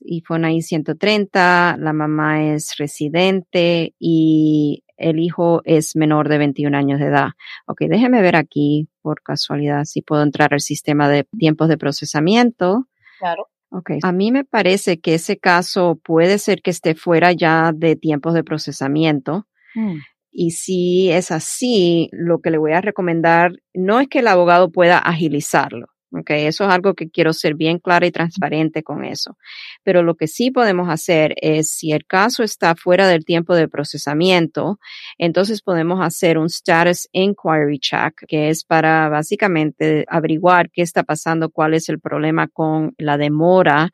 y 0.05 0.21
fue 0.21 0.35
una 0.37 0.51
I-130, 0.51 1.77
la 1.77 1.93
mamá 1.93 2.43
es 2.53 2.75
residente 2.77 3.93
y 3.97 4.83
el 4.97 5.19
hijo 5.19 5.61
es 5.63 5.95
menor 5.95 6.27
de 6.27 6.39
21 6.39 6.77
años 6.77 6.99
de 6.99 7.05
edad. 7.07 7.29
Ok, 7.65 7.83
déjeme 7.87 8.21
ver 8.21 8.35
aquí 8.35 8.89
por 9.03 9.21
casualidad 9.21 9.83
si 9.83 10.01
puedo 10.01 10.23
entrar 10.23 10.53
al 10.53 10.61
sistema 10.61 11.07
de 11.09 11.25
tiempos 11.37 11.69
de 11.69 11.77
procesamiento. 11.77 12.87
Claro. 13.19 13.47
Ok, 13.69 13.91
a 14.03 14.11
mí 14.11 14.31
me 14.31 14.43
parece 14.43 14.99
que 14.99 15.15
ese 15.15 15.37
caso 15.37 15.99
puede 16.03 16.37
ser 16.37 16.61
que 16.61 16.71
esté 16.71 16.95
fuera 16.95 17.31
ya 17.31 17.71
de 17.73 17.95
tiempos 17.95 18.33
de 18.33 18.43
procesamiento. 18.43 19.47
Mm. 19.75 19.97
Y 20.31 20.51
si 20.51 21.11
es 21.11 21.31
así, 21.31 22.09
lo 22.11 22.39
que 22.39 22.49
le 22.49 22.57
voy 22.57 22.71
a 22.71 22.81
recomendar 22.81 23.51
no 23.73 23.99
es 23.99 24.07
que 24.07 24.19
el 24.19 24.27
abogado 24.27 24.71
pueda 24.71 24.97
agilizarlo. 24.97 25.87
Okay, 26.15 26.45
eso 26.45 26.65
es 26.65 26.69
algo 26.69 26.93
que 26.93 27.09
quiero 27.09 27.33
ser 27.33 27.55
bien 27.55 27.79
clara 27.79 28.05
y 28.05 28.11
transparente 28.11 28.83
con 28.83 29.03
eso. 29.03 29.35
Pero 29.81 30.03
lo 30.03 30.13
que 30.13 30.27
sí 30.27 30.51
podemos 30.51 30.87
hacer 30.87 31.33
es, 31.41 31.71
si 31.71 31.91
el 31.91 32.05
caso 32.05 32.43
está 32.43 32.75
fuera 32.75 33.07
del 33.07 33.25
tiempo 33.25 33.55
de 33.55 33.67
procesamiento, 33.67 34.79
entonces 35.17 35.63
podemos 35.63 36.01
hacer 36.05 36.37
un 36.37 36.45
status 36.45 37.07
inquiry 37.13 37.79
check, 37.79 38.13
que 38.27 38.49
es 38.49 38.63
para 38.63 39.09
básicamente 39.09 40.05
averiguar 40.07 40.69
qué 40.69 40.83
está 40.83 41.01
pasando, 41.01 41.49
cuál 41.49 41.73
es 41.73 41.89
el 41.89 41.99
problema 41.99 42.47
con 42.47 42.93
la 42.99 43.17
demora 43.17 43.89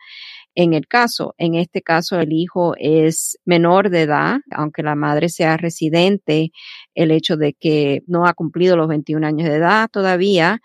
en 0.56 0.74
el 0.74 0.88
caso. 0.88 1.36
En 1.38 1.56
este 1.56 1.82
caso, 1.82 2.20
el 2.20 2.34
hijo 2.34 2.74
es 2.78 3.40
menor 3.46 3.90
de 3.90 4.02
edad, 4.02 4.40
aunque 4.52 4.84
la 4.84 4.96
madre 4.96 5.30
sea 5.30 5.56
residente, 5.56 6.52
el 6.96 7.12
hecho 7.12 7.38
de 7.38 7.54
que 7.54 8.02
no 8.08 8.26
ha 8.26 8.34
cumplido 8.34 8.76
los 8.76 8.90
21 8.90 9.26
años 9.26 9.48
de 9.48 9.56
edad 9.56 9.88
todavía 9.90 10.60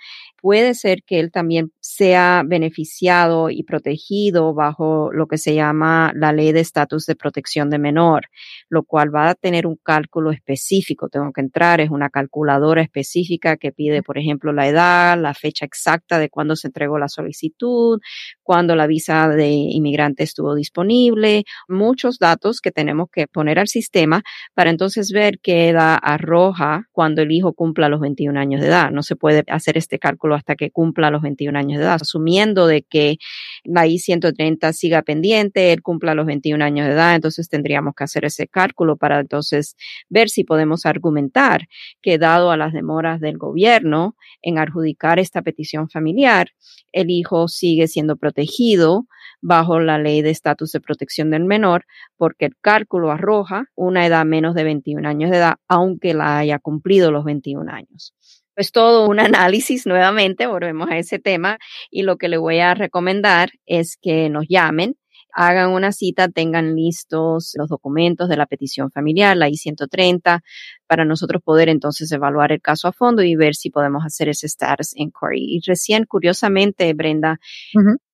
puede 0.45 0.75
ser 0.75 0.99
que 1.07 1.21
él 1.21 1.33
también 1.33 1.73
sea 1.81 2.43
beneficiado 2.45 3.49
y 3.49 3.63
protegido 3.63 4.53
bajo 4.53 5.11
lo 5.11 5.27
que 5.27 5.39
se 5.39 5.55
llama 5.55 6.13
la 6.15 6.35
ley 6.35 6.53
de 6.53 6.61
estatus 6.61 7.07
de 7.07 7.17
protección 7.17 7.71
de 7.71 7.79
menor, 7.79 8.27
lo 8.69 8.83
cual 8.83 9.09
va 9.15 9.31
a 9.31 9.35
tener 9.35 9.67
un 9.67 9.79
cálculo 9.83 10.33
específico. 10.33 11.09
Tengo 11.09 11.33
que 11.33 11.41
entrar, 11.41 11.81
es 11.81 11.89
una 11.89 12.11
calculadora 12.11 12.83
específica 12.83 13.57
que 13.57 13.73
pide, 13.73 14.03
por 14.03 14.19
ejemplo, 14.19 14.53
la 14.53 14.69
edad, 14.69 15.19
la 15.19 15.33
fecha 15.33 15.65
exacta 15.65 16.19
de 16.19 16.29
cuándo 16.29 16.57
se 16.57 16.67
entregó 16.67 16.99
la 16.99 17.09
solicitud, 17.09 17.99
cuándo 18.43 18.77
la 18.77 18.87
visa 18.87 19.31
de 19.31 19.49
inmigrante 19.49 20.25
estuvo 20.25 20.55
disponible, 20.55 21.45
muchos 21.69 22.19
datos 22.19 22.61
que 22.61 22.71
tenemos 22.71 23.09
que 23.11 23.29
poner 23.29 23.59
al 23.59 23.69
sistema 23.69 24.23
para 24.53 24.69
entonces 24.69 25.11
ver 25.11 25.39
qué 25.43 25.71
edad 25.71 25.99
arroja 26.03 26.83
cuando 26.93 27.23
el 27.23 27.33
hijo 27.33 27.55
cumpla 27.55 27.89
los 27.89 28.01
21 28.01 28.39
años 28.39 28.61
de 28.61 28.67
edad. 28.67 28.91
No 28.91 29.03
se 29.03 29.17
puede 29.17 29.43
hacer 29.49 29.79
este 29.79 29.99
cálculo 29.99 30.34
hasta 30.35 30.57
que 30.57 30.71
cumpla 30.71 31.11
los 31.11 31.23
21 31.23 31.59
años 31.59 31.79
de 31.79 31.85
edad, 31.85 31.99
asumiendo 32.01 32.67
de 32.67 32.83
que 32.83 33.17
la 33.65 33.87
I-130 33.87 34.73
siga 34.73 35.03
pendiente, 35.03 35.73
él 35.73 35.83
cumpla 35.83 36.15
los 36.15 36.27
21 36.27 36.65
años 36.65 36.87
de 36.87 36.93
edad, 36.93 37.15
entonces 37.15 37.49
tendríamos 37.49 37.95
que 37.95 38.05
hacer 38.05 38.25
ese 38.25 38.47
cálculo 38.47 38.97
para 38.97 39.21
entonces 39.21 39.77
ver 40.09 40.29
si 40.29 40.45
podemos 40.45 40.87
argumentar 40.87 41.69
que 42.03 42.19
dado 42.19 42.51
a 42.51 42.57
las 42.57 42.73
demoras 42.73 43.21
del 43.21 43.39
gobierno 43.39 44.17
en 44.43 44.59
adjudicar 44.59 45.19
esta 45.19 45.43
petición 45.43 45.89
familiar, 45.89 46.49
el 46.93 47.11
hijo 47.11 47.49
sigue 47.49 47.89
siendo 47.89 48.17
protegido 48.17 49.07
bajo 49.41 49.79
la 49.79 49.99
ley 49.99 50.23
de 50.23 50.31
estatus 50.31 50.73
de 50.73 50.81
protección 50.81 51.31
del 51.31 51.45
menor, 51.45 51.85
porque 52.17 52.47
el 52.47 52.57
cálculo 52.61 53.11
arroja 53.11 53.67
una 53.75 54.07
edad 54.07 54.25
menos 54.25 54.55
de 54.55 54.65
21 54.65 55.07
años 55.07 55.31
de 55.31 55.37
edad, 55.37 55.57
aunque 55.69 56.15
la 56.15 56.39
haya 56.39 56.59
cumplido 56.59 57.11
los 57.11 57.25
21 57.25 57.71
años. 57.71 58.15
Es 58.57 58.71
todo 58.71 59.09
un 59.09 59.19
análisis 59.19 59.85
nuevamente, 59.87 60.47
volvemos 60.47 60.89
a 60.91 60.99
ese 60.99 61.19
tema 61.19 61.59
y 61.91 62.03
lo 62.03 62.17
que 62.17 62.29
le 62.29 62.37
voy 62.37 62.61
a 62.61 62.75
recomendar 62.75 63.51
es 63.67 63.97
que 64.01 64.29
nos 64.31 64.47
llamen, 64.49 64.97
hagan 65.35 65.71
una 65.71 65.93
cita, 65.93 66.29
tengan 66.29 66.77
listos 66.77 67.53
los 67.57 67.69
documentos 67.69 68.29
de 68.29 68.37
la 68.37 68.47
petición 68.47 68.91
familiar, 68.91 69.37
la 69.37 69.49
I-130, 69.49 70.41
para 70.87 71.05
nosotros 71.05 71.43
poder 71.43 71.69
entonces 71.69 72.11
evaluar 72.13 72.53
el 72.53 72.61
caso 72.61 72.89
a 72.89 72.93
fondo 72.93 73.23
y 73.23 73.35
ver 73.35 73.55
si 73.55 73.71
podemos 73.71 74.05
hacer 74.05 74.29
ese 74.29 74.47
status 74.47 74.97
inquiry. 74.97 75.57
Y 75.57 75.61
recién, 75.67 76.05
curiosamente, 76.05 76.93
Brenda, 76.95 77.41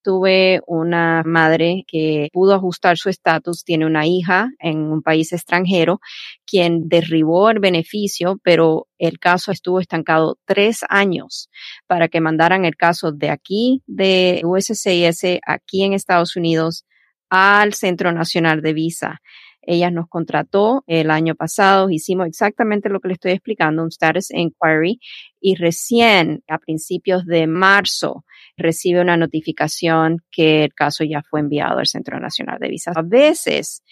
tuve 0.03 0.63
una 0.67 1.23
madre 1.27 1.85
que 1.87 2.29
pudo 2.33 2.55
ajustar 2.55 2.97
su 2.97 3.09
estatus, 3.11 3.65
tiene 3.65 3.87
una 3.87 4.07
hija 4.07 4.51
en 4.59 4.79
un 4.79 5.03
país 5.03 5.33
extranjero, 5.33 6.01
quien 6.47 6.89
derribó 6.89 7.51
el 7.51 7.59
beneficio, 7.59 8.41
pero 8.43 8.87
el 8.99 9.19
caso 9.19 9.53
estuvo 9.53 9.81
estancado 9.81 10.39
tres 10.47 10.81
años 10.89 11.51
para 11.87 12.09
que 12.09 12.21
mandaran 12.21 12.65
el 12.65 12.77
caso 12.77 13.13
de 13.13 13.31
aquí, 13.31 13.83
de 13.87 14.43
USCIS, 14.45 15.41
aquí 15.47 15.83
en 15.83 15.93
Estados 15.93 16.37
Unidos, 16.37 16.87
al 17.31 17.75
Centro 17.75 18.13
Nacional 18.13 18.61
de 18.61 18.75
Visa. 18.75 19.21
Ella 19.63 19.91
nos 19.91 20.09
contrató 20.09 20.85
el 20.87 21.11
año 21.11 21.35
pasado, 21.35 21.91
hicimos 21.91 22.27
exactamente 22.27 22.89
lo 22.89 22.99
que 23.01 23.09
le 23.09 23.15
estoy 23.15 23.33
explicando, 23.33 23.83
un 23.83 23.89
status 23.89 24.31
inquiry, 24.31 25.01
y 25.41 25.55
recién 25.55 26.43
a 26.49 26.59
principios 26.59 27.27
de 27.27 27.47
marzo 27.47 28.25
recibe 28.57 29.01
una 29.01 29.17
notificación 29.17 30.19
que 30.31 30.65
el 30.65 30.75
caso 30.75 31.05
ya 31.05 31.23
fue 31.23 31.41
enviado 31.41 31.79
al 31.79 31.87
Centro 31.87 32.19
Nacional 32.19 32.59
de 32.59 32.69
Visas. 32.69 32.97
A 32.97 33.03
veces 33.03 33.83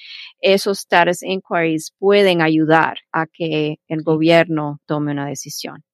esos 0.41 0.81
status 0.81 1.23
inquiries 1.23 1.95
pueden 1.99 2.43
ayudar 2.43 2.99
a 3.13 3.27
que 3.27 3.77
el 3.89 4.03
gobierno 4.03 4.81
tome 4.87 5.13
una 5.13 5.27
decisión. 5.27 5.85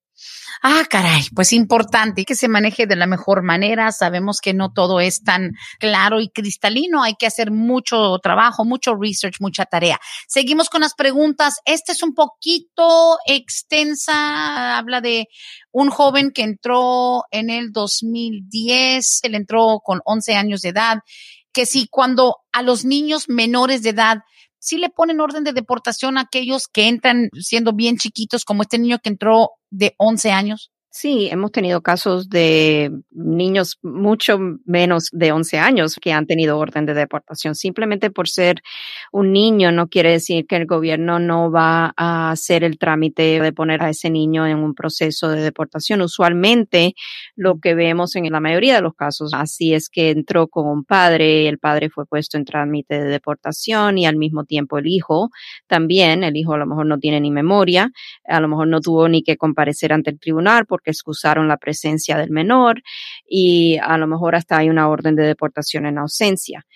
Ah, 0.62 0.85
caray, 0.89 1.25
pues 1.35 1.53
importante 1.53 2.25
que 2.25 2.35
se 2.35 2.49
maneje 2.49 2.87
de 2.87 2.97
la 2.97 3.07
mejor 3.07 3.43
manera. 3.43 3.93
Sabemos 3.93 4.41
que 4.41 4.55
no 4.55 4.72
todo 4.72 5.01
es 5.01 5.22
tan 5.22 5.53
claro 5.79 6.20
y 6.20 6.31
cristalino. 6.31 7.03
Hay 7.03 7.14
que 7.18 7.27
hacer 7.27 7.51
mucho 7.51 8.18
trabajo, 8.22 8.64
mucho 8.64 8.95
research, 8.95 9.41
mucha 9.41 9.66
tarea. 9.66 10.01
Seguimos 10.27 10.70
con 10.70 10.81
las 10.81 10.95
preguntas. 10.95 11.57
Esta 11.64 11.93
es 11.93 12.03
un 12.03 12.14
poquito 12.14 13.18
extensa. 13.27 14.79
Habla 14.79 15.01
de 15.01 15.29
un 15.70 15.91
joven 15.91 16.31
que 16.31 16.43
entró 16.43 17.25
en 17.31 17.51
el 17.51 17.72
2010. 17.72 19.20
Él 19.22 19.35
entró 19.35 19.81
con 19.85 20.01
11 20.05 20.35
años 20.37 20.62
de 20.62 20.70
edad. 20.70 20.99
Que 21.53 21.66
si 21.66 21.89
cuando 21.89 22.39
a 22.53 22.62
los 22.62 22.85
niños 22.85 23.29
menores 23.29 23.83
de 23.83 23.91
edad 23.91 24.18
sí 24.65 24.79
le 24.79 24.89
ponen 24.89 25.21
orden 25.21 25.45
de 25.45 25.53
deportación 25.53 26.17
a 26.17 26.23
aquellos 26.23 26.69
que 26.69 26.89
entran 26.89 27.29
siendo 27.39 27.75
bien 27.75 27.99
chiquitos, 27.99 28.45
como 28.45 28.62
este 28.62 28.79
niño 28.79 28.99
que 28.99 29.11
entró 29.11 29.51
de 29.71 29.95
11 29.99 30.33
años? 30.33 30.71
Sí, 30.97 31.29
hemos 31.29 31.51
tenido 31.51 31.83
casos 31.83 32.29
de 32.29 32.93
niños 33.11 33.81
mucho 33.83 34.39
menos 34.65 35.09
de 35.11 35.33
11 35.33 35.59
años 35.59 35.97
que 36.01 36.13
han 36.13 36.25
tenido 36.29 36.57
orden 36.57 36.87
de 36.87 36.95
deportación. 36.95 37.57
Simplemente 37.57 38.13
por 38.13 38.29
ser 38.29 38.63
un 39.11 39.33
niño 39.33 39.73
no 39.73 39.89
quiere 39.89 40.13
decir 40.13 40.47
que 40.47 40.55
el 40.55 40.67
gobierno 40.67 41.19
no 41.19 41.51
va 41.51 41.93
a 41.97 42.31
hacer 42.31 42.63
el 42.63 42.79
trámite 42.79 43.41
de 43.41 43.53
poner 43.53 43.83
a 43.83 43.91
ese 43.91 44.09
niño 44.09 44.47
en 44.47 44.59
un 44.59 44.73
proceso 44.73 45.31
de 45.31 45.43
deportación. 45.43 46.01
Usualmente 46.01 46.95
lo 47.35 47.59
que 47.59 47.75
vemos 47.75 48.15
en 48.15 48.31
la 48.31 48.39
mayoría 48.39 48.77
de 48.77 48.83
los 48.83 48.95
casos, 48.95 49.35
así 49.35 49.75
es 49.75 49.89
que 49.89 50.11
entró 50.11 50.47
con 50.47 50.69
un 50.69 50.85
padre, 50.85 51.49
el 51.49 51.59
padre 51.59 51.91
fue 51.91 52.07
puesto 52.07 52.37
en 52.37 52.45
trámite 52.45 53.03
de 53.03 53.11
deportación 53.11 53.99
y 53.99 54.07
al 54.07 54.15
mismo 54.15 54.45
tiempo 54.45 54.79
el 54.79 54.87
hijo 54.87 55.31
también, 55.67 56.23
el 56.23 56.37
hijo 56.37 56.55
a 56.55 56.59
lo 56.59 56.67
mejor 56.67 56.87
no 56.87 57.01
tiene 57.01 57.21
ni 57.21 57.33
memoria, 57.33 57.91
a 58.29 58.39
lo 58.39 58.47
mejor 58.47 58.69
no 58.69 58.81
tuvo 58.81 59.09
ni 59.09 59.25
que 59.25 59.37
comparecer 59.37 59.93
ante 59.93 60.11
el 60.11 60.21
tribunal 60.21 60.67
porque 60.67 60.84
excusaron 60.91 61.49
la 61.49 61.57
presencia 61.57 62.16
del 62.16 62.30
menor 62.30 62.82
y 63.28 63.78
a 63.82 63.97
lo 63.99 64.07
mejor 64.07 64.35
hasta 64.35 64.59
hay 64.59 64.68
una 64.68 64.89
orden 64.89 65.16
de 65.16 65.24
deportación 65.24 65.87
en 65.87 65.99
ausencia 65.99 66.66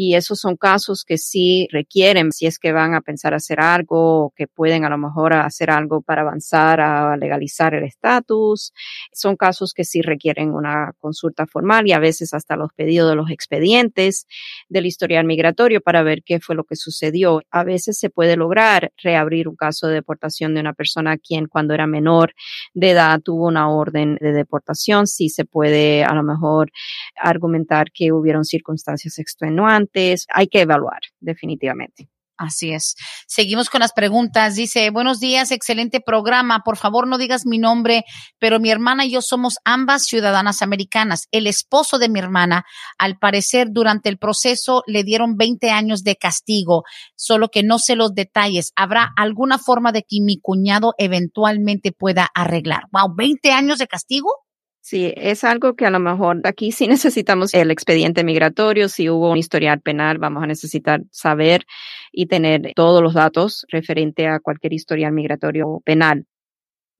y 0.00 0.14
esos 0.14 0.38
son 0.38 0.56
casos 0.56 1.04
que 1.04 1.18
sí 1.18 1.66
requieren, 1.72 2.30
si 2.30 2.46
es 2.46 2.60
que 2.60 2.70
van 2.70 2.94
a 2.94 3.00
pensar 3.00 3.34
hacer 3.34 3.58
algo 3.58 4.26
o 4.26 4.30
que 4.30 4.46
pueden 4.46 4.84
a 4.84 4.88
lo 4.88 4.96
mejor 4.96 5.32
hacer 5.32 5.72
algo 5.72 6.02
para 6.02 6.22
avanzar 6.22 6.80
a 6.80 7.16
legalizar 7.16 7.74
el 7.74 7.82
estatus. 7.82 8.72
Son 9.12 9.34
casos 9.34 9.72
que 9.74 9.82
sí 9.82 10.00
requieren 10.00 10.52
una 10.52 10.92
consulta 11.00 11.48
formal 11.48 11.88
y 11.88 11.94
a 11.94 11.98
veces 11.98 12.32
hasta 12.32 12.54
los 12.54 12.72
pedidos 12.74 13.10
de 13.10 13.16
los 13.16 13.28
expedientes 13.28 14.28
del 14.68 14.86
historial 14.86 15.26
migratorio 15.26 15.80
para 15.80 16.04
ver 16.04 16.22
qué 16.24 16.38
fue 16.38 16.54
lo 16.54 16.62
que 16.62 16.76
sucedió. 16.76 17.42
A 17.50 17.64
veces 17.64 17.98
se 17.98 18.08
puede 18.08 18.36
lograr 18.36 18.92
reabrir 19.02 19.48
un 19.48 19.56
caso 19.56 19.88
de 19.88 19.94
deportación 19.94 20.54
de 20.54 20.60
una 20.60 20.74
persona 20.74 21.18
quien 21.18 21.48
cuando 21.48 21.74
era 21.74 21.88
menor 21.88 22.34
de 22.72 22.90
edad 22.90 23.20
tuvo 23.20 23.48
una 23.48 23.68
orden 23.68 24.16
de 24.20 24.30
deportación. 24.30 25.08
Sí 25.08 25.28
se 25.28 25.44
puede 25.44 26.04
a 26.04 26.14
lo 26.14 26.22
mejor 26.22 26.70
argumentar 27.16 27.90
que 27.92 28.12
hubieron 28.12 28.44
circunstancias 28.44 29.18
extenuantes 29.18 29.87
hay 30.32 30.48
que 30.48 30.60
evaluar 30.60 31.00
definitivamente. 31.20 32.08
Así 32.38 32.72
es. 32.72 32.94
Seguimos 33.26 33.68
con 33.68 33.80
las 33.80 33.92
preguntas. 33.92 34.54
Dice, 34.54 34.90
buenos 34.90 35.18
días, 35.18 35.50
excelente 35.50 36.00
programa. 36.00 36.62
Por 36.64 36.76
favor, 36.76 37.08
no 37.08 37.18
digas 37.18 37.46
mi 37.46 37.58
nombre, 37.58 38.04
pero 38.38 38.60
mi 38.60 38.70
hermana 38.70 39.04
y 39.04 39.10
yo 39.10 39.22
somos 39.22 39.56
ambas 39.64 40.04
ciudadanas 40.04 40.62
americanas. 40.62 41.26
El 41.32 41.48
esposo 41.48 41.98
de 41.98 42.08
mi 42.08 42.20
hermana, 42.20 42.64
al 42.96 43.18
parecer, 43.18 43.68
durante 43.72 44.08
el 44.08 44.18
proceso 44.18 44.84
le 44.86 45.02
dieron 45.02 45.36
20 45.36 45.70
años 45.70 46.04
de 46.04 46.14
castigo, 46.14 46.84
solo 47.16 47.48
que 47.48 47.64
no 47.64 47.80
sé 47.80 47.96
los 47.96 48.14
detalles. 48.14 48.70
¿Habrá 48.76 49.10
alguna 49.16 49.58
forma 49.58 49.90
de 49.90 50.02
que 50.02 50.20
mi 50.22 50.38
cuñado 50.40 50.94
eventualmente 50.96 51.90
pueda 51.90 52.28
arreglar? 52.32 52.84
Wow, 52.92 53.16
20 53.16 53.50
años 53.50 53.78
de 53.78 53.88
castigo. 53.88 54.47
Sí, 54.80 55.12
es 55.16 55.44
algo 55.44 55.74
que 55.74 55.84
a 55.86 55.90
lo 55.90 55.98
mejor 56.00 56.40
aquí 56.44 56.72
sí 56.72 56.86
necesitamos 56.88 57.52
el 57.54 57.70
expediente 57.70 58.24
migratorio, 58.24 58.88
si 58.88 59.10
hubo 59.10 59.30
un 59.30 59.38
historial 59.38 59.80
penal, 59.80 60.18
vamos 60.18 60.42
a 60.42 60.46
necesitar 60.46 61.02
saber 61.10 61.64
y 62.12 62.26
tener 62.26 62.72
todos 62.74 63.02
los 63.02 63.14
datos 63.14 63.66
referente 63.70 64.26
a 64.26 64.40
cualquier 64.40 64.72
historial 64.72 65.12
migratorio 65.12 65.80
penal. 65.84 66.24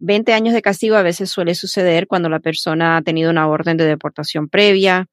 20 0.00 0.32
años 0.32 0.54
de 0.54 0.62
castigo 0.62 0.96
a 0.96 1.02
veces 1.02 1.30
suele 1.30 1.54
suceder 1.54 2.06
cuando 2.06 2.28
la 2.28 2.40
persona 2.40 2.96
ha 2.96 3.02
tenido 3.02 3.30
una 3.30 3.48
orden 3.48 3.76
de 3.76 3.84
deportación 3.84 4.48
previa, 4.48 5.06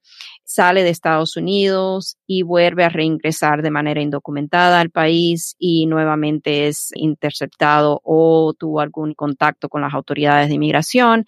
sale 0.45 0.83
de 0.83 0.91
Estados 0.91 1.35
Unidos 1.35 2.17
y 2.27 2.43
vuelve 2.43 2.83
a 2.83 2.89
reingresar 2.89 3.61
de 3.61 3.71
manera 3.71 4.01
indocumentada 4.01 4.79
al 4.79 4.91
país 4.91 5.55
y 5.57 5.87
nuevamente 5.87 6.67
es 6.67 6.91
interceptado 6.93 7.99
o 8.03 8.53
tuvo 8.57 8.79
algún 8.79 9.15
contacto 9.15 9.67
con 9.67 9.81
las 9.81 9.93
autoridades 9.93 10.47
de 10.47 10.55
inmigración 10.55 11.25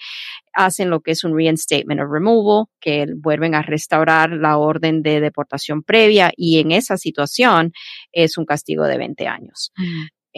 hacen 0.58 0.90
lo 0.90 1.02
que 1.02 1.12
es 1.12 1.24
un 1.24 1.36
reinstatement 1.36 2.02
of 2.02 2.10
removal, 2.12 2.66
que 2.82 3.06
vuelven 3.16 3.54
a 3.54 3.62
restaurar 3.62 4.32
la 4.32 4.58
orden 4.58 5.04
de 5.04 5.22
deportación 5.22 5.84
previa 5.84 6.32
y 6.36 6.60
en 6.60 6.72
esa 6.72 6.98
situación 6.98 7.74
es 8.12 8.38
un 8.38 8.46
castigo 8.46 8.86
de 8.86 8.98
20 8.98 9.28
años. 9.28 9.72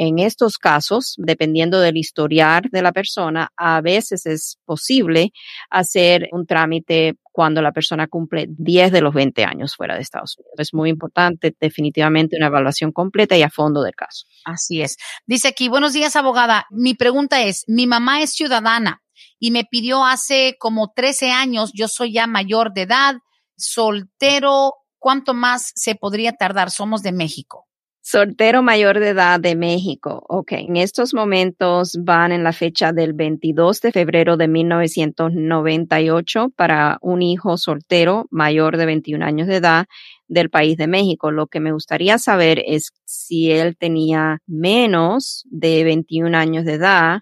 En 0.02 0.18
estos 0.18 0.58
casos, 0.58 1.16
dependiendo 1.18 1.82
del 1.82 1.98
historial 1.98 2.62
de 2.72 2.82
la 2.82 2.94
persona, 2.94 3.52
a 3.58 3.82
veces 3.82 4.26
es 4.26 4.58
posible 4.64 5.34
hacer 5.70 6.30
un 6.32 6.46
trámite 6.46 7.16
cuando 7.34 7.62
la 7.62 7.74
persona 7.74 8.08
cumple 8.08 8.46
10 8.48 8.94
de 8.94 9.02
los 9.02 9.14
20 9.14 9.44
años 9.44 9.76
fuera 9.76 9.96
de 9.96 10.02
Estados 10.02 10.38
Unidos. 10.38 10.54
Es 10.58 10.74
muy 10.74 10.90
importante, 10.90 11.54
definitivamente, 11.60 12.38
una 12.38 12.48
evaluación 12.48 12.94
completa 12.94 13.36
y 13.36 13.42
a 13.42 13.50
fondo 13.50 13.82
del 13.82 13.94
caso. 13.94 14.26
Así 14.46 14.82
es. 14.82 14.96
Dice 15.28 15.50
aquí, 15.50 15.68
buenos 15.68 15.92
días, 15.92 16.16
abogada. 16.16 16.66
Mi 16.70 16.94
pregunta 16.94 17.44
es, 17.44 17.66
mi 17.68 17.86
mamá 17.86 18.22
es 18.22 18.32
ciudadana 18.32 19.02
y 19.38 19.52
me 19.52 19.66
pidió 19.66 20.06
hace 20.06 20.56
como 20.60 20.94
13 20.96 21.32
años, 21.32 21.72
yo 21.74 21.90
soy 21.90 22.14
ya 22.14 22.26
mayor 22.26 22.72
de 22.72 22.84
edad, 22.84 23.16
soltero, 23.58 24.76
¿cuánto 24.98 25.34
más 25.34 25.74
se 25.76 25.96
podría 25.96 26.32
tardar? 26.32 26.72
Somos 26.72 27.02
de 27.04 27.12
México. 27.12 27.69
Soltero 28.12 28.64
mayor 28.64 29.00
de 29.00 29.10
edad 29.10 29.40
de 29.40 29.56
México. 29.56 30.26
Ok, 30.28 30.54
en 30.54 30.78
estos 30.78 31.14
momentos 31.14 31.96
van 32.02 32.32
en 32.32 32.44
la 32.44 32.54
fecha 32.54 32.92
del 32.92 33.14
22 33.14 33.82
de 33.82 33.92
febrero 33.92 34.36
de 34.36 34.48
1998 34.48 36.50
para 36.56 36.98
un 37.04 37.22
hijo 37.22 37.56
soltero 37.58 38.26
mayor 38.32 38.78
de 38.78 38.88
21 38.88 39.24
años 39.24 39.48
de 39.48 39.58
edad 39.58 39.86
del 40.28 40.50
país 40.50 40.76
de 40.78 40.88
México. 40.88 41.30
Lo 41.30 41.46
que 41.46 41.60
me 41.60 41.72
gustaría 41.72 42.18
saber 42.18 42.64
es 42.66 42.94
si 43.06 43.52
él 43.52 43.78
tenía 43.78 44.40
menos 44.48 45.46
de 45.52 45.84
21 45.84 46.36
años 46.36 46.66
de 46.66 46.74
edad 46.74 47.20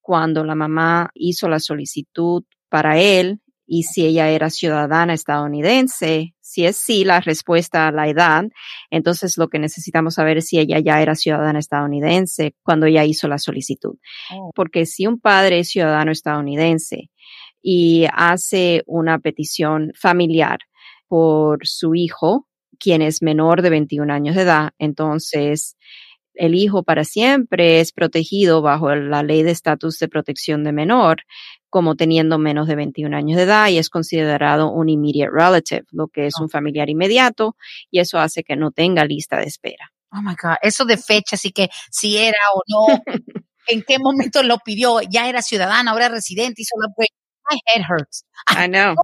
cuando 0.00 0.42
la 0.42 0.56
mamá 0.56 1.10
hizo 1.14 1.48
la 1.48 1.60
solicitud 1.60 2.42
para 2.68 2.98
él 2.98 3.38
y 3.68 3.84
si 3.84 4.04
ella 4.04 4.30
era 4.30 4.50
ciudadana 4.50 5.14
estadounidense. 5.14 6.33
Si 6.46 6.66
es 6.66 6.76
sí 6.76 7.04
la 7.04 7.20
respuesta 7.20 7.88
a 7.88 7.90
la 7.90 8.06
edad, 8.06 8.44
entonces 8.90 9.38
lo 9.38 9.48
que 9.48 9.58
necesitamos 9.58 10.14
saber 10.14 10.36
es 10.36 10.48
si 10.48 10.58
ella 10.58 10.78
ya 10.78 11.00
era 11.00 11.14
ciudadana 11.14 11.58
estadounidense 11.58 12.54
cuando 12.62 12.84
ella 12.84 13.02
hizo 13.02 13.28
la 13.28 13.38
solicitud. 13.38 13.96
Oh. 14.30 14.50
Porque 14.54 14.84
si 14.84 15.06
un 15.06 15.18
padre 15.18 15.60
es 15.60 15.70
ciudadano 15.70 16.12
estadounidense 16.12 17.10
y 17.62 18.04
hace 18.12 18.82
una 18.86 19.20
petición 19.20 19.92
familiar 19.98 20.58
por 21.08 21.60
su 21.66 21.94
hijo, 21.94 22.46
quien 22.78 23.00
es 23.00 23.22
menor 23.22 23.62
de 23.62 23.70
21 23.70 24.12
años 24.12 24.36
de 24.36 24.42
edad, 24.42 24.72
entonces 24.78 25.78
el 26.34 26.54
hijo 26.54 26.82
para 26.82 27.04
siempre 27.04 27.80
es 27.80 27.92
protegido 27.92 28.60
bajo 28.60 28.94
la 28.94 29.22
ley 29.22 29.42
de 29.42 29.52
estatus 29.52 29.98
de 29.98 30.08
protección 30.08 30.62
de 30.62 30.72
menor 30.72 31.22
como 31.74 31.96
teniendo 31.96 32.38
menos 32.38 32.68
de 32.68 32.76
21 32.76 33.16
años 33.16 33.36
de 33.36 33.42
edad 33.42 33.68
y 33.68 33.78
es 33.78 33.90
considerado 33.90 34.70
un 34.70 34.88
immediate 34.88 35.32
relative, 35.32 35.82
lo 35.90 36.06
que 36.06 36.26
es 36.26 36.34
un 36.40 36.48
familiar 36.48 36.88
inmediato 36.88 37.56
y 37.90 37.98
eso 37.98 38.20
hace 38.20 38.44
que 38.44 38.54
no 38.54 38.70
tenga 38.70 39.04
lista 39.04 39.38
de 39.38 39.46
espera. 39.46 39.92
Oh 40.12 40.22
my 40.22 40.36
God, 40.40 40.54
eso 40.62 40.84
de 40.84 40.96
fecha, 40.96 41.34
así 41.34 41.50
que 41.50 41.70
si 41.90 42.16
era 42.16 42.38
o 42.54 42.62
no, 42.68 43.02
en 43.66 43.82
qué 43.82 43.98
momento 43.98 44.44
lo 44.44 44.58
pidió, 44.58 45.00
ya 45.00 45.28
era 45.28 45.42
ciudadana, 45.42 45.90
ahora 45.90 46.08
residente, 46.08 46.62
y 46.62 46.64
solo 46.64 46.86
fue 46.94 47.06
my 47.50 47.58
head 47.66 47.82
hurts. 47.90 48.24
I 48.48 48.68
know. 48.68 48.94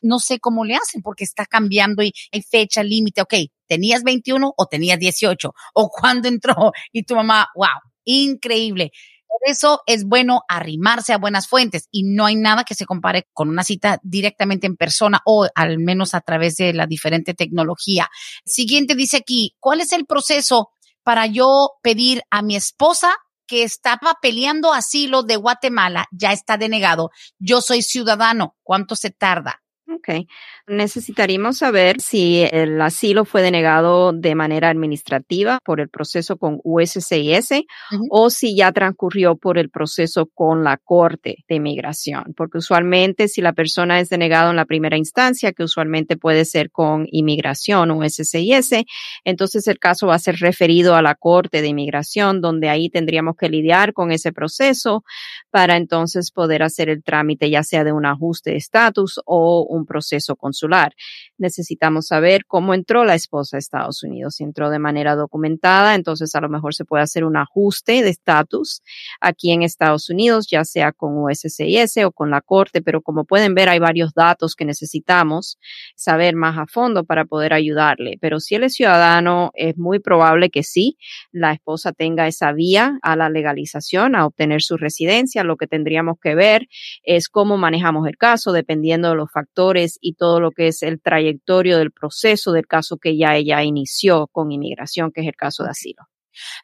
No 0.00 0.20
sé 0.20 0.38
cómo 0.38 0.64
le 0.64 0.76
hacen 0.76 1.02
porque 1.02 1.24
está 1.24 1.44
cambiando 1.44 2.04
y 2.04 2.12
hay 2.30 2.42
fecha 2.42 2.84
límite. 2.84 3.22
Ok, 3.22 3.34
¿tenías 3.66 4.04
21 4.04 4.54
o 4.56 4.66
tenías 4.66 5.00
18? 5.00 5.52
¿O 5.74 5.88
cuándo 5.88 6.28
entró? 6.28 6.70
Y 6.92 7.02
tu 7.02 7.16
mamá, 7.16 7.48
wow, 7.56 7.80
increíble. 8.04 8.92
Por 9.32 9.50
eso 9.50 9.80
es 9.86 10.04
bueno 10.04 10.42
arrimarse 10.46 11.14
a 11.14 11.18
buenas 11.18 11.48
fuentes 11.48 11.88
y 11.90 12.02
no 12.02 12.26
hay 12.26 12.36
nada 12.36 12.64
que 12.64 12.74
se 12.74 12.84
compare 12.84 13.28
con 13.32 13.48
una 13.48 13.64
cita 13.64 13.98
directamente 14.02 14.66
en 14.66 14.76
persona 14.76 15.22
o 15.24 15.48
al 15.54 15.78
menos 15.78 16.12
a 16.12 16.20
través 16.20 16.56
de 16.56 16.74
la 16.74 16.86
diferente 16.86 17.32
tecnología. 17.32 18.10
Siguiente 18.44 18.94
dice 18.94 19.16
aquí, 19.16 19.56
¿cuál 19.58 19.80
es 19.80 19.92
el 19.92 20.04
proceso 20.04 20.68
para 21.02 21.26
yo 21.26 21.70
pedir 21.82 22.22
a 22.30 22.42
mi 22.42 22.56
esposa 22.56 23.14
que 23.46 23.62
estaba 23.62 24.18
peleando 24.20 24.74
asilo 24.74 25.22
de 25.22 25.36
Guatemala 25.36 26.06
ya 26.12 26.32
está 26.32 26.56
denegado. 26.58 27.10
Yo 27.38 27.60
soy 27.60 27.82
ciudadano. 27.82 28.56
¿Cuánto 28.62 28.96
se 28.96 29.10
tarda? 29.10 29.61
Ok. 29.94 30.26
Necesitaríamos 30.68 31.58
saber 31.58 32.00
si 32.00 32.42
el 32.50 32.80
asilo 32.80 33.24
fue 33.24 33.42
denegado 33.42 34.12
de 34.12 34.34
manera 34.34 34.70
administrativa 34.70 35.58
por 35.64 35.80
el 35.80 35.88
proceso 35.88 36.36
con 36.36 36.60
USCIS 36.62 37.64
o 38.10 38.30
si 38.30 38.56
ya 38.56 38.72
transcurrió 38.72 39.36
por 39.36 39.58
el 39.58 39.70
proceso 39.70 40.26
con 40.32 40.64
la 40.64 40.76
Corte 40.78 41.44
de 41.48 41.56
Inmigración. 41.56 42.32
Porque 42.36 42.58
usualmente 42.58 43.28
si 43.28 43.42
la 43.42 43.52
persona 43.52 44.00
es 44.00 44.08
denegada 44.08 44.50
en 44.50 44.56
la 44.56 44.64
primera 44.64 44.96
instancia, 44.96 45.52
que 45.52 45.64
usualmente 45.64 46.16
puede 46.16 46.44
ser 46.44 46.70
con 46.70 47.06
inmigración 47.10 47.90
o 47.90 47.98
USCIS, 47.98 48.84
entonces 49.24 49.66
el 49.66 49.78
caso 49.78 50.06
va 50.06 50.14
a 50.14 50.20
ser 50.20 50.36
referido 50.36 50.94
a 50.94 51.02
la 51.02 51.14
Corte 51.14 51.60
de 51.60 51.68
Inmigración, 51.68 52.40
donde 52.40 52.68
ahí 52.68 52.88
tendríamos 52.88 53.36
que 53.36 53.48
lidiar 53.48 53.92
con 53.92 54.12
ese 54.12 54.32
proceso 54.32 55.04
para 55.50 55.76
entonces 55.76 56.30
poder 56.30 56.62
hacer 56.62 56.88
el 56.88 57.02
trámite 57.02 57.50
ya 57.50 57.62
sea 57.62 57.84
de 57.84 57.92
un 57.92 58.06
ajuste 58.06 58.52
de 58.52 58.56
estatus 58.56 59.20
o 59.26 59.66
un 59.68 59.81
proceso 59.86 60.36
consular. 60.36 60.94
Necesitamos 61.38 62.06
saber 62.06 62.44
cómo 62.46 62.74
entró 62.74 63.04
la 63.04 63.14
esposa 63.14 63.56
a 63.56 63.58
Estados 63.58 64.02
Unidos. 64.02 64.36
Si 64.36 64.44
entró 64.44 64.70
de 64.70 64.78
manera 64.78 65.16
documentada, 65.16 65.94
entonces 65.94 66.34
a 66.34 66.40
lo 66.40 66.48
mejor 66.48 66.74
se 66.74 66.84
puede 66.84 67.02
hacer 67.02 67.24
un 67.24 67.36
ajuste 67.36 68.02
de 68.02 68.10
estatus 68.10 68.82
aquí 69.20 69.52
en 69.52 69.62
Estados 69.62 70.10
Unidos, 70.10 70.46
ya 70.50 70.64
sea 70.64 70.92
con 70.92 71.16
USCIS 71.16 72.04
o 72.04 72.12
con 72.12 72.30
la 72.30 72.40
Corte, 72.40 72.82
pero 72.82 73.02
como 73.02 73.24
pueden 73.24 73.54
ver 73.54 73.68
hay 73.68 73.78
varios 73.78 74.14
datos 74.14 74.54
que 74.54 74.64
necesitamos 74.64 75.58
saber 75.96 76.34
más 76.36 76.58
a 76.58 76.66
fondo 76.66 77.04
para 77.04 77.24
poder 77.24 77.52
ayudarle. 77.52 78.18
Pero 78.20 78.40
si 78.40 78.54
él 78.54 78.64
es 78.64 78.74
ciudadano, 78.74 79.50
es 79.54 79.76
muy 79.76 79.98
probable 79.98 80.50
que 80.50 80.62
sí, 80.62 80.96
la 81.30 81.52
esposa 81.52 81.92
tenga 81.92 82.26
esa 82.26 82.52
vía 82.52 82.98
a 83.02 83.16
la 83.16 83.28
legalización, 83.28 84.14
a 84.14 84.26
obtener 84.26 84.62
su 84.62 84.76
residencia. 84.76 85.44
Lo 85.44 85.56
que 85.56 85.66
tendríamos 85.66 86.16
que 86.20 86.34
ver 86.34 86.68
es 87.02 87.28
cómo 87.28 87.56
manejamos 87.56 88.06
el 88.06 88.16
caso, 88.16 88.52
dependiendo 88.52 89.10
de 89.10 89.16
los 89.16 89.30
factores 89.30 89.61
y 90.00 90.14
todo 90.14 90.40
lo 90.40 90.50
que 90.50 90.68
es 90.68 90.82
el 90.82 91.00
trayectorio 91.00 91.78
del 91.78 91.92
proceso 91.92 92.52
del 92.52 92.66
caso 92.66 92.96
que 92.96 93.16
ya 93.16 93.36
ella 93.36 93.62
inició 93.62 94.28
con 94.32 94.50
inmigración, 94.50 95.12
que 95.12 95.20
es 95.20 95.26
el 95.26 95.36
caso 95.36 95.64
de 95.64 95.70
asilo. 95.70 96.02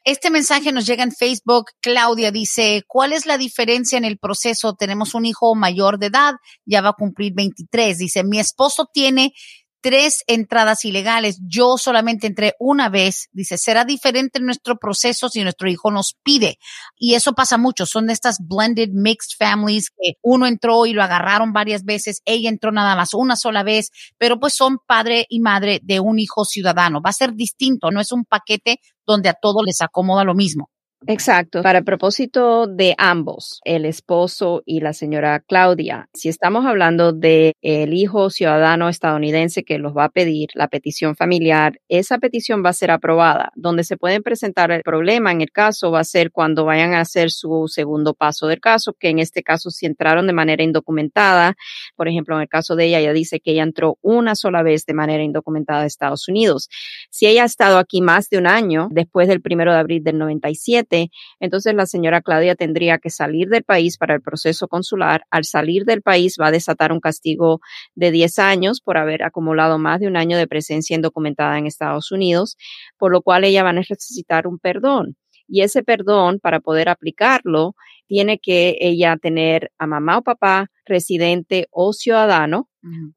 Este 0.05 0.30
mensaje 0.30 0.72
nos 0.72 0.86
llega 0.86 1.03
en 1.03 1.12
Facebook. 1.12 1.66
Claudia 1.80 2.30
dice, 2.30 2.82
¿cuál 2.86 3.12
es 3.12 3.26
la 3.26 3.36
diferencia 3.36 3.99
en 3.99 4.05
el 4.05 4.18
proceso? 4.18 4.74
Tenemos 4.74 5.14
un 5.14 5.26
hijo 5.26 5.55
mayor 5.55 5.99
de 5.99 6.07
edad, 6.07 6.34
ya 6.64 6.80
va 6.80 6.90
a 6.90 6.94
cumplir 6.94 7.34
23. 7.34 7.99
Dice, 7.99 8.24
mi 8.24 8.38
esposo 8.38 8.88
tiene 8.92 9.32
tres 9.81 10.22
entradas 10.26 10.85
ilegales. 10.85 11.39
Yo 11.47 11.76
solamente 11.79 12.26
entré 12.26 12.55
una 12.59 12.89
vez. 12.89 13.29
Dice, 13.33 13.59
será 13.59 13.85
diferente 13.85 14.41
nuestro 14.41 14.76
proceso 14.76 15.29
si 15.29 15.43
nuestro 15.43 15.68
hijo 15.68 15.91
nos 15.91 16.16
pide. 16.22 16.59
Y 16.97 17.14
eso 17.14 17.33
pasa 17.33 17.59
mucho. 17.59 17.87
Son 17.87 18.07
de 18.07 18.12
estas 18.12 18.39
blended 18.41 18.91
mixed 18.93 19.37
families 19.39 19.91
que 19.91 20.14
uno 20.22 20.47
entró 20.47 20.87
y 20.87 20.93
lo 20.93 21.03
agarraron 21.03 21.53
varias 21.53 21.85
veces. 21.85 22.22
Ella 22.24 22.49
entró 22.49 22.72
nada 22.72 22.97
más 22.97 23.14
una 23.14 23.37
sola 23.37 23.62
vez, 23.62 23.91
pero 24.18 24.39
pues 24.39 24.55
son 24.55 24.79
padre 24.87 25.26
y 25.29 25.41
madre 25.41 25.81
de 25.83 26.01
un 26.01 26.18
hijo 26.18 26.45
ciudadano. 26.45 27.01
Va 27.01 27.11
a 27.11 27.14
ser 27.14 27.35
distinto. 27.35 27.91
No 27.91 28.01
es 28.01 28.12
un 28.12 28.24
paquete 28.24 28.81
donde 29.07 29.29
a 29.29 29.35
todos 29.35 29.62
les 29.64 29.81
acomoda 29.81 30.24
lo 30.24 30.35
mismo. 30.35 30.70
Exacto. 31.07 31.62
Para 31.62 31.82
propósito 31.82 32.66
de 32.66 32.94
ambos, 32.99 33.61
el 33.64 33.84
esposo 33.84 34.62
y 34.66 34.80
la 34.80 34.92
señora 34.92 35.38
Claudia, 35.40 36.09
si 36.12 36.28
estamos 36.28 36.66
hablando 36.66 37.12
de 37.12 37.55
el 37.62 37.94
hijo 37.94 38.30
ciudadano 38.30 38.88
estadounidense 38.88 39.62
que 39.62 39.78
los 39.78 39.96
va 39.96 40.05
a 40.05 40.09
pedir 40.09 40.49
la 40.55 40.66
petición 40.66 41.14
familiar, 41.14 41.78
esa 41.88 42.18
petición 42.18 42.64
va 42.64 42.70
a 42.70 42.72
ser 42.72 42.90
aprobada. 42.90 43.53
Donde 43.55 43.84
se 43.84 43.96
pueden 43.96 44.22
presentar 44.24 44.72
el 44.72 44.82
problema 44.82 45.30
en 45.30 45.40
el 45.40 45.53
caso 45.53 45.92
va 45.92 46.01
a 46.01 46.05
ser 46.05 46.32
cuando 46.32 46.64
vayan 46.64 46.94
a 46.94 47.01
hacer 47.01 47.30
su 47.30 47.68
segundo 47.68 48.12
paso 48.12 48.49
del 48.49 48.61
caso, 48.61 48.92
que 48.99 49.09
en 49.09 49.20
este 49.20 49.44
caso 49.44 49.70
si 49.70 49.86
entraron 49.86 50.26
de 50.26 50.32
manera 50.32 50.64
indocumentada, 50.64 51.55
por 51.96 52.09
ejemplo, 52.09 52.34
en 52.34 52.42
el 52.42 52.49
caso 52.49 52.74
de 52.74 52.86
ella, 52.86 52.99
ella 52.99 53.12
dice 53.12 53.38
que 53.38 53.53
ella 53.53 53.62
entró 53.62 53.99
una 54.03 54.34
sola 54.34 54.64
vez 54.64 54.84
de 54.84 54.94
manera 54.94 55.22
indocumentada 55.22 55.82
a 55.82 55.86
Estados 55.86 56.28
Unidos. 56.28 56.68
Si 57.11 57.26
ella 57.26 57.44
ha 57.44 57.46
estado 57.46 57.78
aquí 57.78 58.01
más 58.01 58.28
de 58.30 58.38
un 58.38 58.49
año, 58.49 58.88
después 58.90 59.28
del 59.28 59.40
primero 59.40 59.72
de 59.72 59.78
abril 59.78 60.03
del 60.03 60.18
97, 60.18 60.88
17, 60.89 61.11
entonces 61.41 61.74
la 61.74 61.86
señora 61.86 62.22
Claudia 62.22 62.55
tendría 62.55 62.99
que 62.99 63.11
salir 63.11 63.49
del 63.49 63.64
país 63.64 63.97
para 63.99 64.14
el 64.14 64.22
proceso 64.22 64.68
consular. 64.68 65.22
Al 65.30 65.45
salir 65.45 65.84
del 65.84 66.03
país 66.03 66.36
va 66.41 66.49
a 66.49 66.51
desatar 66.51 66.93
un 66.93 67.01
castigo 67.01 67.61
de 67.95 68.11
10 68.11 68.39
años 68.39 68.80
por 68.80 68.99
haber 68.99 69.22
acumulado 69.22 69.78
más 69.78 70.01
de 70.01 70.09
un 70.09 70.16
año 70.16 70.36
de 70.36 70.47
presencia 70.47 70.97
indocumentada 70.97 71.59
en 71.59 71.66
Estados 71.66 72.12
Unidos, 72.12 72.57
por 72.99 73.12
lo 73.12 73.22
cual 73.22 73.45
ella 73.45 73.62
va 73.62 73.70
a 73.70 73.74
necesitar 73.74 74.47
un 74.47 74.59
perdón. 74.59 75.16
Y 75.51 75.62
ese 75.62 75.82
perdón, 75.82 76.41
para 76.41 76.61
poder 76.61 76.91
aplicarlo, 76.91 77.74
tiene 78.09 78.39
que 78.39 78.77
ella 78.81 79.17
tener 79.21 79.71
a 79.79 79.87
mamá 79.87 80.19
o 80.19 80.23
papá 80.23 80.71
residente 80.85 81.69
o 81.71 81.93
ciudadano 81.93 82.69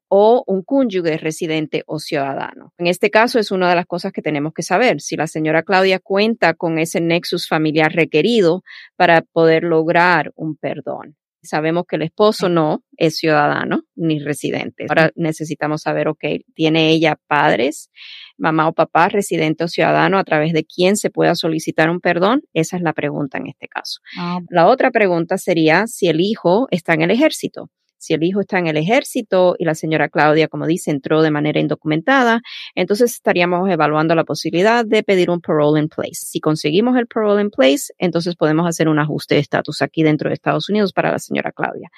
o 0.08 0.44
un 0.46 0.62
cónyuge 0.62 1.16
residente 1.16 1.82
o 1.86 1.98
ciudadano. 1.98 2.74
En 2.76 2.86
este 2.88 3.10
caso 3.10 3.38
es 3.38 3.50
una 3.50 3.70
de 3.70 3.76
las 3.76 3.86
cosas 3.86 4.12
que 4.12 4.20
tenemos 4.20 4.52
que 4.52 4.62
saber, 4.62 5.00
si 5.00 5.16
la 5.16 5.26
señora 5.26 5.62
Claudia 5.62 5.98
cuenta 5.98 6.52
con 6.52 6.78
ese 6.78 7.00
nexus 7.00 7.48
familiar 7.48 7.92
requerido 7.92 8.62
para 8.96 9.22
poder 9.22 9.64
lograr 9.64 10.30
un 10.36 10.56
perdón. 10.56 11.16
Sabemos 11.42 11.84
que 11.88 11.96
el 11.96 12.02
esposo 12.02 12.48
no 12.48 12.84
es 12.96 13.16
ciudadano 13.16 13.82
ni 13.96 14.20
residente. 14.20 14.86
Ahora 14.88 15.10
necesitamos 15.16 15.82
saber, 15.82 16.06
ok, 16.06 16.24
¿tiene 16.54 16.90
ella 16.90 17.18
padres, 17.26 17.90
mamá 18.38 18.68
o 18.68 18.72
papá, 18.72 19.08
residente 19.08 19.64
o 19.64 19.68
ciudadano, 19.68 20.18
a 20.18 20.24
través 20.24 20.52
de 20.52 20.64
quién 20.64 20.96
se 20.96 21.10
pueda 21.10 21.34
solicitar 21.34 21.90
un 21.90 22.00
perdón? 22.00 22.42
Esa 22.52 22.76
es 22.76 22.82
la 22.82 22.92
pregunta 22.92 23.38
en 23.38 23.48
este 23.48 23.68
caso. 23.68 24.00
Ah. 24.18 24.40
La 24.50 24.66
otra 24.66 24.90
pregunta 24.90 25.38
sería 25.38 25.86
si 25.86 26.08
el 26.08 26.20
hijo 26.20 26.68
está 26.70 26.94
en 26.94 27.02
el 27.02 27.10
ejército 27.10 27.70
si 28.02 28.14
el 28.14 28.24
hijo 28.24 28.40
está 28.40 28.58
en 28.58 28.66
el 28.66 28.76
ejército 28.76 29.54
y 29.60 29.64
la 29.64 29.76
señora 29.76 30.08
Claudia, 30.08 30.48
como 30.48 30.66
dice, 30.66 30.90
entró 30.90 31.22
de 31.22 31.30
manera 31.30 31.60
indocumentada, 31.60 32.40
entonces 32.74 33.12
estaríamos 33.12 33.70
evaluando 33.70 34.16
la 34.16 34.24
posibilidad 34.24 34.84
de 34.84 35.04
pedir 35.04 35.30
un 35.30 35.40
parole 35.40 35.80
in 35.80 35.88
place. 35.88 36.26
Si 36.26 36.40
conseguimos 36.40 36.96
el 36.96 37.06
parole 37.06 37.40
in 37.42 37.50
place, 37.50 37.92
entonces 37.98 38.34
podemos 38.34 38.66
hacer 38.66 38.88
un 38.88 38.98
ajuste 38.98 39.36
de 39.36 39.40
estatus 39.40 39.82
aquí 39.82 40.02
dentro 40.02 40.28
de 40.28 40.34
Estados 40.34 40.68
Unidos 40.68 40.92
para 40.92 41.12
la 41.12 41.20
señora 41.20 41.52
Claudia. 41.52 41.90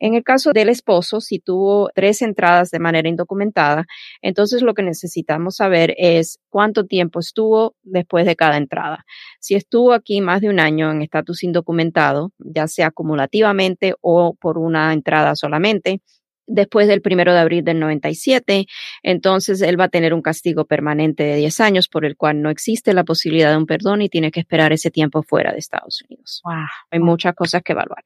En 0.00 0.14
el 0.14 0.24
caso 0.24 0.52
del 0.52 0.70
esposo, 0.70 1.20
si 1.20 1.38
tuvo 1.38 1.90
tres 1.94 2.22
entradas 2.22 2.70
de 2.70 2.78
manera 2.78 3.06
indocumentada, 3.06 3.84
entonces 4.22 4.62
lo 4.62 4.72
que 4.72 4.82
necesitamos 4.82 5.56
saber 5.56 5.94
es 5.98 6.38
cuánto 6.48 6.86
tiempo 6.86 7.20
estuvo 7.20 7.74
después 7.82 8.24
de 8.24 8.36
cada 8.36 8.56
entrada. 8.56 9.04
Si 9.38 9.54
estuvo 9.54 9.92
aquí 9.92 10.22
más 10.22 10.40
de 10.40 10.48
un 10.48 10.60
año 10.60 10.90
en 10.90 11.02
estatus 11.02 11.42
indocumentado, 11.42 12.32
ya 12.38 12.68
sea 12.68 12.86
acumulativamente 12.86 13.96
o 14.00 14.34
por 14.40 14.56
una 14.56 14.94
entrada 14.94 15.36
solamente, 15.42 16.00
después 16.46 16.88
del 16.88 17.02
primero 17.02 17.32
de 17.32 17.40
abril 17.40 17.64
del 17.64 17.80
97, 17.80 18.66
entonces 19.02 19.60
él 19.62 19.78
va 19.78 19.84
a 19.84 19.88
tener 19.88 20.14
un 20.14 20.22
castigo 20.22 20.64
permanente 20.64 21.24
de 21.24 21.36
10 21.36 21.60
años 21.60 21.88
por 21.88 22.04
el 22.04 22.16
cual 22.16 22.40
no 22.42 22.50
existe 22.50 22.94
la 22.94 23.04
posibilidad 23.04 23.50
de 23.50 23.56
un 23.56 23.66
perdón 23.66 24.02
y 24.02 24.08
tiene 24.08 24.30
que 24.30 24.40
esperar 24.40 24.72
ese 24.72 24.90
tiempo 24.90 25.22
fuera 25.22 25.52
de 25.52 25.58
Estados 25.58 26.02
Unidos. 26.08 26.40
Hay 26.90 27.00
muchas 27.00 27.34
cosas 27.34 27.62
que 27.62 27.72
evaluar. 27.72 28.04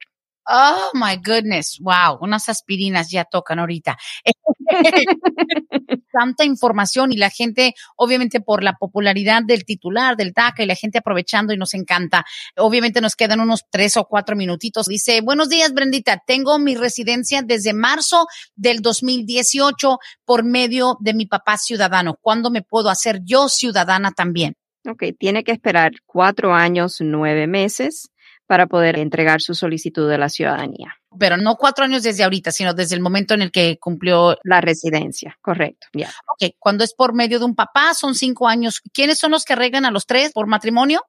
Oh 0.49 0.91
my 0.93 1.17
goodness, 1.17 1.77
wow, 1.81 2.17
unas 2.21 2.47
aspirinas 2.47 3.11
ya 3.11 3.25
tocan 3.25 3.59
ahorita. 3.59 3.97
Tanta 6.11 6.45
información 6.45 7.11
y 7.11 7.17
la 7.17 7.29
gente, 7.29 7.73
obviamente 7.97 8.39
por 8.39 8.63
la 8.63 8.73
popularidad 8.73 9.41
del 9.45 9.65
titular, 9.65 10.15
del 10.15 10.31
DACA 10.31 10.63
y 10.63 10.65
la 10.65 10.75
gente 10.75 10.99
aprovechando 10.99 11.53
y 11.53 11.57
nos 11.57 11.73
encanta. 11.73 12.25
Obviamente 12.55 13.01
nos 13.01 13.17
quedan 13.17 13.41
unos 13.41 13.65
tres 13.69 13.97
o 13.97 14.05
cuatro 14.05 14.37
minutitos. 14.37 14.87
Dice, 14.87 15.19
buenos 15.19 15.49
días, 15.49 15.73
Brendita. 15.73 16.23
Tengo 16.25 16.59
mi 16.59 16.75
residencia 16.75 17.41
desde 17.41 17.73
marzo 17.73 18.25
del 18.55 18.81
2018 18.81 19.97
por 20.23 20.45
medio 20.45 20.95
de 21.01 21.13
mi 21.13 21.25
papá 21.25 21.57
ciudadano. 21.57 22.15
¿Cuándo 22.21 22.51
me 22.51 22.61
puedo 22.61 22.89
hacer 22.89 23.19
yo 23.25 23.49
ciudadana 23.49 24.11
también? 24.11 24.55
Ok, 24.89 25.03
tiene 25.19 25.43
que 25.43 25.51
esperar 25.51 25.91
cuatro 26.05 26.53
años, 26.53 26.97
nueve 27.01 27.47
meses 27.47 28.11
para 28.47 28.67
poder 28.67 28.97
entregar 28.97 29.41
su 29.41 29.53
solicitud 29.53 30.09
de 30.09 30.17
la 30.17 30.29
ciudadanía. 30.29 30.95
Pero 31.19 31.37
no 31.37 31.55
cuatro 31.55 31.83
años 31.83 32.03
desde 32.03 32.23
ahorita, 32.23 32.51
sino 32.51 32.73
desde 32.73 32.95
el 32.95 33.01
momento 33.01 33.33
en 33.33 33.41
el 33.41 33.51
que 33.51 33.77
cumplió 33.77 34.37
la 34.43 34.61
residencia, 34.61 35.37
correcto. 35.41 35.87
Ya. 35.93 36.09
Ok, 36.09 36.53
cuando 36.57 36.83
es 36.83 36.93
por 36.93 37.13
medio 37.13 37.39
de 37.39 37.45
un 37.45 37.55
papá, 37.55 37.93
son 37.93 38.15
cinco 38.15 38.47
años. 38.47 38.81
¿Quiénes 38.93 39.19
son 39.19 39.31
los 39.31 39.43
que 39.43 39.53
arreglan 39.53 39.85
a 39.85 39.91
los 39.91 40.05
tres 40.05 40.31
por 40.31 40.47
matrimonio? 40.47 41.03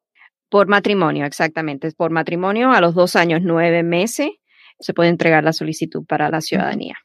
Por 0.50 0.66
matrimonio, 0.66 1.26
exactamente. 1.26 1.90
Por 1.92 2.10
matrimonio, 2.10 2.72
a 2.72 2.80
los 2.80 2.94
dos 2.94 3.16
años, 3.16 3.40
nueve 3.42 3.82
meses, 3.82 4.30
se 4.80 4.94
puede 4.94 5.10
entregar 5.10 5.44
la 5.44 5.52
solicitud 5.52 6.04
para 6.06 6.30
la 6.30 6.40
ciudadanía. 6.40 6.96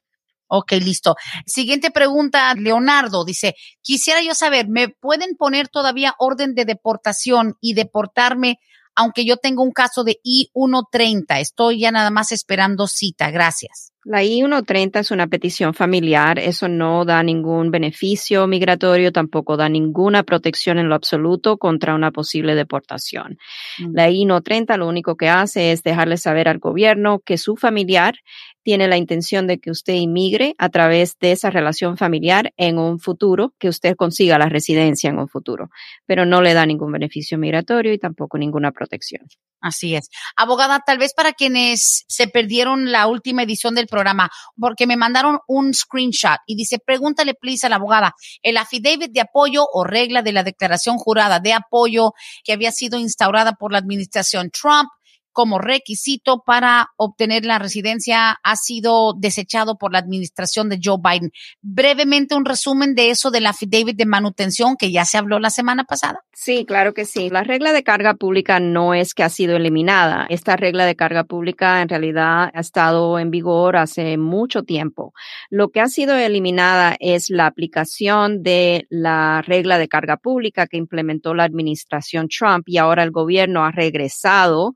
Ok, 0.48 0.74
listo. 0.74 1.16
Siguiente 1.46 1.90
pregunta, 1.92 2.54
Leonardo 2.54 3.26
dice, 3.26 3.56
quisiera 3.82 4.22
yo 4.22 4.36
saber, 4.36 4.68
¿me 4.68 4.88
pueden 4.88 5.36
poner 5.36 5.68
todavía 5.68 6.14
orden 6.20 6.54
de 6.54 6.66
deportación 6.66 7.56
y 7.60 7.74
deportarme 7.74 8.60
aunque 8.96 9.26
yo 9.26 9.38
tengo 9.38 9.64
un 9.64 9.72
caso 9.72 10.04
de 10.04 10.20
I-130. 10.24 11.40
Estoy 11.40 11.80
ya 11.80 11.92
nada 11.92 12.10
más 12.10 12.32
esperando 12.32 12.88
cita. 12.88 13.32
Gracias. 13.32 13.93
La 14.06 14.22
I-130 14.22 15.00
es 15.00 15.12
una 15.12 15.28
petición 15.28 15.74
familiar. 15.74 16.38
Eso 16.38 16.68
no 16.68 17.06
da 17.06 17.24
ningún 17.24 17.72
beneficio 17.72 18.48
migratorio, 18.48 19.14
tampoco 19.14 19.56
da 19.56 19.70
ninguna 19.70 20.24
protección 20.24 20.78
en 20.78 20.90
lo 20.90 20.96
absoluto 20.96 21.58
contra 21.58 21.96
una 21.96 22.12
posible 22.12 22.54
deportación. 22.56 23.38
Mm. 23.80 23.94
La 23.94 24.10
I-130 24.10 24.78
lo 24.78 24.88
único 24.88 25.16
que 25.16 25.30
hace 25.30 25.72
es 25.72 25.84
dejarle 25.84 26.18
saber 26.18 26.50
al 26.50 26.60
gobierno 26.60 27.20
que 27.20 27.38
su 27.38 27.56
familiar 27.56 28.16
tiene 28.62 28.88
la 28.88 28.98
intención 28.98 29.48
de 29.48 29.60
que 29.60 29.72
usted 29.72 29.94
inmigre 29.94 30.56
a 30.58 30.70
través 30.70 31.18
de 31.20 31.32
esa 31.32 31.50
relación 31.50 31.98
familiar 31.98 32.54
en 32.58 32.78
un 32.78 33.00
futuro, 33.00 33.54
que 33.60 33.70
usted 33.70 33.96
consiga 33.96 34.38
la 34.38 34.50
residencia 34.50 35.10
en 35.10 35.20
un 35.20 35.28
futuro, 35.28 35.70
pero 36.06 36.26
no 36.26 36.42
le 36.42 36.54
da 36.54 36.66
ningún 36.66 36.92
beneficio 36.92 37.38
migratorio 37.38 37.94
y 37.94 38.00
tampoco 38.00 38.38
ninguna 38.38 38.72
protección. 38.72 39.28
Así 39.64 39.96
es. 39.96 40.10
Abogada, 40.36 40.82
tal 40.86 40.98
vez 40.98 41.14
para 41.16 41.32
quienes 41.32 42.04
se 42.10 42.28
perdieron 42.28 42.92
la 42.92 43.08
última 43.08 43.44
edición 43.44 43.76
del 43.76 43.88
programa, 43.88 44.30
porque 44.60 44.86
me 44.86 44.98
mandaron 44.98 45.40
un 45.48 45.74
screenshot 45.74 46.40
y 46.46 46.58
dice, 46.58 46.80
pregúntale 46.86 47.34
please 47.34 47.66
a 47.66 47.70
la 47.70 47.78
abogada, 47.78 48.14
el 48.42 48.58
affidavit 48.58 49.14
de 49.14 49.22
apoyo 49.22 49.64
o 49.72 49.86
regla 49.86 50.22
de 50.22 50.34
la 50.34 50.44
declaración 50.44 50.98
jurada 50.98 51.40
de 51.40 51.54
apoyo 51.54 52.12
que 52.44 52.52
había 52.52 52.74
sido 52.74 53.00
instaurada 53.00 53.54
por 53.54 53.72
la 53.72 53.78
administración 53.78 54.52
Trump 54.52 54.90
como 55.34 55.60
requisito 55.60 56.44
para 56.46 56.90
obtener 56.96 57.46
la 57.46 57.60
residencia 57.60 58.40
ha 58.44 58.56
sido 58.56 59.14
desechado 59.18 59.78
por 59.78 59.92
la 59.92 60.00
administración 60.00 60.70
de 60.70 60.80
Joe 60.82 60.98
Biden. 61.04 61.32
Brevemente 61.62 62.36
un 62.36 62.46
resumen 62.46 62.96
de 62.96 63.10
eso 63.10 63.32
del 63.32 63.48
affidavit 63.48 63.98
de 63.98 64.06
manutención 64.06 64.78
que 64.78 64.92
ya 64.92 65.06
se 65.06 65.18
habló 65.18 65.40
la 65.40 65.50
semana 65.50 65.84
pasada. 65.84 66.20
Sí, 66.34 66.66
claro 66.66 66.94
que 66.94 67.06
sí. 67.06 67.30
La 67.30 67.44
regla 67.44 67.74
de 67.74 67.84
carga 67.84 68.16
pública 68.16 68.60
no 68.60 68.94
es 68.94 69.14
que 69.14 69.24
ha 69.24 69.30
sido 69.30 69.56
eliminada. 69.56 70.26
Esta 70.30 70.56
regla 70.56 70.86
de 70.86 70.96
carga 70.96 71.24
pública 71.24 71.82
en 71.82 71.90
realidad 71.90 72.52
ha 72.54 72.60
estado 72.60 73.20
en 73.20 73.32
vigor 73.32 73.78
hace 73.78 74.18
mucho 74.18 74.64
tiempo. 74.64 75.14
Lo 75.50 75.70
que 75.70 75.82
ha 75.82 75.88
sido 75.88 76.16
eliminada 76.16 76.96
es 77.00 77.30
la 77.30 77.48
aplicación 77.48 78.44
de 78.44 78.88
la 78.90 79.42
regla 79.42 79.78
de 79.78 79.88
carga 79.88 80.18
pública 80.18 80.68
que 80.68 80.78
implementó 80.78 81.34
la 81.34 81.44
administración 81.44 82.28
Trump 82.28 82.64
y 82.68 82.78
ahora 82.78 83.04
el 83.04 83.12
gobierno 83.12 83.64
ha 83.64 83.72
regresado 83.72 84.74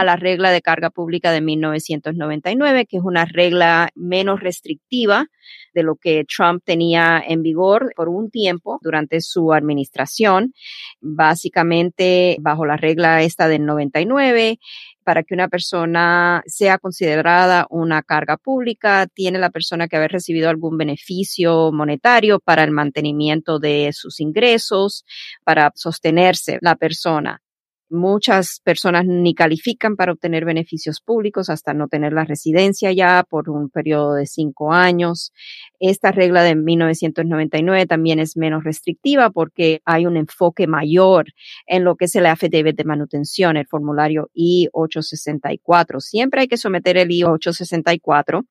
a 0.00 0.04
la 0.04 0.16
regla 0.16 0.50
de 0.50 0.62
carga 0.62 0.90
pública 0.90 1.30
de 1.30 1.40
1999, 1.40 2.86
que 2.86 2.96
es 2.98 3.02
una 3.02 3.24
regla 3.24 3.90
menos 3.94 4.40
restrictiva 4.40 5.26
de 5.74 5.82
lo 5.82 5.96
que 5.96 6.24
Trump 6.24 6.62
tenía 6.64 7.22
en 7.26 7.42
vigor 7.42 7.92
por 7.94 8.08
un 8.08 8.30
tiempo 8.30 8.78
durante 8.82 9.20
su 9.20 9.52
administración. 9.52 10.54
Básicamente, 11.00 12.36
bajo 12.40 12.64
la 12.64 12.76
regla 12.76 13.22
esta 13.22 13.46
del 13.46 13.66
99, 13.66 14.58
para 15.04 15.22
que 15.22 15.34
una 15.34 15.48
persona 15.48 16.42
sea 16.46 16.78
considerada 16.78 17.66
una 17.70 18.02
carga 18.02 18.36
pública, 18.38 19.06
tiene 19.06 19.38
la 19.38 19.50
persona 19.50 19.86
que 19.86 19.96
haber 19.96 20.10
recibido 20.10 20.48
algún 20.48 20.76
beneficio 20.78 21.70
monetario 21.72 22.40
para 22.40 22.64
el 22.64 22.72
mantenimiento 22.72 23.58
de 23.58 23.90
sus 23.92 24.18
ingresos, 24.18 25.04
para 25.44 25.70
sostenerse 25.76 26.58
la 26.60 26.74
persona. 26.74 27.40
Muchas 27.88 28.60
personas 28.64 29.06
ni 29.06 29.32
califican 29.32 29.94
para 29.94 30.10
obtener 30.10 30.44
beneficios 30.44 31.00
públicos 31.00 31.48
hasta 31.50 31.72
no 31.72 31.86
tener 31.86 32.12
la 32.12 32.24
residencia 32.24 32.90
ya 32.90 33.24
por 33.28 33.48
un 33.48 33.70
periodo 33.70 34.14
de 34.14 34.26
cinco 34.26 34.72
años. 34.72 35.32
Esta 35.78 36.10
regla 36.10 36.42
de 36.42 36.56
1999 36.56 37.86
también 37.86 38.18
es 38.18 38.36
menos 38.36 38.64
restrictiva 38.64 39.30
porque 39.30 39.82
hay 39.84 40.04
un 40.04 40.16
enfoque 40.16 40.66
mayor 40.66 41.26
en 41.66 41.84
lo 41.84 41.94
que 41.94 42.06
es 42.06 42.16
el 42.16 42.26
affidavit 42.26 42.76
de 42.76 42.84
manutención, 42.84 43.56
el 43.56 43.68
formulario 43.68 44.30
I-864. 44.34 46.00
Siempre 46.00 46.40
hay 46.40 46.48
que 46.48 46.56
someter 46.56 46.96
el 46.96 47.12
I-864 47.12 48.44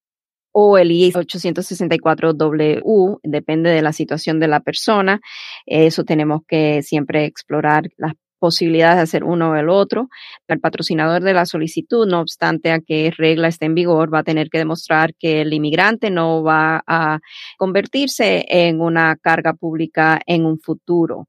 o 0.53 0.77
el 0.77 0.91
I-864W, 0.91 3.19
depende 3.23 3.69
de 3.69 3.81
la 3.81 3.91
situación 3.91 4.39
de 4.39 4.47
la 4.47 4.61
persona. 4.61 5.19
Eso 5.65 6.05
tenemos 6.05 6.43
que 6.47 6.81
siempre 6.83 7.25
explorar 7.25 7.89
las 7.97 8.13
posibilidades 8.39 8.97
de 8.97 9.03
hacer 9.03 9.23
uno 9.23 9.51
o 9.51 9.55
el 9.55 9.69
otro. 9.69 10.09
El 10.47 10.59
patrocinador 10.59 11.23
de 11.23 11.33
la 11.33 11.45
solicitud, 11.45 12.07
no 12.07 12.21
obstante 12.21 12.71
a 12.71 12.79
que 12.79 13.11
regla 13.17 13.47
esté 13.47 13.65
en 13.65 13.75
vigor, 13.75 14.13
va 14.13 14.19
a 14.19 14.23
tener 14.23 14.49
que 14.49 14.57
demostrar 14.59 15.13
que 15.17 15.41
el 15.41 15.53
inmigrante 15.53 16.09
no 16.11 16.43
va 16.43 16.83
a 16.87 17.19
convertirse 17.57 18.45
en 18.47 18.81
una 18.81 19.15
carga 19.15 19.53
pública 19.53 20.19
en 20.25 20.45
un 20.45 20.59
futuro. 20.59 21.27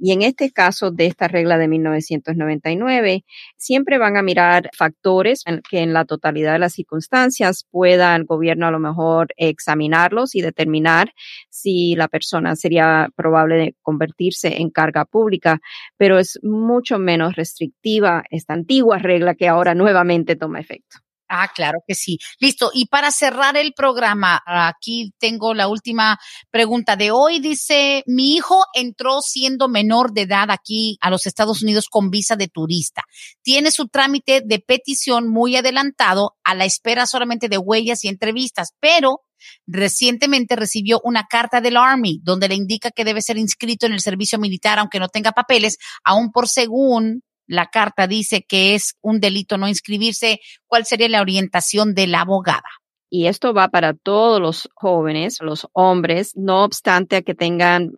Y 0.00 0.12
en 0.12 0.22
este 0.22 0.52
caso 0.52 0.92
de 0.92 1.06
esta 1.06 1.26
regla 1.26 1.58
de 1.58 1.66
1999, 1.66 3.24
siempre 3.56 3.98
van 3.98 4.16
a 4.16 4.22
mirar 4.22 4.70
factores 4.76 5.42
que 5.68 5.80
en 5.80 5.92
la 5.92 6.04
totalidad 6.04 6.52
de 6.52 6.60
las 6.60 6.74
circunstancias 6.74 7.66
pueda 7.70 8.14
el 8.14 8.24
gobierno 8.24 8.66
a 8.66 8.70
lo 8.70 8.78
mejor 8.78 9.28
examinarlos 9.36 10.36
y 10.36 10.40
determinar 10.40 11.12
si 11.50 11.96
la 11.96 12.06
persona 12.06 12.54
sería 12.54 13.08
probable 13.16 13.56
de 13.56 13.76
convertirse 13.82 14.60
en 14.60 14.70
carga 14.70 15.04
pública, 15.04 15.60
pero 15.96 16.18
es 16.18 16.38
mucho 16.42 16.98
menos 16.98 17.34
restrictiva 17.34 18.22
esta 18.30 18.54
antigua 18.54 18.98
regla 18.98 19.34
que 19.34 19.48
ahora 19.48 19.74
nuevamente 19.74 20.36
toma 20.36 20.60
efecto. 20.60 20.98
Ah, 21.28 21.48
claro 21.54 21.80
que 21.86 21.94
sí. 21.94 22.18
Listo. 22.40 22.70
Y 22.72 22.86
para 22.86 23.10
cerrar 23.10 23.56
el 23.56 23.72
programa, 23.74 24.42
aquí 24.46 25.12
tengo 25.18 25.54
la 25.54 25.68
última 25.68 26.18
pregunta 26.50 26.96
de 26.96 27.10
hoy. 27.10 27.38
Dice, 27.40 28.02
mi 28.06 28.34
hijo 28.34 28.64
entró 28.74 29.20
siendo 29.20 29.68
menor 29.68 30.12
de 30.12 30.22
edad 30.22 30.50
aquí 30.50 30.96
a 31.00 31.10
los 31.10 31.26
Estados 31.26 31.62
Unidos 31.62 31.86
con 31.90 32.10
visa 32.10 32.36
de 32.36 32.48
turista. 32.48 33.02
Tiene 33.42 33.70
su 33.70 33.88
trámite 33.88 34.42
de 34.44 34.58
petición 34.58 35.28
muy 35.28 35.56
adelantado 35.56 36.36
a 36.44 36.54
la 36.54 36.64
espera 36.64 37.06
solamente 37.06 37.48
de 37.48 37.58
huellas 37.58 38.04
y 38.04 38.08
entrevistas, 38.08 38.70
pero 38.80 39.22
recientemente 39.66 40.56
recibió 40.56 41.00
una 41.04 41.26
carta 41.28 41.60
del 41.60 41.76
Army 41.76 42.20
donde 42.22 42.48
le 42.48 42.54
indica 42.54 42.90
que 42.90 43.04
debe 43.04 43.22
ser 43.22 43.38
inscrito 43.38 43.86
en 43.86 43.92
el 43.92 44.00
servicio 44.00 44.38
militar 44.38 44.78
aunque 44.78 44.98
no 44.98 45.08
tenga 45.08 45.32
papeles, 45.32 45.78
aún 46.04 46.32
por 46.32 46.48
según 46.48 47.22
la 47.48 47.66
carta 47.66 48.06
dice 48.06 48.44
que 48.46 48.74
es 48.74 48.96
un 49.00 49.18
delito 49.18 49.58
no 49.58 49.66
inscribirse, 49.66 50.40
¿cuál 50.66 50.84
sería 50.84 51.08
la 51.08 51.22
orientación 51.22 51.94
de 51.94 52.06
la 52.06 52.20
abogada? 52.20 52.68
Y 53.10 53.26
esto 53.26 53.54
va 53.54 53.68
para 53.68 53.94
todos 53.94 54.38
los 54.38 54.68
jóvenes, 54.74 55.38
los 55.40 55.66
hombres, 55.72 56.36
no 56.36 56.62
obstante 56.62 57.16
a 57.16 57.22
que 57.22 57.34
tengan 57.34 57.92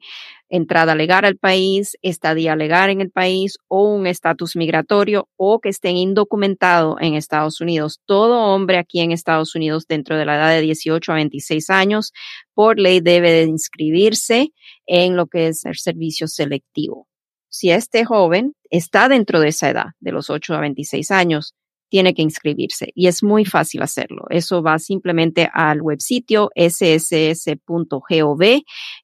entrada 0.49 0.95
legal 0.95 1.25
al 1.25 1.37
país, 1.37 1.97
estadía 2.01 2.55
legal 2.55 2.91
en 2.91 3.01
el 3.01 3.11
país 3.11 3.59
o 3.67 3.83
un 3.93 4.07
estatus 4.07 4.55
migratorio 4.55 5.29
o 5.37 5.61
que 5.61 5.69
estén 5.69 5.97
indocumentados 5.97 6.97
en 7.01 7.15
Estados 7.15 7.61
Unidos. 7.61 8.01
Todo 8.07 8.39
hombre 8.55 8.79
aquí 8.79 9.01
en 9.01 9.11
Estados 9.11 9.57
Unidos 9.57 9.87
dentro 9.89 10.17
de 10.17 10.27
la 10.27 10.37
edad 10.37 10.51
de 10.51 10.61
18 10.61 11.11
a 11.11 11.17
26 11.17 11.71
años, 11.71 12.13
por 12.55 12.79
ley 12.79 13.01
debe 13.01 13.33
de 13.33 13.45
inscribirse 13.45 14.53
en 14.87 15.17
lo 15.17 15.27
que 15.27 15.49
es 15.49 15.65
el 15.65 15.77
servicio 15.77 16.29
selectivo 16.29 17.09
si 17.51 17.71
este 17.71 18.05
joven 18.05 18.55
está 18.71 19.09
dentro 19.09 19.41
de 19.41 19.49
esa 19.49 19.69
edad, 19.69 19.87
de 19.99 20.13
los 20.13 20.31
8 20.31 20.55
a 20.55 20.61
26 20.61 21.11
años, 21.11 21.55
tiene 21.91 22.15
que 22.15 22.23
inscribirse 22.23 22.93
y 22.95 23.09
es 23.09 23.23
muy 23.23 23.45
fácil 23.45 23.83
hacerlo. 23.83 24.25
Eso 24.31 24.63
va 24.63 24.79
simplemente 24.79 25.51
al 25.53 25.83
web 25.83 26.01
sitio 26.01 26.51
sss.gov 26.55 28.43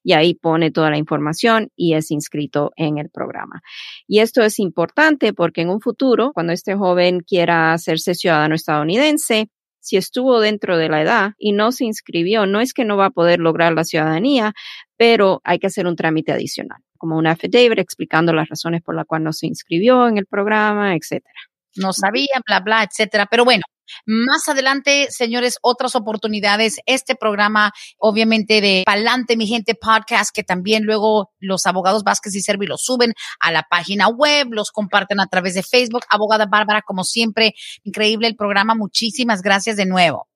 y 0.03 0.13
ahí 0.13 0.33
pone 0.35 0.71
toda 0.71 0.89
la 0.89 0.97
información 0.97 1.69
y 1.75 1.93
es 1.95 2.09
inscrito 2.11 2.71
en 2.77 2.97
el 2.97 3.09
programa. 3.09 3.61
Y 4.07 4.19
esto 4.19 4.41
es 4.41 4.57
importante 4.59 5.33
porque 5.33 5.61
en 5.61 5.69
un 5.69 5.81
futuro, 5.81 6.31
cuando 6.33 6.53
este 6.53 6.75
joven 6.75 7.19
quiera 7.19 7.73
hacerse 7.73 8.15
ciudadano 8.15 8.55
estadounidense, 8.55 9.49
si 9.79 9.97
estuvo 9.97 10.39
dentro 10.39 10.77
de 10.77 10.89
la 10.89 11.01
edad 11.01 11.31
y 11.37 11.51
no 11.51 11.71
se 11.71 11.85
inscribió, 11.85 12.45
no 12.45 12.61
es 12.61 12.73
que 12.73 12.85
no 12.85 12.97
va 12.97 13.07
a 13.07 13.11
poder 13.11 13.39
lograr 13.39 13.73
la 13.73 13.83
ciudadanía, 13.83 14.53
pero 14.97 15.41
hay 15.43 15.59
que 15.59 15.67
hacer 15.67 15.87
un 15.87 15.95
trámite 15.95 16.31
adicional 16.31 16.86
como 16.97 17.17
un 17.17 17.27
affidavit 17.27 17.79
explicando 17.79 18.33
las 18.33 18.49
razones 18.49 18.81
por 18.81 18.95
las 18.95 19.05
cuales 19.05 19.25
no 19.25 19.33
se 19.33 19.47
inscribió 19.47 20.07
en 20.07 20.17
el 20.17 20.25
programa, 20.25 20.95
etcétera. 20.95 21.39
No 21.75 21.93
sabía, 21.93 22.41
bla, 22.45 22.59
bla, 22.59 22.83
etcétera. 22.83 23.27
Pero 23.29 23.45
bueno, 23.45 23.63
más 24.05 24.47
adelante, 24.47 25.07
señores, 25.09 25.57
otras 25.61 25.95
oportunidades. 25.95 26.77
Este 26.85 27.15
programa, 27.15 27.71
obviamente, 27.97 28.61
de 28.61 28.83
Palante, 28.85 29.37
mi 29.37 29.47
gente, 29.47 29.75
podcast, 29.75 30.31
que 30.33 30.43
también 30.43 30.83
luego 30.83 31.31
los 31.39 31.65
abogados 31.65 32.03
Vázquez 32.03 32.35
y 32.35 32.41
Servi 32.41 32.65
los 32.65 32.81
suben 32.83 33.13
a 33.39 33.51
la 33.51 33.63
página 33.69 34.07
web, 34.07 34.47
los 34.51 34.71
comparten 34.71 35.19
a 35.19 35.27
través 35.27 35.53
de 35.53 35.63
Facebook. 35.63 36.03
Abogada 36.09 36.45
Bárbara, 36.45 36.81
como 36.81 37.03
siempre, 37.03 37.53
increíble 37.83 38.27
el 38.27 38.35
programa. 38.35 38.75
Muchísimas 38.75 39.41
gracias 39.41 39.77
de 39.77 39.85
nuevo. 39.85 40.26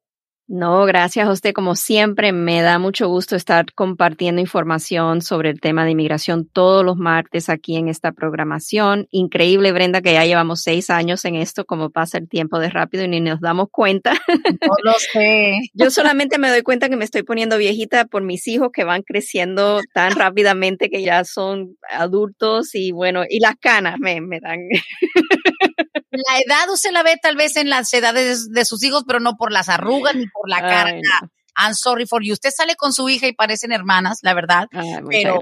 No, 0.54 0.84
gracias 0.84 1.30
a 1.30 1.32
usted. 1.32 1.54
Como 1.54 1.78
siempre, 1.78 2.34
me 2.34 2.62
da 2.62 2.78
mucho 2.78 3.08
gusto 3.08 3.38
estar 3.38 3.72
compartiendo 3.74 4.42
información 4.42 5.22
sobre 5.22 5.50
el 5.50 5.62
tema 5.62 5.86
de 5.86 5.92
inmigración 5.92 6.46
todos 6.46 6.84
los 6.84 6.98
martes 6.98 7.48
aquí 7.48 7.78
en 7.78 7.88
esta 7.88 8.12
programación. 8.12 9.08
Increíble, 9.12 9.72
Brenda, 9.72 10.02
que 10.02 10.12
ya 10.12 10.26
llevamos 10.26 10.62
seis 10.62 10.90
años 10.90 11.24
en 11.24 11.36
esto, 11.36 11.64
como 11.64 11.90
pasa 11.90 12.18
el 12.18 12.28
tiempo 12.28 12.60
de 12.60 12.70
rápido 12.70 13.06
y 13.06 13.08
ni 13.08 13.22
nos 13.22 13.40
damos 13.40 13.70
cuenta. 13.72 14.12
No 14.28 14.76
lo 14.84 14.94
sé. 15.00 15.58
Yo 15.74 15.90
solamente 15.90 16.38
me 16.38 16.50
doy 16.50 16.64
cuenta 16.64 16.90
que 16.90 16.98
me 16.98 17.06
estoy 17.06 17.24
poniendo 17.24 17.58
viejita 17.58 18.04
por 18.04 18.22
mis 18.22 18.46
hijos 18.50 18.72
que 18.74 18.84
van 18.84 19.04
creciendo 19.04 19.80
tan 19.94 20.12
rápidamente 20.12 20.90
que 20.90 21.02
ya 21.02 21.24
son 21.24 21.78
adultos 21.90 22.76
y 22.76 22.92
bueno, 22.92 23.24
y 23.30 23.40
las 23.40 23.56
canas 23.56 24.00
me, 24.00 24.20
me 24.20 24.42
dan. 24.42 24.60
La 26.12 26.40
edad 26.40 26.70
usted 26.70 26.92
la 26.92 27.04
ve 27.04 27.18
tal 27.22 27.36
vez 27.36 27.56
en 27.56 27.70
las 27.70 27.94
edades 27.94 28.50
de 28.50 28.66
sus 28.66 28.84
hijos, 28.84 29.04
pero 29.08 29.20
no 29.20 29.38
por 29.38 29.52
las 29.52 29.70
arrugas 29.70 30.14
ni 30.16 30.28
por 30.28 30.50
la 30.50 30.62
cara. 30.62 30.94
I'm 31.56 31.74
sorry 31.74 32.06
for 32.06 32.24
you. 32.24 32.34
Usted 32.34 32.52
sale 32.56 32.76
con 32.76 32.94
su 32.94 33.08
hija 33.10 33.28
y 33.28 33.34
parecen 33.34 33.72
hermanas, 33.72 34.20
la 34.22 34.34
verdad. 34.34 34.68
pero 35.10 35.40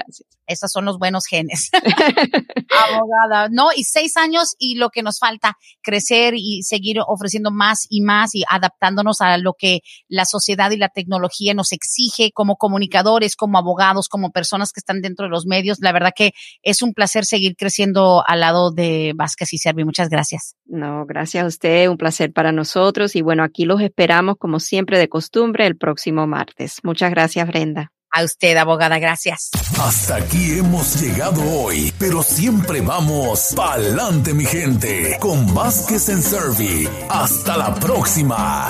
esos 0.49 0.71
son 0.71 0.85
los 0.85 0.97
buenos 0.97 1.25
genes. 1.27 1.69
Abogada, 2.91 3.49
¿no? 3.51 3.69
Y 3.75 3.83
seis 3.83 4.17
años 4.17 4.55
y 4.57 4.75
lo 4.75 4.89
que 4.89 5.03
nos 5.03 5.19
falta, 5.19 5.57
crecer 5.81 6.33
y 6.35 6.63
seguir 6.63 6.97
ofreciendo 7.05 7.51
más 7.51 7.85
y 7.87 8.01
más 8.01 8.33
y 8.33 8.43
adaptándonos 8.49 9.21
a 9.21 9.37
lo 9.37 9.53
que 9.53 9.81
la 10.07 10.25
sociedad 10.25 10.71
y 10.71 10.77
la 10.77 10.89
tecnología 10.89 11.53
nos 11.53 11.71
exige 11.71 12.31
como 12.33 12.55
comunicadores, 12.55 13.35
como 13.35 13.59
abogados, 13.59 14.09
como 14.09 14.31
personas 14.31 14.71
que 14.71 14.79
están 14.79 15.01
dentro 15.01 15.25
de 15.25 15.29
los 15.29 15.45
medios. 15.45 15.77
La 15.81 15.91
verdad 15.91 16.13
que 16.15 16.31
es 16.63 16.81
un 16.81 16.93
placer 16.93 17.25
seguir 17.25 17.55
creciendo 17.55 18.23
al 18.25 18.39
lado 18.39 18.71
de 18.71 19.13
Vázquez 19.15 19.53
y 19.53 19.59
Servi. 19.59 19.85
Muchas 19.85 20.09
gracias. 20.09 20.55
No, 20.65 21.05
gracias 21.05 21.43
a 21.43 21.47
usted. 21.47 21.89
Un 21.89 21.97
placer 21.97 22.33
para 22.33 22.51
nosotros. 22.51 23.15
Y 23.15 23.21
bueno, 23.21 23.43
aquí 23.43 23.65
los 23.65 23.81
esperamos 23.81 24.37
como 24.39 24.59
siempre 24.59 24.97
de 24.97 25.09
costumbre 25.09 25.67
el 25.67 25.77
próximo 25.99 26.27
martes. 26.27 26.79
Muchas 26.83 27.11
gracias, 27.11 27.45
Brenda. 27.45 27.91
A 28.11 28.23
usted, 28.23 28.55
abogada, 28.55 28.99
gracias. 28.99 29.49
Hasta 29.77 30.15
aquí 30.15 30.57
hemos 30.57 30.99
llegado 31.01 31.41
hoy, 31.43 31.93
pero 31.99 32.23
siempre 32.23 32.79
vamos 32.81 33.53
pa'lante, 33.55 34.33
mi 34.33 34.45
gente, 34.45 35.17
con 35.19 35.53
Vázquez 35.53 36.07
en 36.09 36.23
Servi. 36.23 36.87
Hasta 37.09 37.57
la 37.57 37.75
próxima. 37.75 38.69